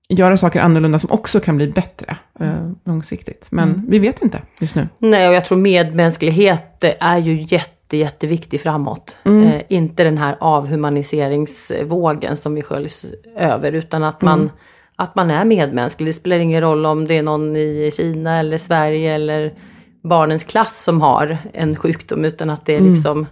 göra 0.10 0.38
saker 0.38 0.60
annorlunda 0.60 1.00
som 1.00 1.12
också 1.12 1.40
kan 1.40 1.58
bli 1.58 1.68
bättre 1.68 2.18
eh, 2.40 2.72
långsiktigt. 2.86 3.48
Men 3.50 3.86
vi 3.88 4.00
vet 4.00 4.22
inte 4.22 4.42
just 4.60 4.76
nu. 4.76 4.88
Nej, 5.00 5.28
och 5.28 5.34
jag 5.34 5.46
tror 5.46 5.58
medmänsklighet 5.58 6.84
är 7.00 7.18
ju 7.18 7.46
jätte, 7.48 7.98
jätteviktig 7.98 8.62
framåt. 8.62 9.18
Eh, 9.26 9.62
inte 9.70 10.04
den 10.04 10.18
här 10.18 10.38
avhumaniseringsvågen 10.40 12.38
som 12.38 12.56
vi 12.56 12.62
sköljs 12.62 13.06
över, 13.38 13.72
utan 13.72 14.04
att 14.04 14.22
man, 14.22 14.52
att 14.96 15.16
man 15.16 15.32
är 15.32 15.46
medmänsklig. 15.46 16.08
Det 16.08 16.14
spelar 16.14 16.38
ingen 16.38 16.62
roll 16.62 16.86
om 16.86 17.08
det 17.08 17.18
är 17.18 17.24
någon 17.24 17.56
i 17.56 17.92
Kina 17.94 18.40
eller 18.40 18.58
Sverige 18.58 19.14
eller 19.16 19.54
barnens 20.04 20.44
klass 20.44 20.84
som 20.84 21.02
har 21.02 21.38
en 21.54 21.76
sjukdom, 21.76 22.26
utan 22.26 22.50
att 22.50 22.66
det 22.66 22.76
är 22.76 22.82
liksom 22.82 23.28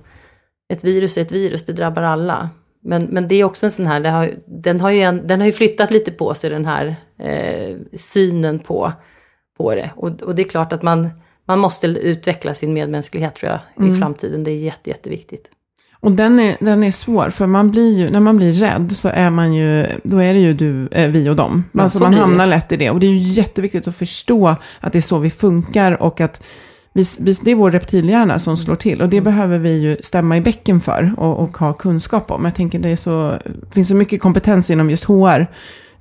ett 0.73 0.83
virus 0.83 1.17
är 1.17 1.21
ett 1.21 1.31
virus, 1.31 1.65
det 1.65 1.73
drabbar 1.73 2.01
alla. 2.01 2.49
Men, 2.83 3.03
men 3.03 3.27
det 3.27 3.35
är 3.35 3.43
också 3.43 3.65
en 3.65 3.71
sån 3.71 3.85
här, 3.85 3.99
det 3.99 4.09
har, 4.09 4.33
den, 4.45 4.79
har 4.79 4.89
ju 4.89 5.01
en, 5.01 5.27
den 5.27 5.39
har 5.39 5.45
ju 5.45 5.53
flyttat 5.53 5.91
lite 5.91 6.11
på 6.11 6.33
sig 6.33 6.49
den 6.49 6.65
här 6.65 6.95
eh, 7.19 7.77
synen 7.93 8.59
på, 8.59 8.93
på 9.57 9.75
det. 9.75 9.91
Och, 9.95 10.21
och 10.21 10.35
det 10.35 10.41
är 10.41 10.49
klart 10.49 10.73
att 10.73 10.81
man, 10.81 11.09
man 11.45 11.59
måste 11.59 11.87
utveckla 11.87 12.53
sin 12.53 12.73
medmänsklighet 12.73 13.35
tror 13.35 13.51
jag 13.51 13.87
i 13.89 13.99
framtiden. 13.99 14.43
Det 14.43 14.51
är 14.51 14.55
jätte, 14.55 14.89
jätteviktigt. 14.89 15.47
Och 15.99 16.11
den 16.11 16.39
är, 16.39 16.57
den 16.59 16.83
är 16.83 16.91
svår, 16.91 17.29
för 17.29 17.47
man 17.47 17.71
blir 17.71 17.97
ju, 17.97 18.09
när 18.09 18.19
man 18.19 18.37
blir 18.37 18.53
rädd 18.53 18.91
så 18.91 19.09
är 19.13 19.29
man 19.29 19.53
ju, 19.53 19.85
då 20.03 20.17
är 20.17 20.33
det 20.33 20.39
ju 20.39 20.53
du, 20.53 20.87
eh, 20.91 21.09
vi 21.09 21.29
och 21.29 21.35
dem. 21.35 21.63
Ja, 21.71 21.81
alltså 21.81 21.97
så 21.97 22.03
man 22.03 22.11
det. 22.11 22.19
hamnar 22.19 22.47
lätt 22.47 22.71
i 22.71 22.77
det. 22.77 22.89
Och 22.89 22.99
det 22.99 23.05
är 23.05 23.11
ju 23.11 23.17
jätteviktigt 23.17 23.87
att 23.87 23.95
förstå 23.95 24.55
att 24.79 24.93
det 24.93 24.99
är 24.99 25.01
så 25.01 25.19
vi 25.19 25.29
funkar 25.29 26.01
och 26.03 26.21
att 26.21 26.41
vi, 26.93 27.05
vi, 27.19 27.33
det 27.41 27.51
är 27.51 27.55
vår 27.55 27.71
reptilhjärna 27.71 28.39
som 28.39 28.57
slår 28.57 28.75
till. 28.75 29.01
Och 29.01 29.09
det 29.09 29.21
behöver 29.21 29.57
vi 29.57 29.77
ju 29.77 29.97
stämma 30.01 30.37
i 30.37 30.41
bäcken 30.41 30.79
för 30.79 31.13
och, 31.17 31.39
och 31.39 31.57
ha 31.57 31.73
kunskap 31.73 32.31
om. 32.31 32.45
Jag 32.45 32.55
tänker 32.55 32.79
det 32.79 32.89
är 32.89 32.95
så, 32.95 33.33
finns 33.71 33.87
så 33.87 33.95
mycket 33.95 34.21
kompetens 34.21 34.69
inom 34.69 34.89
just 34.89 35.03
HR 35.03 35.47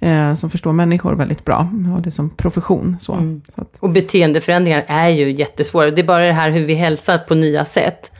eh, 0.01 0.35
som 0.35 0.51
förstår 0.51 0.73
människor 0.73 1.15
väldigt 1.15 1.45
bra. 1.45 1.69
Och 1.97 2.03
det 2.03 2.11
som 2.11 2.31
profession. 2.31 2.97
Så. 3.01 3.41
så 3.55 3.61
att, 3.61 3.75
Och 3.79 3.91
beteendeförändringar 3.91 4.85
är 4.89 5.09
ju 5.09 5.33
jättesvåra. 5.33 5.91
Det 5.91 6.03
är 6.03 6.07
bara 6.07 6.27
det 6.27 6.33
här 6.33 6.51
hur 6.51 6.65
vi 6.65 6.75
hälsar 6.75 7.19
på 7.19 7.35
nya 7.35 7.65
sätt. 7.65 8.13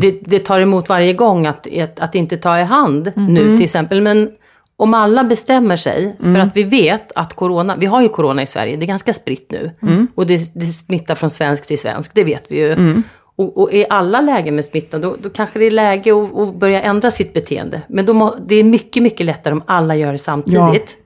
Det, 0.00 0.20
det 0.24 0.38
tar 0.38 0.60
emot 0.60 0.88
varje 0.88 1.12
gång 1.12 1.46
att, 1.46 1.66
att, 1.80 2.00
att 2.00 2.14
inte 2.14 2.36
ta 2.36 2.58
i 2.58 2.62
hand 2.62 3.12
nu 3.14 3.56
till 3.56 3.64
exempel. 3.64 4.00
Men 4.00 4.30
om 4.76 4.94
alla 4.94 5.24
bestämmer 5.24 5.76
sig, 5.76 6.16
för 6.18 6.38
att 6.38 6.56
vi 6.56 6.62
vet 6.62 7.12
att 7.14 7.34
corona, 7.34 7.76
vi 7.76 7.86
har 7.86 8.02
ju 8.02 8.08
corona 8.08 8.42
i 8.42 8.46
Sverige, 8.46 8.76
det 8.76 8.84
är 8.84 8.86
ganska 8.86 9.12
spritt 9.12 9.50
nu. 9.50 9.70
Och 10.14 10.26
det, 10.26 10.54
det 10.54 10.64
smittar 10.66 11.14
från 11.14 11.30
svensk 11.30 11.66
till 11.66 11.78
svensk, 11.78 12.10
det 12.14 12.24
vet 12.24 12.44
vi 12.48 12.58
ju. 12.58 13.02
Och, 13.36 13.58
och 13.62 13.72
är 13.72 13.86
alla 13.90 14.20
lägen 14.20 14.54
med 14.54 14.64
smitta, 14.64 14.98
då, 14.98 15.16
då 15.22 15.30
kanske 15.30 15.58
det 15.58 15.64
är 15.64 15.70
läge 15.70 16.12
att, 16.14 16.38
att 16.38 16.54
börja 16.54 16.82
ändra 16.82 17.10
sitt 17.10 17.34
beteende. 17.34 17.80
Men 17.88 18.06
då 18.06 18.12
må, 18.12 18.34
det 18.46 18.54
är 18.54 18.64
mycket, 18.64 19.02
mycket 19.02 19.26
lättare 19.26 19.52
om 19.52 19.62
alla 19.66 19.96
gör 19.96 20.12
det 20.12 20.18
samtidigt. 20.18 20.96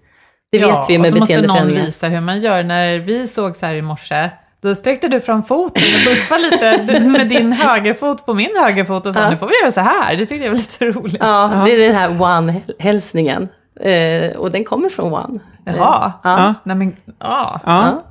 Det 0.52 0.58
vet 0.58 0.90
vi 0.90 0.96
och 0.96 1.00
med 1.00 1.12
så 1.12 1.18
måste 1.18 1.34
någon 1.34 1.46
beteendeförändringar. 1.46 1.84
visa 1.84 2.08
hur 2.08 2.20
man 2.20 2.40
gör. 2.40 2.62
När 2.62 2.98
vi 2.98 3.28
såg 3.28 3.56
så 3.56 3.66
här 3.66 3.74
i 3.74 3.82
morse, 3.82 4.30
Då 4.62 4.74
sträckte 4.74 5.08
du 5.08 5.20
fram 5.20 5.42
foten 5.44 5.82
och 5.82 6.14
buffade 6.14 6.50
lite 6.50 7.00
med 7.08 7.28
din 7.28 7.52
högerfot 7.52 8.26
på 8.26 8.34
min 8.34 8.50
högerfot 8.60 9.06
och 9.06 9.14
sa 9.14 9.20
Ja. 9.20 9.30
nu 9.30 9.36
får 9.36 9.46
vi 9.46 9.52
göra 9.62 9.72
så 9.72 9.80
här. 9.80 10.16
Det 10.16 10.26
tyckte 10.26 10.44
jag 10.44 10.50
var 10.52 10.58
lite 10.58 10.84
roligt. 10.84 11.16
Ja, 11.20 11.62
det 11.66 11.72
är 11.84 11.86
den 11.88 11.96
här 11.96 12.08
One-hälsningen. 12.10 13.48
Eh, 13.80 14.36
och 14.36 14.50
den 14.50 14.64
kommer 14.64 14.88
från 14.88 15.12
One. 15.12 15.38
Jaha. 15.64 15.76
Ja. 15.76 16.12
Ja. 16.22 16.54
Nej 16.62 16.76
men, 16.76 16.96
ja. 17.18 17.60
Ja. 17.66 18.02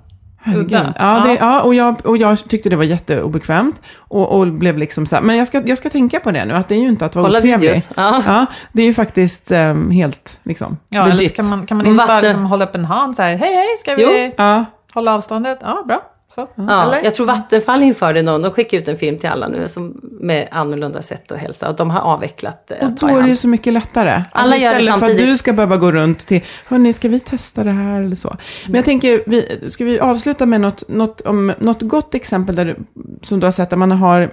Herregud. 0.42 0.72
Ja, 1.00 1.22
det, 1.26 1.30
Ja. 1.34 1.38
ja 1.40 1.62
och, 1.62 1.76
jag, 1.76 2.06
och 2.06 2.18
jag 2.18 2.50
tyckte 2.50 2.70
det 2.70 2.76
var 2.76 2.84
jätteobekvämt. 2.84 3.82
Och, 3.98 4.32
och 4.40 4.48
blev 4.48 4.78
liksom 4.78 5.06
så 5.06 5.16
här, 5.16 5.24
men 5.24 5.38
jag 5.38 5.48
ska, 5.48 5.62
jag 5.66 5.78
ska 5.78 5.90
tänka 5.90 6.20
på 6.20 6.32
det 6.32 6.46
nu, 6.46 6.54
att 6.54 6.68
det 6.68 6.76
är 6.76 6.80
ju 6.80 6.88
inte 6.88 7.06
att 7.06 7.16
vara 7.16 7.26
Kolla 7.26 7.40
otrevlig. 7.40 7.82
Ja. 7.96 8.22
Ja, 8.28 8.46
det 8.72 8.82
är 8.82 8.86
ju 8.86 8.94
faktiskt 8.94 9.52
ehm, 9.52 9.92
helt 9.92 10.40
liksom 10.44 10.78
Ja, 10.90 11.02
eller 11.02 11.12
så 11.12 11.18
legit. 11.18 11.36
kan 11.36 11.50
man, 11.50 11.66
kan 11.68 11.78
man 11.78 11.86
inte 11.88 11.98
bara 11.98 12.08
Vatten. 12.08 12.30
liksom 12.30 12.46
hålla 12.46 12.66
upp 12.66 12.76
en 12.76 12.86
hand 12.86 13.16
så 13.16 13.22
här, 13.22 13.36
hej 13.36 13.54
hej, 13.56 13.68
ska 13.80 13.96
vi 13.96 14.32
Jo. 14.38 14.66
Hålla 14.94 15.16
avståndet? 15.16 15.60
Ja, 15.62 15.84
bra. 15.88 16.02
Så. 16.38 16.48
Ja, 16.56 16.84
Eller? 16.84 17.04
jag 17.04 17.16
tror 17.16 17.26
Vattenfall 17.26 17.84
införde 17.84 18.22
någon, 18.22 18.42
de 18.42 18.52
skickade 18.52 18.82
ut 18.82 18.88
en 18.88 18.98
film 18.98 19.18
till 19.18 19.30
alla 19.30 19.48
nu 19.48 19.68
som, 19.68 20.02
med 20.20 20.48
annorlunda 20.52 21.02
sätt 21.02 21.32
att 21.32 21.40
hälsa 21.40 21.70
och 21.70 21.76
de 21.76 21.90
har 21.90 22.00
avvecklat 22.00 22.72
eh, 22.72 22.88
och 22.88 22.92
då 22.92 23.08
är 23.08 23.22
det 23.24 23.30
ju 23.30 23.36
så 23.36 23.48
mycket 23.48 23.74
lättare. 23.74 24.12
Alltså 24.32 24.54
Alla 24.54 24.64
gör 24.64 24.74
det 24.74 24.80
istället 24.80 25.00
för 25.00 25.06
att 25.06 25.10
samtidigt. 25.10 25.34
du 25.34 25.38
ska 25.38 25.54
behöva 25.54 25.78
gå 25.78 25.92
runt 25.92 26.20
till, 26.20 26.42
hörni, 26.68 26.94
ska 26.94 27.10
vi 27.10 27.20
testa 27.20 27.64
det 27.64 27.72
här 27.72 28.02
eller 28.02 28.16
så. 28.16 28.36
Men 28.66 28.76
jag 28.76 28.86
tänker, 28.86 29.24
vi, 29.26 29.70
ska 29.70 29.86
vi 29.86 30.00
avsluta 30.00 30.46
med 30.46 30.62
något, 30.62 30.90
något, 30.90 31.22
om, 31.22 31.54
något 31.58 31.82
gott 31.82 32.16
exempel 32.16 32.56
där 32.56 32.66
du, 32.66 32.76
som 33.22 33.40
du 33.40 33.48
har 33.48 33.52
sett, 33.52 33.70
där 33.70 33.78
man 33.78 33.92
har, 33.92 34.32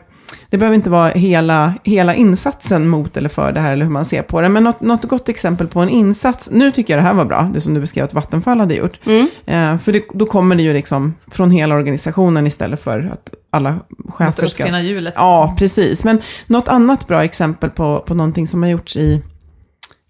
det 0.50 0.58
behöver 0.58 0.74
inte 0.76 0.90
vara 0.90 1.08
hela, 1.08 1.74
hela 1.84 2.14
insatsen 2.14 2.88
mot 2.88 3.16
eller 3.16 3.28
för 3.28 3.52
det 3.52 3.60
här 3.60 3.72
eller 3.72 3.84
hur 3.84 3.92
man 3.92 4.04
ser 4.04 4.22
på 4.22 4.40
det, 4.40 4.48
men 4.48 4.64
något, 4.64 4.80
något 4.80 5.04
gott 5.04 5.28
exempel 5.28 5.66
på 5.66 5.80
en 5.80 5.88
insats. 5.88 6.48
Nu 6.52 6.72
tycker 6.72 6.94
jag 6.94 6.98
det 6.98 7.08
här 7.08 7.14
var 7.14 7.24
bra, 7.24 7.50
det 7.54 7.60
som 7.60 7.74
du 7.74 7.80
beskrev 7.80 8.04
att 8.04 8.14
Vattenfall 8.14 8.60
hade 8.60 8.74
gjort. 8.74 9.00
Eh, 9.46 9.78
för 9.78 9.92
det, 9.92 10.04
då 10.12 10.26
kommer 10.26 10.56
det 10.56 10.62
ju 10.62 10.72
liksom 10.72 11.14
från 11.26 11.50
hela 11.50 11.74
organisationen 11.74 12.46
istället 12.46 12.82
för 12.82 13.10
att 13.12 13.34
alla 13.50 13.80
chefer 14.08 14.24
Måste 14.24 14.48
ska... 14.48 14.62
uppfinna 14.62 14.82
hjulet. 14.82 15.14
Ja, 15.16 15.54
precis. 15.58 16.04
Men 16.04 16.22
något 16.46 16.68
annat 16.68 17.06
bra 17.06 17.24
exempel 17.24 17.70
på, 17.70 18.04
på 18.06 18.14
någonting 18.14 18.48
som 18.48 18.62
har 18.62 18.70
gjorts 18.70 18.96
i, 18.96 19.22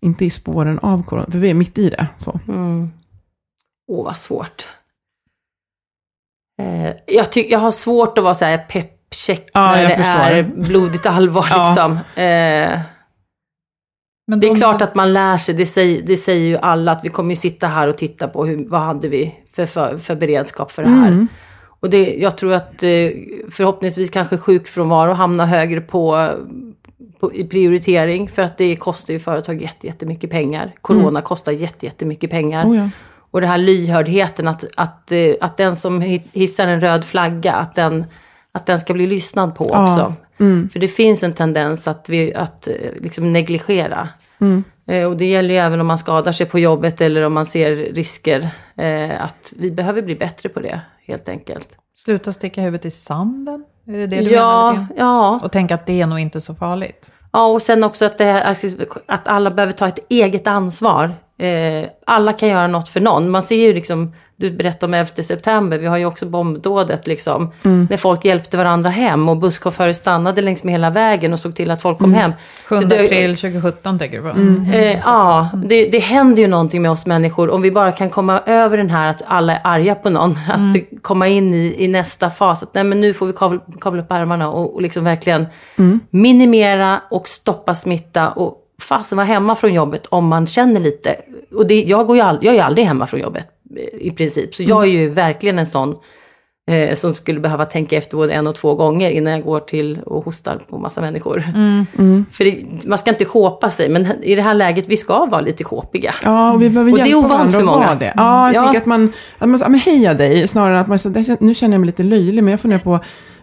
inte 0.01 0.25
i 0.25 0.31
spåren 0.31 0.79
av 0.79 1.03
corona, 1.03 1.27
för 1.31 1.39
vi 1.39 1.51
är 1.51 1.55
mitt 1.55 1.79
i 1.79 1.91
det. 1.91 2.07
Så. 2.19 2.41
Mm. 2.49 2.91
Åh, 3.89 4.05
vad 4.05 4.17
svårt. 4.17 4.67
Eh, 6.63 6.95
jag, 7.07 7.33
tyck, 7.33 7.53
jag 7.53 7.59
har 7.59 7.71
svårt 7.71 8.19
att 8.19 8.25
vara 8.25 8.35
så 8.35 8.45
här 8.45 8.59
peppcheck 9.15 9.51
Ja, 9.53 9.71
när 9.71 9.83
jag 9.83 9.91
det 9.91 9.95
förstår. 9.97 10.21
är 10.31 10.43
blodigt 10.43 11.07
allvar. 11.07 11.47
Ja. 11.51 11.69
Liksom. 11.69 11.93
Eh, 11.93 12.81
Men 14.27 14.41
det 14.41 14.49
är 14.49 14.55
klart 14.55 14.83
att 14.83 14.95
man 14.95 15.13
lär 15.13 15.37
sig, 15.39 15.55
det 15.55 15.67
säger, 15.67 16.03
det 16.03 16.17
säger 16.17 16.47
ju 16.47 16.57
alla, 16.57 16.93
att 16.93 17.05
vi 17.05 17.09
kommer 17.09 17.31
ju 17.31 17.37
sitta 17.37 17.67
här 17.67 17.89
och 17.89 17.99
titta 17.99 18.29
på 18.29 18.45
hur, 18.47 18.65
vad 18.69 18.81
hade 18.81 19.09
vi 19.09 19.35
för, 19.57 19.67
för, 19.67 19.97
för 19.97 20.15
beredskap 20.15 20.71
för 20.73 20.83
det 20.83 20.89
här. 20.91 21.09
Mm. 21.09 21.29
Och 21.81 21.91
det, 21.91 22.15
jag 22.15 22.39
tror 22.39 22.53
att 22.53 22.83
eh, 22.83 23.11
förhoppningsvis 23.51 24.11
kanske 24.11 24.39
sjukfrånvaro 24.39 25.13
hamnar 25.13 25.47
högre 25.47 25.81
på, 25.81 26.31
på, 27.21 27.35
i 27.35 27.45
prioritering. 27.45 28.29
För 28.29 28.43
att 28.43 28.59
det 28.59 28.77
kostar 28.77 29.13
ju 29.15 29.21
företag 29.21 29.63
jätte, 29.63 29.87
jättemycket 29.87 30.31
pengar. 30.31 30.73
Corona 30.81 31.21
kostar 31.21 31.53
jätte, 31.53 31.87
jättemycket 31.87 32.31
pengar. 32.31 32.61
Mm. 32.65 32.73
Oh, 32.73 32.79
ja. 32.79 32.89
Och 33.31 33.41
det 33.41 33.47
här 33.47 33.59
lyhördheten, 33.59 34.49
att, 34.49 34.65
att, 34.77 35.13
eh, 35.13 35.35
att 35.41 35.57
den 35.57 35.77
som 35.77 36.03
hi- 36.03 36.23
hissar 36.33 36.67
en 36.67 36.81
röd 36.81 37.05
flagga, 37.05 37.53
att 37.53 37.75
den, 37.75 38.05
att 38.55 38.67
den 38.67 38.81
ska 38.81 38.95
bli 38.95 39.07
lyssnad 39.07 39.55
på 39.55 39.71
Ja. 39.73 39.91
också. 39.93 40.15
Mm. 40.41 40.69
För 40.69 40.81
det 40.81 40.89
finns 40.89 41.23
en 41.23 41.33
tendens 41.33 41.89
att, 41.89 42.09
vi, 42.09 42.35
att 42.35 42.67
eh, 42.69 42.75
liksom 42.97 43.33
negligera. 43.33 44.09
Mm. 44.41 44.65
Eh, 44.89 45.05
Och 45.05 45.17
det 45.17 45.27
gäller 45.27 45.55
ju 45.55 45.61
även 45.61 45.81
om 45.81 45.87
man 45.87 45.99
skadar 45.99 46.33
sig 46.33 46.47
på 46.47 46.59
jobbet 46.59 47.01
eller 47.01 47.23
om 47.23 47.33
man 47.33 47.47
ser 47.47 47.75
risker. 47.75 48.51
eh, 48.77 49.25
Att 49.25 49.53
vi 49.57 49.71
behöver 49.71 50.03
bli 50.03 50.15
bättre 50.17 50.49
på 50.49 50.61
det, 50.61 50.81
helt 51.07 51.29
enkelt. 51.29 51.69
Sluta 51.97 52.33
sticka 52.33 52.61
huvudet 52.61 52.85
i 52.85 52.91
sanden? 52.91 53.65
Är 53.89 53.93
det 53.93 54.07
det 54.07 54.17
du 54.17 54.25
menar? 54.31 54.33
Ja, 54.37 54.73
grann? 54.73 54.87
ja. 54.97 55.41
Och 55.45 55.53
tänka 55.53 55.75
att 55.75 55.87
det 55.87 56.01
är 56.01 56.07
nog 56.07 56.19
inte 56.19 56.41
så 56.41 56.55
farligt. 56.55 57.11
Ja, 57.33 57.47
och 57.47 57.63
sen 57.63 57.85
också 57.85 58.05
att, 58.05 58.19
det 58.19 58.57
att 59.07 59.29
alla 59.29 59.51
behöver 59.51 59.73
ta 59.73 59.89
ett 59.89 59.99
eget 60.09 60.47
ansvar. 60.47 61.15
Eh, 61.39 61.89
alla 62.07 62.33
kan 62.33 62.49
göra 62.49 62.67
något 62.67 62.89
för 62.89 63.01
någon. 63.01 63.31
Man 63.31 63.43
ser 63.43 63.57
ju 63.57 63.73
liksom, 63.75 64.13
du 64.37 64.51
berättade 64.51 64.87
om 64.87 64.95
11 64.95 65.23
september, 65.23 65.79
vi 65.79 65.87
har 65.87 65.97
ju 65.97 66.07
också 66.07 66.27
bombdådet 66.27 67.07
liksom. 67.07 67.53
När 67.63 67.97
folk 67.97 68.25
hjälpte 68.25 68.57
varandra 68.57 68.91
hem 68.91 69.29
och 69.29 69.37
busschaufförer 69.37 69.93
stannade 69.93 70.43
längs 70.43 70.65
med 70.65 70.73
hela 70.73 70.91
vägen 70.91 71.33
och 71.33 71.39
såg 71.39 71.55
till 71.57 71.71
att 71.71 71.83
folk 71.83 71.99
kom 71.99 72.15
hem. 72.15 72.33
7 72.69 72.77
Det 72.77 72.85
dö- 72.87 73.05
april 73.05 73.37
2017 73.37 73.99
tänker 73.99 74.17
du 74.17 74.23
på? 74.23 74.29
Eh, 74.77 74.99
ja, 75.05 75.49
det, 75.67 75.89
det 75.89 75.99
händer 75.99 76.43
ju 76.43 76.49
någonting 76.49 76.83
med 76.83 76.91
oss 76.91 77.07
människor. 77.07 77.51
Om 77.51 77.63
vi 77.63 77.71
bara 77.71 77.93
kan 77.93 78.11
komma 78.11 78.41
över 78.47 78.77
den 78.77 78.91
här 78.91 79.09
att 79.11 79.23
alla 79.27 79.53
är 79.57 79.61
arga 79.65 79.95
på 79.95 80.11
någon. 80.11 80.31
Att 80.49 81.03
komma 81.03 81.29
in 81.29 81.55
i, 81.55 81.75
i 81.79 81.89
nästa 81.89 82.31
fas. 82.31 82.63
Att 82.63 82.75
nej, 82.75 82.85
men 82.85 83.01
nu 83.01 83.15
får 83.15 83.27
vi 83.27 83.33
kavla, 83.33 83.61
kavla 83.81 84.03
upp 84.03 84.13
ärmarna 84.13 84.51
och, 84.51 84.75
och 84.75 84.83
liksom 84.83 85.05
verkligen 85.05 85.47
minimera 86.11 87.01
och 87.11 87.29
stoppa 87.29 87.75
smitta. 87.75 88.31
Och 88.31 88.59
fasen 88.83 89.17
vara 89.17 89.27
hemma 89.27 89.55
från 89.57 89.75
jobbet 89.75 90.07
om 90.07 90.27
man 90.29 90.47
känner 90.47 90.81
lite. 90.81 91.17
Och 91.55 91.67
det, 91.67 91.83
jag, 91.83 92.07
går 92.07 92.17
ju 92.17 92.23
all, 92.23 92.39
jag 92.43 92.51
är 92.51 92.59
ju 92.59 92.63
aldrig 92.65 92.87
hemma 92.87 93.07
från 93.07 93.21
jobbet 93.21 93.47
eh, 93.77 94.07
i 94.07 94.11
princip. 94.11 94.55
Så 94.55 94.63
jag 94.63 94.85
är 94.85 94.89
ju 94.89 95.09
verkligen 95.09 95.59
en 95.59 95.67
sån 95.67 95.97
eh, 96.71 96.95
som 96.95 97.15
skulle 97.15 97.41
behöva 97.41 97.65
tänka 97.65 97.97
efter 97.97 98.17
både 98.17 98.33
en 98.33 98.47
och 98.47 98.55
två 98.55 98.75
gånger 98.75 99.11
innan 99.11 99.33
jag 99.33 99.43
går 99.43 99.61
till 99.61 99.99
och 100.07 100.25
hostar 100.25 100.61
på 100.71 100.79
massa 100.79 101.01
människor. 101.01 101.45
För 102.31 102.45
det, 102.45 102.57
man 102.89 102.99
ska 102.99 103.11
inte 103.11 103.25
shopa 103.25 103.71
sig, 103.71 103.89
men 103.89 104.07
i 104.23 104.35
det 104.35 104.43
här 104.43 104.55
läget, 104.55 104.89
vi 104.89 104.97
ska 104.97 105.27
vara 105.27 105.41
lite 105.41 105.65
shopiga. 105.65 106.15
Ja, 106.23 106.53
och 106.53 106.63
vi 106.63 106.71
behöver 106.71 106.93
Och 106.93 106.99
det 106.99 107.05
är 107.05 107.07
hjälpa 107.07 107.29
varandra 107.29 107.59
att 107.59 107.65
många. 107.65 107.79
vara 107.87 107.95
det. 107.95 108.13
Ja, 108.17 108.47
jag 108.53 108.55
Ja. 108.55 108.63
tänker 108.65 108.81
att 108.81 108.87
man, 108.87 109.13
att 109.39 109.49
man 109.49 109.59
säger, 109.59 109.71
men 109.71 109.81
heja 109.81 110.15
dig, 110.15 110.49
snarare 110.49 110.75
än 110.75 110.81
att 110.81 110.89
man 110.89 110.99
säger, 110.99 111.37
nu 111.41 111.55
känner 111.55 111.75
jag 111.75 111.81
mig 111.81 111.87
lite 111.87 112.03
löjlig, 112.03 112.45
men 112.45 112.51
jag 112.51 112.61
funderar 112.61 112.81
på, 112.83 112.99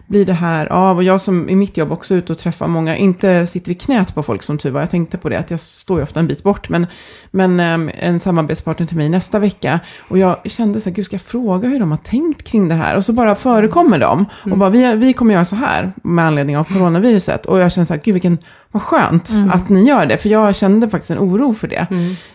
blir 0.06 0.26
det 0.26 0.32
här 0.32 0.72
av? 0.72 0.96
Och 0.96 1.02
jag 1.02 1.20
som 1.20 1.48
i 1.48 1.56
mitt 1.56 1.76
jobb 1.76 1.92
också 1.92 2.14
är 2.14 2.18
ute 2.18 2.32
och 2.32 2.38
träffar 2.38 2.66
många, 2.66 2.96
inte 2.96 3.46
sitter 3.46 3.72
i 3.72 3.74
knät 3.74 4.14
på 4.14 4.22
folk 4.22 4.42
som 4.42 4.58
tur 4.58 4.70
var. 4.70 4.80
Jag 4.80 4.90
tänkte 4.90 5.18
på 5.18 5.28
det, 5.28 5.38
att 5.38 5.50
jag 5.50 5.60
står 5.60 5.98
ju 5.98 6.02
ofta 6.02 6.20
en 6.20 6.26
bit 6.26 6.42
bort, 6.42 6.68
men, 6.68 6.86
men 7.30 7.60
äm, 7.60 7.90
en 7.94 8.20
samarbetspartner 8.20 8.86
till 8.86 8.96
mig 8.96 9.08
nästa 9.08 9.38
vecka. 9.38 9.80
Och 10.08 10.18
jag 10.18 10.36
kände 10.44 10.80
så 10.80 10.88
här, 10.88 10.94
gud 10.94 11.04
ska 11.04 11.14
jag 11.14 11.22
fråga 11.22 11.68
hur 11.68 11.80
de 11.80 11.90
har 11.90 11.98
tänkt 11.98 12.42
kring 12.42 12.68
det 12.68 12.74
här? 12.74 12.96
Och 12.96 13.04
så 13.04 13.12
bara 13.12 13.34
förekommer 13.34 13.98
de. 13.98 14.26
Och 14.50 14.58
bara, 14.58 14.70
vi, 14.70 14.94
vi 14.94 15.12
kommer 15.12 15.34
göra 15.34 15.44
så 15.44 15.56
här 15.56 15.92
med 16.02 16.24
anledning 16.24 16.58
av 16.58 16.64
coronaviruset. 16.64 17.46
Och 17.46 17.58
jag 17.58 17.72
känner 17.72 17.86
så 17.86 17.94
här, 17.94 18.00
gud 18.04 18.12
vilken, 18.14 18.38
vad 18.72 18.82
skönt 18.82 19.30
att 19.52 19.68
ni 19.68 19.82
gör 19.82 20.06
det. 20.06 20.16
För 20.16 20.28
jag 20.28 20.56
kände 20.56 20.88
faktiskt 20.88 21.10
en 21.10 21.18
oro 21.18 21.54
för 21.54 21.68
det. 21.68 21.86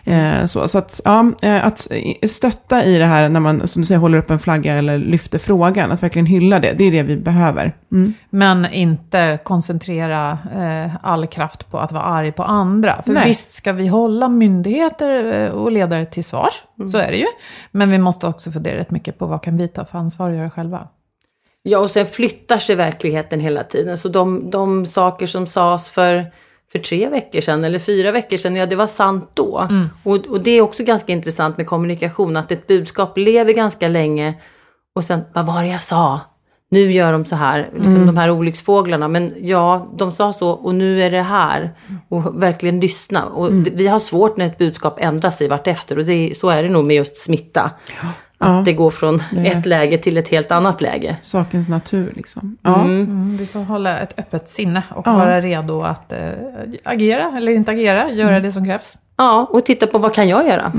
Eh, 0.04 0.46
så, 0.46 0.68
så 0.68 0.78
att, 0.78 1.00
ja, 1.04 1.32
eh, 1.42 1.66
att 1.66 1.88
stötta 2.26 2.84
i 2.84 2.98
det 2.98 3.06
här 3.06 3.28
när 3.28 3.40
man, 3.40 3.68
som 3.68 3.82
du 3.82 3.86
säger, 3.86 4.00
håller 4.00 4.18
upp 4.18 4.30
en 4.30 4.38
flagga 4.38 4.74
eller 4.74 4.98
lyfter 4.98 5.38
frågan. 5.38 5.92
Att 5.92 6.02
verkligen 6.02 6.26
hylla 6.26 6.58
det, 6.58 6.72
det 6.72 6.84
är 6.84 6.92
det 6.92 7.02
vi 7.02 7.16
behöver. 7.16 7.72
Mm. 7.92 8.14
Men 8.30 8.72
inte 8.72 9.38
koncentrera 9.44 10.38
eh, 10.56 10.96
all 11.02 11.26
kraft 11.26 11.70
på 11.70 11.78
att 11.78 11.92
vara 11.92 12.02
arg 12.02 12.32
på 12.32 12.42
andra. 12.42 13.02
För 13.04 13.12
Nej. 13.12 13.28
visst 13.28 13.50
ska 13.50 13.72
vi 13.72 13.86
hålla 13.86 14.28
myndigheter 14.28 15.44
eh, 15.44 15.50
och 15.50 15.72
ledare 15.72 16.06
till 16.06 16.24
svars, 16.24 16.62
så 16.92 16.98
är 16.98 17.10
det 17.10 17.16
ju. 17.16 17.26
Men 17.70 17.90
vi 17.90 17.98
måste 17.98 18.26
också 18.26 18.52
fundera 18.52 18.78
rätt 18.78 18.90
mycket 18.90 19.18
på 19.18 19.26
vad 19.26 19.42
kan 19.42 19.56
vi 19.56 19.68
ta 19.68 19.84
för 19.84 19.98
ansvar 19.98 20.30
och 20.30 20.36
göra 20.36 20.50
själva. 20.50 20.88
Ja, 21.62 21.78
och 21.78 21.90
sen 21.90 22.06
flyttar 22.06 22.58
sig 22.58 22.76
verkligheten 22.76 23.40
hela 23.40 23.64
tiden. 23.64 23.98
Så 23.98 24.08
de, 24.08 24.50
de 24.50 24.86
saker 24.86 25.26
som 25.26 25.46
sades 25.46 25.88
för, 25.88 26.26
för 26.72 26.78
tre 26.78 27.08
veckor 27.08 27.40
sedan 27.40 27.64
eller 27.64 27.78
fyra 27.78 28.10
veckor 28.12 28.36
sedan, 28.36 28.56
ja 28.56 28.66
det 28.66 28.76
var 28.76 28.86
sant 28.86 29.30
då. 29.34 29.68
Och, 30.04 30.26
och 30.26 30.40
det 30.40 30.50
är 30.50 30.60
också 30.60 30.84
ganska 30.84 31.12
intressant 31.12 31.56
med 31.56 31.66
kommunikation, 31.66 32.36
att 32.36 32.52
ett 32.52 32.66
budskap 32.66 33.18
lever 33.18 33.52
ganska 33.52 33.88
länge 33.88 34.34
och 34.94 35.04
sen, 35.04 35.20
vad 35.34 35.46
var 35.46 35.62
det 35.62 35.68
jag 35.68 35.82
sa? 35.82 36.20
Nu 36.70 36.92
gör 36.92 37.12
de 37.12 37.24
så 37.24 37.36
här, 37.36 37.68
liksom 37.74 38.06
de 38.06 38.16
här 38.16 38.30
olycksfåglarna. 38.30 39.08
Men 39.08 39.32
ja, 39.40 39.88
de 39.96 40.12
sa 40.12 40.32
så 40.32 40.50
och 40.50 40.74
nu 40.74 41.02
är 41.02 41.10
det 41.10 41.22
här. 41.22 41.70
Och 42.08 42.42
verkligen 42.42 42.80
lyssna. 42.80 43.24
Och 43.24 43.52
det- 43.52 43.70
vi 43.70 43.86
har 43.88 43.98
svårt 43.98 44.36
när 44.36 44.46
ett 44.46 44.58
budskap 44.58 44.98
ändrar 45.00 45.30
sig 45.30 45.48
vartefter. 45.48 45.98
Och 45.98 46.04
det, 46.04 46.36
så 46.36 46.48
är 46.48 46.62
det 46.62 46.68
nog 46.68 46.84
med 46.84 46.96
just 46.96 47.16
smitta. 47.16 47.70
Att 48.40 48.64
det 48.64 48.72
går 48.72 48.90
från 48.90 49.22
ett 49.46 49.66
läge 49.66 49.98
till 49.98 50.16
ett 50.18 50.28
helt 50.28 50.52
annat 50.52 50.80
läge. 50.80 51.16
Sakens 51.22 51.68
natur 51.68 52.12
liksom. 52.16 52.56
Ja. 52.62 52.80
Mm, 52.80 53.36
vi 53.36 53.46
får 53.46 53.60
hålla 53.60 53.98
ett 53.98 54.18
öppet 54.18 54.48
sinne 54.50 54.82
och 54.94 55.06
Ja. 55.06 55.12
vara 55.16 55.40
redo 55.40 55.80
att 55.80 56.12
eh, 56.12 56.18
agera 56.84 57.32
eller 57.36 57.52
inte 57.52 57.70
agera, 57.70 58.10
göra 58.12 58.40
det 58.40 58.52
som 58.52 58.64
krävs. 58.64 58.96
Ja, 59.18 59.48
och 59.50 59.64
titta 59.64 59.86
på 59.86 59.98
vad 59.98 60.14
kan 60.14 60.28
jag 60.28 60.46
göra? 60.46 60.72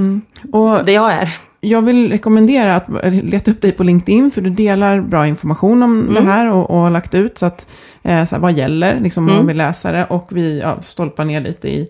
Och 0.52 0.86
Det 0.86 0.92
jag 0.92 1.14
är. 1.14 1.30
jag 1.60 1.82
vill 1.82 2.10
rekommendera 2.10 2.76
att 2.76 3.14
leta 3.24 3.52
upp 3.52 3.62
dig 3.62 3.72
på 3.72 3.84
LinkedIn, 3.84 4.32
för 4.32 4.42
du 4.42 4.50
delar 4.50 5.02
bra 5.02 5.28
information 5.28 5.84
om 5.84 6.14
det 6.14 6.22
här 6.22 6.52
och, 6.52 6.70
och 6.70 6.78
har 6.78 6.90
lagt 6.90 7.16
ut. 7.16 7.38
Så 7.38 7.46
att, 7.46 7.68
eh, 8.04 8.26
så 8.26 8.36
här, 8.36 8.42
vad 8.42 8.54
gäller, 8.54 9.00
liksom, 9.00 9.30
om 9.30 9.36
man 9.36 9.48
vill 9.48 9.58
läsa 9.58 9.92
det. 9.92 10.06
Och 10.06 10.28
vi 10.32 10.60
ja, 10.60 10.78
stolpar 10.82 11.26
ner 11.26 11.42
lite 11.42 11.70
i 11.70 11.88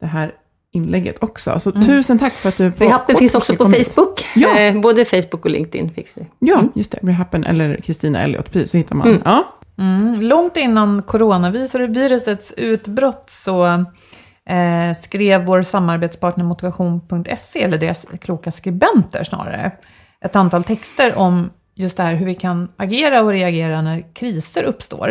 det 0.00 0.06
här 0.06 0.32
inlägget 0.72 1.16
också. 1.22 1.60
Så 1.60 1.72
tusen 1.72 2.18
tack 2.18 2.32
för 2.32 2.48
att 2.48 2.56
du 2.56 2.72
på 2.72 2.84
Rehappen 2.84 3.16
finns 3.16 3.34
också 3.34 3.56
på. 3.56 3.64
Facebook. 3.64 4.26
Ja. 4.34 4.58
Eh, 4.58 4.80
både 4.80 5.04
Facebook 5.04 5.44
och 5.44 5.50
LinkedIn 5.50 5.90
finns 5.90 6.14
vi. 6.16 6.26
Ja, 6.38 6.62
just 6.74 6.90
det. 6.90 6.98
Rehappen 7.02 7.44
eller 7.44 7.76
Kristina 7.76 8.22
Elliot, 8.22 8.56
så 8.66 8.76
hittar 8.76 8.96
man. 8.96 9.22
Ja. 9.24 9.44
Mm. 9.78 10.20
Långt 10.20 10.56
innan 10.56 11.02
coronavirusets 11.02 12.54
utbrott 12.56 13.30
så 13.30 13.84
eh, 14.48 14.94
skrev 14.96 15.44
vår 15.44 15.62
samarbetspartner 15.62 16.44
motivation.se, 16.44 17.62
eller 17.62 17.78
deras 17.78 18.06
kloka 18.20 18.52
skribenter 18.52 19.24
snarare, 19.24 19.70
ett 20.24 20.36
antal 20.36 20.64
texter 20.64 21.18
om 21.18 21.50
just 21.74 21.96
det 21.96 22.02
här 22.02 22.14
hur 22.14 22.26
vi 22.26 22.34
kan 22.34 22.68
agera 22.76 23.22
och 23.22 23.30
reagera 23.30 23.82
när 23.82 24.14
kriser 24.14 24.62
uppstår. 24.62 25.08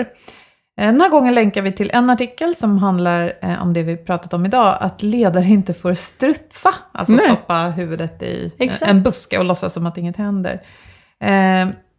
Eh, 0.79 0.85
Den 0.85 1.01
här 1.01 1.09
gången 1.09 1.35
länkar 1.35 1.61
vi 1.61 1.71
till 1.71 1.91
en 1.93 2.09
artikel 2.09 2.55
som 2.55 2.77
handlar 2.77 3.33
eh, 3.41 3.61
om 3.61 3.73
det 3.73 3.83
vi 3.83 3.97
pratat 3.97 4.33
om 4.33 4.45
idag, 4.45 4.77
att 4.79 5.03
ledare 5.03 5.45
inte 5.45 5.73
får 5.73 5.93
strutsa, 5.93 6.73
alltså 6.91 7.13
Nej. 7.13 7.25
stoppa 7.25 7.67
huvudet 7.67 8.23
i 8.23 8.45
eh, 8.45 8.65
Exakt. 8.67 8.91
en 8.91 9.03
buske 9.03 9.38
och 9.38 9.45
låtsas 9.45 9.73
som 9.73 9.85
att 9.85 9.97
inget 9.97 10.17
händer. 10.17 10.61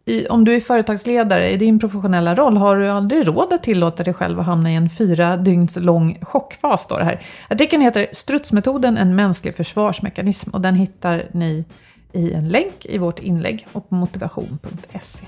I, 0.09 0.27
om 0.27 0.45
du 0.45 0.55
är 0.55 0.59
företagsledare 0.59 1.49
i 1.49 1.57
din 1.57 1.79
professionella 1.79 2.35
roll 2.35 2.57
har 2.57 2.77
du 2.77 2.87
aldrig 2.87 3.27
råd 3.27 3.53
att 3.53 3.63
tillåta 3.63 4.03
dig 4.03 4.13
själv 4.13 4.39
att 4.39 4.45
hamna 4.45 4.71
i 4.71 4.75
en 4.75 4.89
fyra 4.89 5.37
dygns 5.37 5.75
lång 5.75 6.19
chockfas, 6.21 6.83
står 6.83 6.99
det 6.99 7.05
här. 7.05 7.21
Artikeln 7.49 7.81
heter 7.81 8.07
Strutsmetoden, 8.13 8.97
en 8.97 9.15
mänsklig 9.15 9.55
försvarsmekanism 9.55 10.49
och 10.49 10.61
den 10.61 10.75
hittar 10.75 11.25
ni 11.31 11.65
i 12.13 12.33
en 12.33 12.49
länk 12.49 12.85
i 12.85 12.97
vårt 12.97 13.19
inlägg 13.19 13.67
och 13.71 13.89
på 13.89 13.95
motivation.se. 13.95 15.25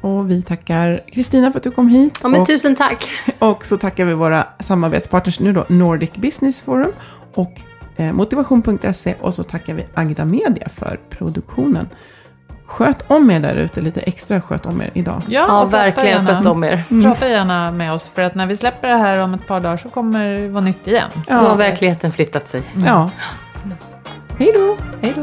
Och 0.00 0.30
vi 0.30 0.42
tackar 0.42 1.00
Kristina 1.12 1.52
för 1.52 1.58
att 1.58 1.64
du 1.64 1.70
kom 1.70 1.88
hit. 1.88 2.20
Ja, 2.22 2.28
men 2.28 2.40
och, 2.40 2.46
tusen 2.46 2.74
tack. 2.74 3.10
och 3.38 3.64
så 3.64 3.76
tackar 3.76 4.04
vi 4.04 4.14
våra 4.14 4.46
samarbetspartners 4.58 5.40
nu 5.40 5.52
då, 5.52 5.64
Nordic 5.68 6.12
Business 6.12 6.60
Forum 6.60 6.92
och 7.34 7.60
eh, 7.96 8.12
motivation.se. 8.12 9.14
Och 9.20 9.34
så 9.34 9.42
tackar 9.42 9.74
vi 9.74 9.84
Agda 9.94 10.24
Media 10.24 10.68
för 10.68 11.00
produktionen. 11.10 11.88
Sköt 12.72 13.04
om 13.10 13.30
er 13.30 13.40
där 13.40 13.54
ute, 13.54 13.80
lite 13.80 14.00
extra 14.00 14.40
sköt 14.40 14.66
om 14.66 14.82
er 14.82 14.90
idag. 14.94 15.22
Ja, 15.28 15.46
prata 15.46 15.66
verkligen 15.66 16.08
gärna- 16.24 16.36
skött 16.36 16.46
om 16.46 16.64
er. 16.64 16.82
Prata 17.02 17.28
gärna 17.28 17.70
med 17.70 17.92
oss, 17.92 18.08
för 18.14 18.22
att 18.22 18.34
när 18.34 18.46
vi 18.46 18.56
släpper 18.56 18.88
det 18.88 18.96
här 18.96 19.18
om 19.18 19.34
ett 19.34 19.46
par 19.46 19.60
dagar 19.60 19.76
så 19.76 19.88
kommer 19.88 20.28
det 20.28 20.48
vara 20.48 20.64
nytt 20.64 20.86
igen. 20.86 21.10
Så 21.14 21.20
Då 21.32 21.34
har 21.38 21.48
Ja. 21.48 21.54
verkligheten 21.54 22.12
flyttat 22.12 22.48
sig. 22.48 22.62
Ja. 22.86 23.10
Hej 24.38 24.52
då! 24.54 24.76
Hej 25.02 25.12
då! 25.16 25.22